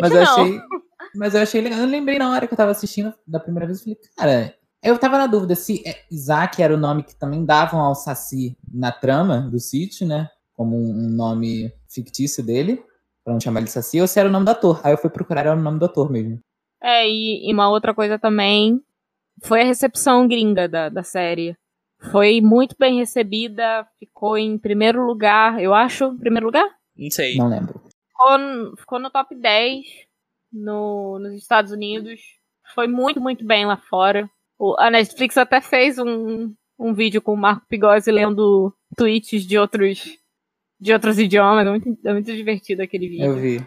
Mas 0.00 0.12
eu 0.12 0.22
não. 0.22 0.40
achei. 0.40 0.60
Mas 1.14 1.34
eu 1.34 1.42
achei 1.42 1.60
legal. 1.60 1.80
Eu 1.80 1.86
lembrei 1.86 2.18
na 2.18 2.30
hora 2.30 2.46
que 2.46 2.54
eu 2.54 2.56
tava 2.56 2.70
assistindo 2.70 3.12
da 3.26 3.38
primeira 3.38 3.66
vez, 3.66 3.78
eu 3.80 3.84
falei, 3.84 3.98
cara, 4.16 4.54
eu 4.82 4.98
tava 4.98 5.18
na 5.18 5.26
dúvida 5.26 5.54
se 5.54 5.82
é- 5.86 6.04
Isaac 6.10 6.62
era 6.62 6.74
o 6.74 6.78
nome 6.78 7.02
que 7.02 7.14
também 7.14 7.44
davam 7.44 7.80
ao 7.80 7.94
Saci 7.94 8.56
na 8.72 8.90
trama 8.90 9.40
do 9.42 9.58
sítio, 9.58 10.06
né? 10.06 10.28
Como 10.54 10.76
um, 10.76 11.06
um 11.06 11.08
nome 11.10 11.72
fictício 11.88 12.42
dele, 12.42 12.82
pra 13.24 13.32
não 13.32 13.40
chamar 13.40 13.60
ele 13.60 13.66
de 13.66 13.72
Saci, 13.72 14.00
ou 14.00 14.06
se 14.06 14.18
era 14.18 14.28
o 14.28 14.32
nome 14.32 14.46
do 14.46 14.50
ator. 14.50 14.80
Aí 14.82 14.92
eu 14.92 14.98
fui 14.98 15.10
procurar, 15.10 15.42
era 15.42 15.56
o 15.56 15.60
nome 15.60 15.78
do 15.78 15.84
ator 15.84 16.10
mesmo. 16.10 16.40
É, 16.82 17.06
e, 17.08 17.48
e 17.48 17.52
uma 17.52 17.68
outra 17.68 17.94
coisa 17.94 18.18
também 18.18 18.80
foi 19.42 19.62
a 19.62 19.64
recepção 19.64 20.26
gringa 20.26 20.68
da, 20.68 20.88
da 20.88 21.02
série. 21.02 21.56
Foi 22.10 22.40
muito 22.40 22.74
bem 22.78 22.98
recebida, 22.98 23.86
ficou 23.98 24.36
em 24.36 24.58
primeiro 24.58 25.06
lugar, 25.06 25.62
eu 25.62 25.72
acho, 25.72 26.06
em 26.06 26.18
primeiro 26.18 26.46
lugar? 26.46 26.68
Não 26.96 27.10
sei. 27.10 27.36
Não 27.36 27.48
lembro. 27.48 27.80
Ficou, 28.22 28.38
no- 28.38 28.76
ficou 28.76 28.98
no 28.98 29.10
top 29.10 29.34
10 29.34 29.84
no, 30.52 31.18
nos 31.18 31.34
Estados 31.34 31.72
Unidos. 31.72 32.20
Foi 32.74 32.86
muito, 32.86 33.20
muito 33.20 33.44
bem 33.44 33.66
lá 33.66 33.76
fora. 33.76 34.28
O- 34.58 34.76
a 34.78 34.90
Netflix 34.90 35.36
até 35.36 35.60
fez 35.60 35.98
um, 35.98 36.54
um 36.78 36.94
vídeo 36.94 37.20
com 37.20 37.32
o 37.34 37.36
Marco 37.36 37.66
Pigossi 37.68 38.10
lendo 38.10 38.72
tweets 38.96 39.44
de 39.46 39.58
outros, 39.58 40.18
de 40.80 40.92
outros 40.92 41.18
idiomas. 41.18 41.66
É 41.66 41.70
muito, 41.70 41.98
é 42.06 42.12
muito 42.12 42.32
divertido 42.32 42.82
aquele 42.82 43.08
vídeo. 43.08 43.26
Eu 43.26 43.36
vi. 43.36 43.58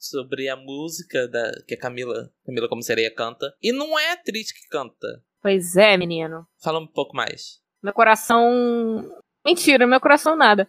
Sobre 0.00 0.48
a 0.48 0.54
música 0.56 1.26
da, 1.26 1.50
que 1.66 1.74
a 1.74 1.78
Camila, 1.78 2.30
Camila 2.46 2.68
como 2.68 2.82
sereia 2.82 3.12
canta. 3.12 3.52
E 3.60 3.72
não 3.72 3.98
é 3.98 4.10
a 4.10 4.12
atriz 4.14 4.52
que 4.52 4.68
canta. 4.68 5.22
Pois 5.42 5.76
é, 5.76 5.96
menino. 5.96 6.46
Fala 6.62 6.78
um 6.78 6.86
pouco 6.86 7.16
mais. 7.16 7.60
Meu 7.82 7.92
coração. 7.92 9.10
Mentira, 9.44 9.86
meu 9.88 10.00
coração 10.00 10.36
nada. 10.36 10.68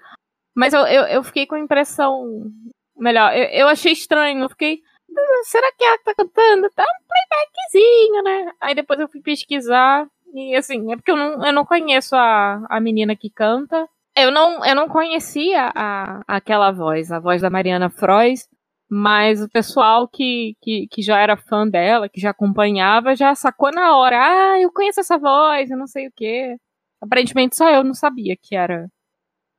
Mas 0.55 0.73
eu, 0.73 0.81
eu, 0.81 1.03
eu 1.05 1.23
fiquei 1.23 1.45
com 1.45 1.55
a 1.55 1.59
impressão. 1.59 2.51
Melhor, 2.99 3.35
eu, 3.35 3.43
eu 3.45 3.67
achei 3.67 3.91
estranho. 3.93 4.43
Eu 4.43 4.49
fiquei. 4.49 4.81
"Ah, 5.17 5.43
Será 5.43 5.71
que 5.77 5.83
ela 5.83 5.97
que 5.97 6.03
tá 6.03 6.13
cantando? 6.15 6.69
Tá 6.75 6.83
um 6.83 7.05
playbackzinho, 7.07 8.23
né? 8.23 8.51
Aí 8.61 8.75
depois 8.75 8.99
eu 8.99 9.07
fui 9.09 9.21
pesquisar. 9.21 10.07
E 10.33 10.55
assim, 10.55 10.91
é 10.91 10.95
porque 10.95 11.11
eu 11.11 11.15
não, 11.17 11.45
eu 11.45 11.53
não 11.53 11.65
conheço 11.65 12.15
a, 12.15 12.65
a 12.69 12.79
menina 12.79 13.15
que 13.15 13.29
canta. 13.29 13.87
Eu 14.15 14.31
não, 14.31 14.63
eu 14.65 14.75
não 14.75 14.87
conhecia 14.89 15.71
a, 15.73 16.21
aquela 16.27 16.71
voz, 16.71 17.11
a 17.11 17.19
voz 17.19 17.41
da 17.41 17.49
Mariana 17.49 17.89
Frois. 17.89 18.47
Mas 18.91 19.39
o 19.41 19.47
pessoal 19.49 20.07
que, 20.07 20.55
que, 20.61 20.87
que 20.87 21.01
já 21.03 21.19
era 21.19 21.37
fã 21.37 21.67
dela, 21.67 22.09
que 22.09 22.19
já 22.19 22.31
acompanhava, 22.31 23.15
já 23.15 23.35
sacou 23.35 23.71
na 23.71 23.95
hora. 23.95 24.17
Ah, 24.19 24.59
eu 24.59 24.71
conheço 24.73 24.99
essa 24.99 25.15
voz, 25.17 25.69
eu 25.69 25.77
não 25.77 25.85
sei 25.85 26.07
o 26.07 26.11
quê. 26.15 26.57
Aparentemente 26.99 27.55
só 27.55 27.69
eu 27.69 27.83
não 27.83 27.93
sabia 27.93 28.35
que 28.35 28.55
era. 28.55 28.87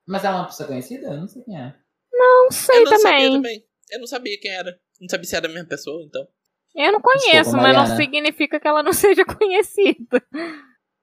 Mas 0.07 0.25
ela 0.25 0.37
é 0.37 0.41
uma 0.41 0.47
pessoa 0.47 0.67
conhecida? 0.69 1.07
Eu 1.09 1.21
não 1.21 1.29
sei 1.29 1.43
quem 1.45 1.57
é. 1.57 1.75
Não 2.21 2.51
sei 2.51 2.79
eu 2.79 2.85
não 2.85 2.99
sabia 2.99 3.01
também. 3.01 3.33
também. 3.33 3.65
Eu 3.91 4.01
não 4.01 4.07
sabia 4.07 4.39
quem 4.39 4.51
era. 4.51 4.79
Não 5.01 5.09
sabia 5.09 5.25
se 5.27 5.37
era 5.37 5.47
a 5.47 5.51
mesma 5.51 5.69
pessoa, 5.69 6.03
então. 6.05 6.27
Eu 6.75 6.93
não 6.93 7.01
conheço, 7.01 7.31
Desculpa, 7.31 7.63
mas 7.63 7.77
não 7.77 7.97
significa 7.97 8.61
que 8.61 8.69
ela 8.69 8.83
não 8.83 8.93
seja 8.95 9.25
conhecida. 9.25 10.23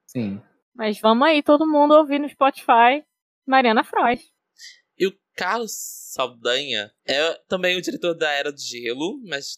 Sim. 0.05 0.41
Mas 0.75 0.99
vamos 0.99 1.27
aí, 1.27 1.41
todo 1.41 1.67
mundo 1.67 1.95
ouvir 1.95 2.19
no 2.19 2.29
Spotify 2.29 3.03
Mariana 3.45 3.83
Frois. 3.83 4.21
E 4.97 5.07
o 5.07 5.13
Carlos 5.35 5.71
Saldanha 5.73 6.91
é 7.05 7.33
também 7.47 7.77
o 7.77 7.81
diretor 7.81 8.13
da 8.13 8.31
Era 8.31 8.51
do 8.51 8.59
Gelo, 8.59 9.19
mas 9.25 9.57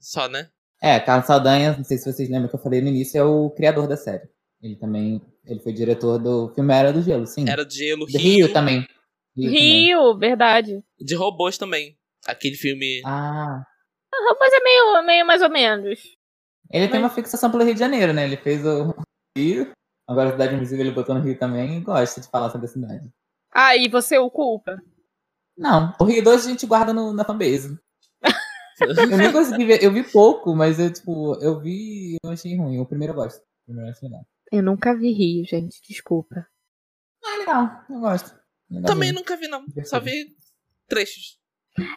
só, 0.00 0.28
né? 0.28 0.50
É, 0.80 0.98
Carlos 1.00 1.26
Saldanha, 1.26 1.76
não 1.76 1.84
sei 1.84 1.98
se 1.98 2.10
vocês 2.10 2.28
lembram 2.28 2.48
que 2.48 2.56
eu 2.56 2.60
falei 2.62 2.80
no 2.80 2.88
início, 2.88 3.18
é 3.18 3.24
o 3.24 3.50
criador 3.50 3.86
da 3.86 3.96
série. 3.96 4.28
Ele 4.60 4.76
também, 4.76 5.20
ele 5.44 5.60
foi 5.60 5.72
diretor 5.72 6.18
do 6.18 6.52
filme 6.54 6.72
Era 6.72 6.92
do 6.92 7.02
Gelo, 7.02 7.26
sim. 7.26 7.48
Era 7.48 7.64
do 7.64 7.72
Gelo, 7.72 8.06
De 8.06 8.16
Rio, 8.16 8.46
Rio 8.46 8.52
também. 8.52 8.86
Rio 9.36 10.16
verdade. 10.18 10.82
de 11.00 11.14
robôs 11.14 11.56
também. 11.58 11.96
Aquele 12.26 12.54
filme. 12.56 13.00
Ah, 13.04 13.62
Ah, 14.14 14.36
Mas 14.38 14.52
é 14.52 14.60
meio, 14.60 15.02
meio 15.06 15.26
mais 15.26 15.40
ou 15.42 15.48
menos. 15.50 15.98
ele 16.70 16.86
tem 16.88 17.00
Mas- 17.00 17.10
uma 17.10 17.14
fixação 17.14 17.50
pelo 17.50 17.64
Rio 17.64 17.74
de 17.74 17.80
Janeiro, 17.80 18.12
né? 18.12 18.24
Ele 18.24 18.36
fez 18.36 18.64
o 18.64 18.94
Rio, 19.36 19.72
agora 20.06 20.28
a 20.28 20.32
Cidade 20.32 20.54
Invisível 20.54 20.84
ele 20.84 20.94
botou 20.94 21.14
no 21.14 21.20
Rio 21.22 21.38
também 21.38 21.78
e 21.78 21.80
gosta 21.80 22.20
de 22.20 22.28
falar 22.28 22.50
sobre 22.50 22.66
a 22.66 22.70
cidade. 22.70 23.10
Ah, 23.52 23.74
e 23.76 23.88
você 23.88 24.18
o 24.18 24.30
culpa? 24.30 24.76
Não, 25.56 25.94
o 26.00 26.04
Rio 26.04 26.22
2 26.22 26.46
a 26.46 26.48
gente 26.50 26.66
guarda 26.66 26.92
no, 26.92 27.12
na 27.12 27.24
fanbase. 27.24 27.78
Eu 28.80 29.16
nem 29.16 29.30
consegui 29.32 29.64
ver, 29.64 29.82
eu 29.82 29.92
vi 29.92 30.02
pouco, 30.02 30.54
mas 30.56 30.78
eu, 30.80 30.92
tipo, 30.92 31.34
eu 31.42 31.60
vi 31.60 32.14
e 32.14 32.16
eu 32.24 32.30
achei 32.32 32.56
ruim. 32.56 32.78
O 32.80 32.86
primeiro 32.86 33.12
eu 33.12 33.16
gosto. 33.16 33.38
O 33.40 33.64
primeiro 33.66 33.88
eu 33.88 33.92
achei 33.92 34.08
legal. 34.08 34.24
Eu 34.50 34.62
nunca 34.62 34.94
vi 34.96 35.12
Rio, 35.12 35.44
gente, 35.46 35.80
desculpa. 35.88 36.46
Ah, 37.24 37.36
legal, 37.38 37.70
eu 37.88 38.00
gosto. 38.00 38.34
Também 38.82 39.08
mesmo. 39.10 39.18
nunca 39.20 39.36
vi, 39.36 39.48
não. 39.48 39.64
Só 39.84 40.00
vi 40.00 40.34
trechos. 40.88 41.38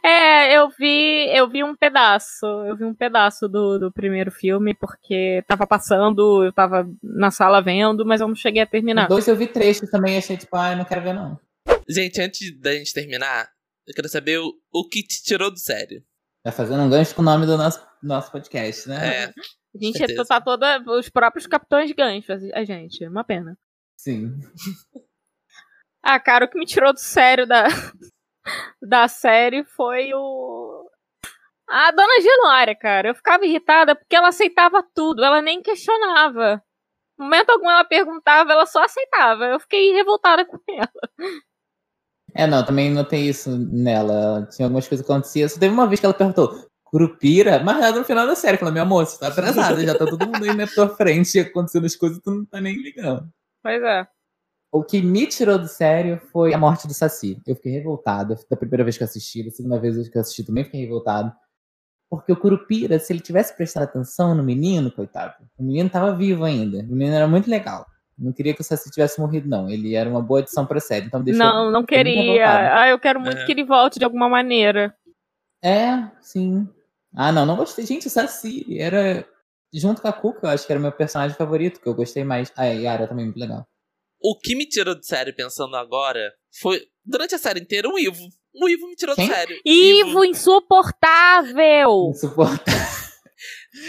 É, 0.04 0.58
eu 0.58 0.70
vi, 0.70 1.28
eu 1.36 1.50
vi 1.50 1.62
um 1.64 1.76
pedaço, 1.76 2.46
eu 2.66 2.78
vi 2.78 2.86
um 2.86 2.94
pedaço 2.94 3.48
do, 3.50 3.78
do 3.78 3.92
primeiro 3.92 4.32
filme, 4.32 4.74
porque 4.74 5.44
tava 5.48 5.68
passando, 5.68 6.46
eu 6.46 6.54
tava 6.54 6.90
na 7.04 7.30
sala 7.30 7.62
vendo, 7.62 8.06
mas 8.06 8.22
eu 8.22 8.28
não 8.28 8.36
cheguei 8.36 8.62
a 8.62 8.66
O 8.66 8.70
terminar. 8.70 9.08
dois 9.10 9.28
eu 9.28 9.36
vi 9.36 9.48
trechos 9.48 9.90
também 9.90 10.18
achei, 10.18 10.38
tipo, 10.38 10.56
ah, 10.56 10.72
eu 10.72 10.78
não 10.78 10.86
quero 10.86 11.02
ver, 11.02 11.14
não. 11.14 11.38
Gente, 11.90 12.22
antes 12.22 12.58
da 12.60 12.74
gente 12.74 12.94
terminar, 12.94 13.50
eu 13.86 13.94
quero 13.94 14.08
saber 14.08 14.40
o, 14.40 14.54
o 14.74 14.88
que 14.88 15.04
te 15.04 15.22
tirou 15.22 15.52
do 15.52 15.60
sério. 15.60 16.02
Tá 16.42 16.52
fazendo 16.52 16.82
um 16.82 16.90
gancho 16.90 17.14
com 17.14 17.22
o 17.22 17.26
nome 17.26 17.46
do 17.46 17.58
nosso, 17.58 17.86
nosso 18.02 18.32
podcast, 18.32 18.88
né? 18.88 19.24
É, 19.24 19.26
A 19.26 19.78
gente 19.78 20.16
tá 20.26 20.40
toda. 20.40 20.82
Os 20.98 21.10
próprios 21.10 21.48
capitães 21.48 21.92
gancho, 21.92 22.32
a 22.32 22.64
gente. 22.64 23.04
É 23.04 23.10
uma 23.10 23.24
pena. 23.24 23.58
Sim. 23.98 24.40
Ah, 26.08 26.20
cara, 26.20 26.46
o 26.46 26.48
que 26.48 26.60
me 26.60 26.68
tirou 26.68 26.94
do 26.94 27.00
sério 27.00 27.48
da, 27.48 27.64
da 28.80 29.08
série 29.08 29.64
foi 29.64 30.14
o. 30.14 30.88
A 31.68 31.90
dona 31.90 32.22
Januária, 32.22 32.76
cara. 32.76 33.10
Eu 33.10 33.16
ficava 33.16 33.44
irritada 33.44 33.96
porque 33.96 34.16
ela 34.16 34.28
aceitava 34.28 34.86
tudo, 34.94 35.26
ela 35.26 35.42
nem 35.42 35.64
questionava. 35.64 36.62
No 37.18 37.26
momento 37.26 37.50
algum 37.50 37.68
ela 37.68 37.84
perguntava, 37.84 38.52
ela 38.52 38.68
só 38.68 38.84
aceitava. 38.84 39.46
Eu 39.46 39.60
fiquei 39.60 39.94
revoltada 39.94 40.46
com 40.46 40.60
ela. 40.70 41.42
É, 42.36 42.46
não, 42.46 42.64
também 42.64 42.92
notei 42.92 43.28
isso 43.28 43.50
nela. 43.58 44.48
Tinha 44.52 44.68
algumas 44.68 44.88
coisas 44.88 45.04
que 45.04 45.12
aconteciam. 45.12 45.50
Só 45.50 45.60
teve 45.60 45.74
uma 45.74 45.88
vez 45.88 46.00
que 46.00 46.06
ela 46.06 46.14
perguntou, 46.14 46.70
Curupira? 46.84 47.64
Mas 47.64 47.80
nada 47.80 47.98
no 47.98 48.06
final 48.06 48.28
da 48.28 48.36
série. 48.36 48.58
Falou, 48.58 48.74
meu 48.74 48.84
amor, 48.84 49.08
você 49.08 49.18
tá 49.18 49.30
atrasada, 49.30 49.84
já 49.84 49.98
tá 49.98 50.06
todo 50.06 50.24
mundo 50.24 50.44
aí 50.44 50.56
na 50.56 50.68
tua 50.68 50.88
frente 50.96 51.40
acontecendo 51.40 51.86
as 51.86 51.96
coisas 51.96 52.20
e 52.20 52.22
tu 52.22 52.30
não 52.30 52.46
tá 52.46 52.62
nem 52.62 52.76
ligando. 52.80 53.28
Pois 53.64 53.82
é. 53.82 54.08
O 54.72 54.84
que 54.84 55.02
me 55.02 55.26
tirou 55.26 55.58
do 55.58 55.68
sério 55.68 56.20
foi 56.32 56.54
a 56.54 56.58
morte 56.58 56.88
do 56.88 56.94
Saci. 56.94 57.42
Eu 57.48 57.56
fiquei 57.56 57.72
revoltada. 57.72 58.38
Da 58.50 58.58
primeira 58.58 58.84
vez 58.84 58.98
que 58.98 59.04
eu 59.04 59.06
assisti, 59.06 59.44
da 59.44 59.52
segunda 59.52 59.80
vez 59.80 60.10
que 60.10 60.18
eu 60.18 60.22
assisti 60.22 60.44
também 60.44 60.66
fiquei 60.66 60.82
revoltado. 60.82 61.34
Porque 62.10 62.32
o 62.32 62.38
Curupira, 62.38 63.00
se 63.00 63.12
ele 63.12 63.20
tivesse 63.20 63.56
prestado 63.56 63.84
atenção 63.84 64.36
no 64.36 64.44
menino, 64.44 64.92
coitado, 64.92 65.34
o 65.58 65.64
menino 65.64 65.90
tava 65.90 66.16
vivo 66.16 66.44
ainda. 66.44 66.80
O 66.80 66.96
menino 66.96 67.16
era 67.16 67.28
muito 67.28 67.50
legal. 67.50 67.86
Não 68.18 68.32
queria 68.32 68.54
que 68.54 68.62
o 68.62 68.64
Saci 68.64 68.90
tivesse 68.92 69.20
morrido, 69.20 69.48
não. 69.50 69.70
Ele 69.70 69.96
era 69.96 70.10
uma 70.10 70.22
boa 70.22 70.40
adição 70.40 70.66
pra 70.66 70.80
série. 70.80 71.06
Então 71.08 71.22
deixou... 71.22 71.44
não, 71.44 71.72
não 71.72 71.84
queria. 71.86 72.80
Ah, 72.80 72.88
eu 72.88 73.00
quero 73.00 73.20
muito 73.20 73.40
É. 73.40 73.46
que 73.46 73.52
ele 73.52 73.64
volte 73.64 74.00
de 74.00 74.06
alguma 74.06 74.30
maneira. 74.30 74.96
É, 75.64 76.10
sim. 76.22 76.70
Ah, 77.14 77.32
não, 77.32 77.46
não 77.46 77.56
gostei. 77.56 77.86
Gente, 77.86 78.08
o 78.08 78.10
Saci 78.10 78.80
era. 78.80 79.26
Junto 79.74 80.02
com 80.02 80.08
a 80.08 80.14
Cuca, 80.14 80.48
eu 80.48 80.50
acho 80.52 80.66
que 80.66 80.72
era 80.72 80.80
o 80.80 80.82
meu 80.82 80.92
personagem 80.92 81.36
favorito, 81.36 81.82
que 81.82 81.88
eu 81.88 81.94
gostei 81.94 82.24
mais. 82.24 82.52
Ah, 82.56 82.68
e 82.68 82.72
a 82.88 82.92
Yara 82.92 83.08
também, 83.08 83.26
muito 83.26 83.40
legal. 83.40 83.68
O 84.28 84.40
que 84.40 84.56
me 84.56 84.66
tirou 84.66 84.96
do 84.96 85.06
sério 85.06 85.36
pensando 85.36 85.76
agora 85.76 86.34
foi, 86.60 86.82
durante 87.06 87.36
a 87.36 87.38
série 87.38 87.60
inteira, 87.60 87.88
o 87.88 88.00
Ivo. 88.00 88.28
O 88.56 88.68
Ivo 88.68 88.88
me 88.88 88.96
tirou 88.96 89.14
Quem? 89.14 89.28
do 89.28 89.34
sério. 89.34 89.60
Ivo, 89.64 90.26
insuportável! 90.26 92.10
Insuportável. 92.10 93.06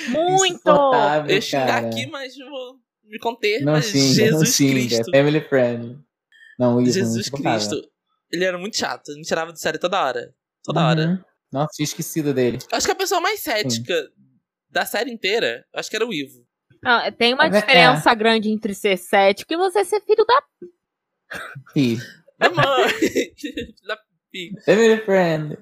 Muito! 0.08 0.54
Insuportável, 0.54 1.34
Eu 1.34 1.40
xingar 1.40 1.84
aqui, 1.84 2.06
mas 2.06 2.36
vou 2.36 2.74
me 3.04 3.18
conter. 3.18 3.62
Não 3.62 3.72
mas 3.72 3.86
xinga, 3.86 4.14
Jesus 4.14 4.32
não 4.32 4.44
xinga. 4.44 4.72
Cristo. 4.72 5.10
Family 5.10 5.40
friendly. 5.40 5.98
Não, 6.58 6.76
o 6.76 6.82
Ivo, 6.82 6.90
Jesus. 6.90 7.30
Cristo. 7.30 7.82
Ele 8.30 8.44
era 8.44 8.58
muito 8.58 8.76
chato. 8.76 9.14
Me 9.14 9.22
tirava 9.22 9.52
do 9.52 9.58
série 9.58 9.78
toda 9.78 10.02
hora. 10.02 10.34
Toda 10.64 10.86
hora. 10.86 11.06
Uhum. 11.06 11.18
Nossa, 11.52 11.70
tinha 11.76 11.84
esquecido 11.84 12.34
dele. 12.34 12.58
Acho 12.72 12.86
que 12.86 12.92
a 12.92 12.96
pessoa 12.96 13.20
mais 13.20 13.40
cética 13.40 13.94
da 14.68 14.84
série 14.84 15.12
inteira, 15.12 15.64
acho 15.72 15.88
que 15.88 15.96
era 15.96 16.06
o 16.06 16.12
Ivo. 16.12 16.44
Ah, 16.84 17.10
tem 17.12 17.34
uma 17.34 17.46
É 17.46 17.50
diferença 17.50 18.14
grande 18.14 18.50
entre 18.50 18.74
ser 18.74 18.96
cético 18.96 19.52
e 19.52 19.56
você 19.56 19.84
ser 19.84 20.00
filho 20.02 20.24
da. 20.26 20.42
Ih, 21.74 21.98
Da 22.38 22.50
mãe. 22.50 22.64
da 23.86 23.98
pica. 24.30 24.60
family 24.64 25.00
friendly. 25.04 25.58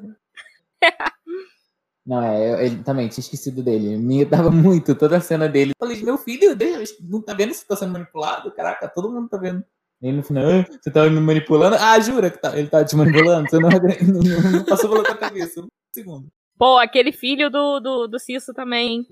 Não, 2.07 2.23
é, 2.23 2.53
eu- 2.53 2.61
ele 2.67 2.83
também 2.85 3.09
tinha 3.09 3.23
esquecido 3.23 3.62
dele. 3.62 3.97
Me 3.97 4.17
irritava 4.17 4.51
muito 4.51 4.95
toda 4.95 5.17
a 5.17 5.21
cena 5.21 5.49
dele. 5.49 5.73
Falei, 5.79 6.03
meu 6.03 6.19
filho, 6.19 6.55
Deus, 6.55 6.91
não 7.01 7.23
tá 7.23 7.33
vendo 7.33 7.55
se 7.55 7.67
tá 7.67 7.75
sendo 7.77 7.93
manipulado? 7.93 8.53
Caraca, 8.55 8.89
todo 8.89 9.11
mundo 9.11 9.29
tá 9.29 9.39
vendo. 9.39 9.65
E 10.03 10.09
aí 10.09 10.12
no 10.12 10.23
final, 10.23 10.45
"Ah, 10.45 10.67
você 10.83 10.91
tava 10.91 11.09
me 11.09 11.19
manipulando? 11.21 11.77
Ah, 11.77 11.99
jura 11.99 12.31
que 12.31 12.37
tá, 12.39 12.59
ele 12.59 12.69
tava 12.69 12.85
te 12.85 12.95
manipulando? 12.95 13.49
Você 13.49 13.59
não, 13.59 13.71
não, 13.71 14.21
não- 14.23 14.53
não 14.53 14.65
passou 14.67 14.91
pela 14.91 15.03
tua 15.03 15.17
cabeça. 15.17 15.62
Um 15.62 15.69
segundo. 15.95 16.29
Pô, 16.59 16.77
aquele 16.79 17.11
filho 17.11 17.49
do, 17.49 17.81
do, 17.81 18.07
do 18.07 18.19
Cisso 18.19 18.53
também, 18.53 18.89
hein? 18.97 19.07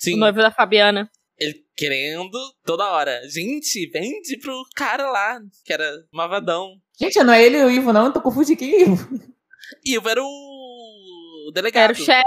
Sim, 0.00 0.14
O 0.14 0.18
noivo 0.18 0.38
da 0.38 0.52
Fabiana. 0.52 1.10
Ele 1.38 1.64
querendo 1.76 2.30
toda 2.64 2.90
hora. 2.90 3.20
Gente, 3.28 3.88
vende 3.90 4.36
pro 4.38 4.62
cara 4.74 5.10
lá, 5.10 5.38
que 5.64 5.72
era 5.72 5.90
malvadão. 6.12 6.72
Gente, 7.00 7.22
não 7.22 7.32
é 7.32 7.42
ele 7.44 7.62
o 7.62 7.70
Ivo, 7.70 7.92
não? 7.92 8.06
Eu 8.06 8.12
tô 8.12 8.20
confundindo 8.20 8.58
quem 8.58 8.74
é 8.74 8.82
Ivo. 8.82 9.08
Ivo 9.84 10.08
era 10.08 10.22
o 10.22 11.50
delegado. 11.54 11.84
Era 11.84 11.92
o 11.92 11.96
chefe. 11.96 12.24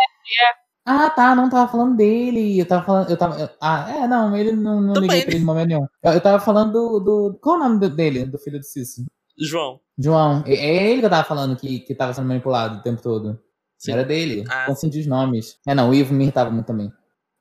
Ah, 0.85 1.09
tá, 1.11 1.35
não 1.35 1.49
tava 1.49 1.71
falando 1.71 1.95
dele. 1.95 2.59
Eu 2.59 2.65
tava 2.65 2.83
falando. 2.85 3.09
Eu 3.09 3.17
tava, 3.17 3.39
eu- 3.39 3.49
ah, 3.61 3.85
é, 3.89 4.07
não, 4.07 4.35
ele 4.35 4.51
não, 4.53 4.81
não 4.81 4.93
Também, 4.93 5.09
liguei 5.09 5.23
pra 5.25 5.33
ele 5.33 5.41
em 5.41 5.45
momento 5.45 5.67
nenhum. 5.67 5.87
Eu, 6.03 6.13
eu 6.13 6.21
tava 6.21 6.43
falando 6.43 6.71
do, 6.73 6.99
do. 6.99 7.39
Qual 7.41 7.55
o 7.57 7.59
nome 7.59 7.79
do- 7.79 7.89
dele, 7.95 8.25
do 8.25 8.39
filho 8.39 8.57
do 8.59 8.65
Cício? 8.65 9.05
João. 9.39 9.79
João. 9.97 10.43
É 10.47 10.53
é 10.55 10.89
ele 10.91 10.99
que 11.01 11.05
eu 11.05 11.09
tava 11.09 11.27
falando 11.27 11.55
que, 11.55 11.79
que 11.81 11.93
tava 11.95 12.13
sendo 12.13 12.27
manipulado 12.27 12.79
o 12.79 12.81
tempo 12.81 13.01
todo. 13.01 13.39
Sim. 13.77 13.91
Era 13.93 14.03
dele. 14.03 14.43
Ah, 14.49 14.65
Confundi 14.67 14.99
os 14.99 15.07
nomes. 15.07 15.57
É, 15.67 15.73
não, 15.75 15.89
o 15.89 15.93
Ivo 15.93 16.13
me 16.13 16.23
irritava 16.23 16.49
muito 16.49 16.65
também. 16.67 16.91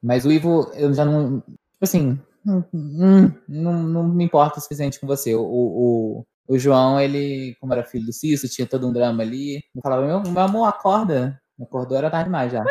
Mas 0.03 0.25
o 0.25 0.33
Ivo, 0.33 0.71
eu 0.75 0.93
já 0.95 1.05
não. 1.05 1.41
Tipo 1.41 1.83
assim. 1.83 2.19
hum, 2.47 2.63
hum, 2.73 3.33
não, 3.49 3.73
não 3.83 4.03
me 4.09 4.25
importa 4.25 4.59
o 4.59 4.63
suficiente 4.63 4.99
com 4.99 5.07
você. 5.07 5.35
O, 5.35 5.43
o, 5.43 6.27
o 6.49 6.59
João, 6.59 6.99
ele, 7.01 7.55
como 7.61 7.73
era 7.73 7.85
filho 7.85 8.07
do 8.07 8.13
Cício, 8.13 8.49
tinha 8.49 8.67
todo 8.67 8.89
um 8.89 8.93
drama 8.93 9.23
ali. 9.23 9.57
Eu 9.75 9.83
falava, 9.83 10.07
meu, 10.07 10.21
meu 10.23 10.43
amor, 10.43 10.67
acorda. 10.67 11.41
Acordou, 11.61 11.99
era 11.99 12.11
tarde 12.11 12.25
demais 12.25 12.51
já. 12.51 12.65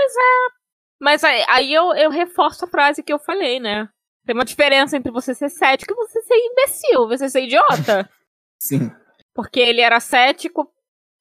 Mas 1.00 1.24
aí, 1.24 1.46
aí 1.48 1.74
eu, 1.74 1.94
eu 1.94 2.10
reforço 2.10 2.66
a 2.66 2.68
frase 2.68 3.04
que 3.04 3.14
eu 3.14 3.20
falei, 3.20 3.60
né? 3.60 3.88
Tem 4.26 4.36
uma 4.36 4.44
diferença 4.44 4.98
entre 4.98 5.12
você 5.12 5.34
ser 5.34 5.50
cético 5.50 5.94
e 5.94 5.96
você 5.96 6.22
ser 6.22 6.36
imbecil, 6.36 7.08
você 7.08 7.30
ser 7.30 7.44
idiota. 7.44 8.10
Sim. 8.62 8.92
Porque 9.34 9.60
ele 9.60 9.80
era 9.82 10.00
cético 10.00 10.70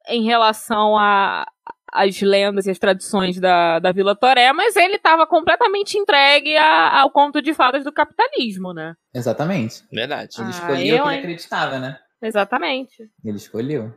em 0.09 0.25
relação 0.25 0.97
a- 0.99 1.47
às 1.93 2.21
lendas 2.21 2.67
e 2.67 2.71
às 2.71 2.79
tradições 2.79 3.39
da, 3.41 3.79
da 3.79 3.93
Vila 3.93 4.15
Toré, 4.17 4.53
mas 4.53 4.77
ele 4.77 4.97
estava 4.97 5.27
completamente 5.27 5.97
entregue 5.99 6.57
a- 6.57 7.01
ao 7.01 7.11
conto 7.11 7.41
de 7.43 7.53
fadas 7.55 7.85
do 7.85 7.93
capitalismo, 7.93 8.73
né? 8.73 8.95
Exatamente. 9.15 9.83
verdade. 9.93 10.35
Ele 10.39 10.47
Ah, 10.47 10.51
escolheu 10.51 10.97
eu, 10.97 11.05
o 11.05 11.07
que 11.09 11.09
ele 11.15 11.19
acreditava, 11.19 11.79
né? 11.79 11.99
Exatamente. 12.23 13.09
Ele 13.25 13.37
escolheu. 13.37 13.93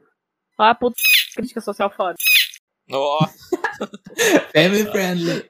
Ó, 0.60 0.74
puta 0.76 0.96
crítica 1.36 1.60
social 1.62 1.90
foda. 1.90 2.16
Ó, 2.92 3.20
Family 4.54 4.86
friendly. 4.92 5.50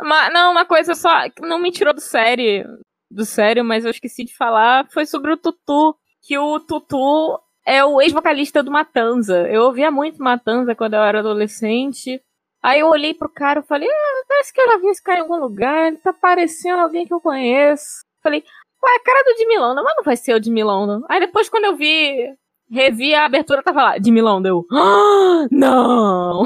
Uma- 0.00 0.30
não, 0.30 0.52
uma 0.52 0.64
coisa 0.64 0.94
só 0.94 1.28
que 1.30 1.40
não 1.42 1.58
me 1.58 1.70
tirou 1.70 1.94
do 1.94 2.00
sério, 2.00 2.66
do 3.10 3.24
sério, 3.24 3.64
mas 3.64 3.84
eu 3.84 3.90
esqueci 3.90 4.24
de 4.24 4.34
falar, 4.36 4.86
foi 4.90 5.06
sobre 5.06 5.32
o 5.32 5.36
Tutu, 5.36 5.96
que 6.22 6.36
o 6.38 6.60
Tutu 6.60 7.40
é 7.68 7.84
o 7.84 8.00
ex-vocalista 8.00 8.62
do 8.62 8.70
Matanza. 8.70 9.46
Eu 9.48 9.64
ouvia 9.64 9.90
muito 9.90 10.22
Matanza 10.22 10.74
quando 10.74 10.94
eu 10.94 11.02
era 11.02 11.18
adolescente. 11.20 12.18
Aí 12.62 12.80
eu 12.80 12.88
olhei 12.88 13.12
pro 13.14 13.28
cara 13.28 13.60
e 13.60 13.66
falei, 13.66 13.88
ah, 13.88 14.24
parece 14.26 14.52
que 14.52 14.60
eu 14.60 14.66
já 14.66 14.78
vi 14.78 14.86
esse 14.88 15.02
cara 15.02 15.18
em 15.18 15.22
algum 15.22 15.36
lugar, 15.36 15.86
ele 15.88 15.98
tá 15.98 16.12
parecendo 16.12 16.80
alguém 16.80 17.06
que 17.06 17.12
eu 17.12 17.20
conheço. 17.20 18.04
Falei, 18.22 18.42
ué, 18.82 18.96
a 18.96 19.00
cara 19.04 19.22
do 19.22 19.36
Jimmy 19.38 19.58
London, 19.58 19.82
mas 19.84 19.94
não 19.96 20.02
vai 20.02 20.16
ser 20.16 20.34
o 20.34 20.42
Jimmy 20.42 20.64
London. 20.64 21.04
Aí 21.08 21.20
depois 21.20 21.48
quando 21.48 21.66
eu 21.66 21.76
vi, 21.76 22.34
revi 22.70 23.14
a 23.14 23.26
abertura, 23.26 23.62
tava 23.62 23.82
lá, 23.82 23.98
Jimmy 24.02 24.22
London. 24.22 24.48
Eu, 24.48 24.66
ah, 24.72 25.46
não! 25.50 26.42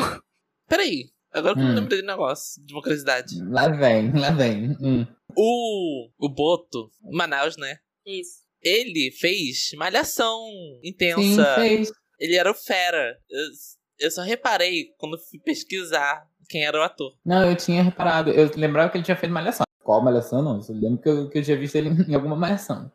peraí. 0.69 1.05
Agora 1.33 1.55
que 1.55 1.61
eu 1.61 1.65
Hum. 1.65 1.69
me 1.69 1.75
lembrei 1.81 2.03
do 2.03 2.07
negócio, 2.07 2.63
de 2.67 2.75
uma 2.75 2.83
curiosidade. 2.83 3.37
Lá 3.49 3.69
vem, 3.69 4.13
lá 4.13 4.31
vem. 4.33 4.77
Hum. 4.83 5.07
O, 5.35 6.09
o 6.19 6.29
Boto, 6.29 6.91
Manaus, 7.11 7.57
né? 7.57 7.77
Isso. 8.05 8.42
Ele 8.63 9.11
fez 9.19 9.71
malhação 9.77 10.39
Sim, 10.47 10.81
intensa. 10.89 11.55
fez. 11.57 11.93
ele 12.19 12.37
era 12.37 12.51
o 12.51 12.55
Fera. 12.55 13.19
Eu, 13.29 14.07
eu 14.07 14.11
só 14.11 14.23
reparei 14.23 14.87
quando 14.99 15.19
fui 15.19 15.39
pesquisar 15.39 16.27
quem 16.49 16.65
era 16.65 16.79
o 16.79 16.83
ator. 16.83 17.13
Não, 17.25 17.49
eu 17.49 17.57
tinha 17.57 17.83
reparado. 17.83 18.31
Eu 18.31 18.51
lembrava 18.57 18.91
que 18.91 18.99
ele 18.99 19.05
tinha 19.05 19.17
feito 19.17 19.33
malhação. 19.33 19.65
Qual 19.83 20.03
malhação, 20.03 20.43
não? 20.43 20.61
Eu 20.69 20.75
lembro 20.75 21.03
que 21.03 21.09
eu, 21.09 21.29
que 21.29 21.39
eu 21.39 21.43
tinha 21.43 21.59
visto 21.59 21.75
ele 21.77 21.89
em 22.09 22.15
alguma 22.15 22.37
malhação. 22.37 22.91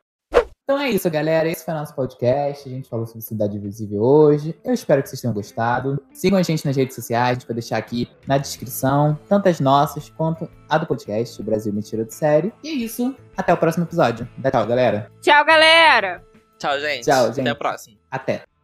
Então 0.68 0.82
é 0.82 0.89
isso, 0.89 1.09
galera. 1.09 1.47
Esse 1.47 1.63
foi 1.63 1.74
o 1.74 1.78
nosso 1.78 1.95
podcast. 1.95 2.68
A 2.68 2.72
gente 2.74 2.89
falou 2.89 3.07
sobre 3.07 3.22
Cidade 3.22 3.55
Invisível 3.55 4.01
hoje. 4.01 4.53
Eu 4.65 4.74
espero 4.74 5.01
que 5.01 5.07
vocês 5.07 5.22
tenham 5.22 5.34
gostado. 5.34 6.03
Sigam 6.11 6.38
a 6.38 6.43
gente 6.43 6.65
nas 6.65 6.76
redes 6.76 6.93
sociais. 6.93 7.30
A 7.30 7.34
gente 7.36 7.47
vai 7.47 7.53
deixar 7.53 7.78
aqui 7.78 8.11
na 8.28 8.38
descrição, 8.38 9.18
tanto 9.30 9.47
as 9.47 9.61
nossas 9.61 10.09
quanto 10.09 10.49
a 10.68 10.78
do 10.78 10.86
podcast, 10.86 11.39
o 11.39 11.45
Brasil 11.45 11.72
Mentira 11.72 12.03
de 12.03 12.13
Série. 12.13 12.51
E 12.61 12.68
é 12.68 12.74
isso. 12.74 13.15
Até 13.38 13.53
o 13.53 13.57
próximo 13.57 13.86
episódio. 13.86 14.28
Dá 14.38 14.51
tchau, 14.51 14.68
galera. 14.68 15.09
Tchau, 15.22 15.45
galera! 15.45 16.22
Tchau, 16.59 16.78
gente. 16.82 17.05
Tchau, 17.05 17.28
gente. 17.28 17.39
Até 17.39 17.49
a 17.49 17.55
próxima. 17.55 17.97
Até. 18.11 18.57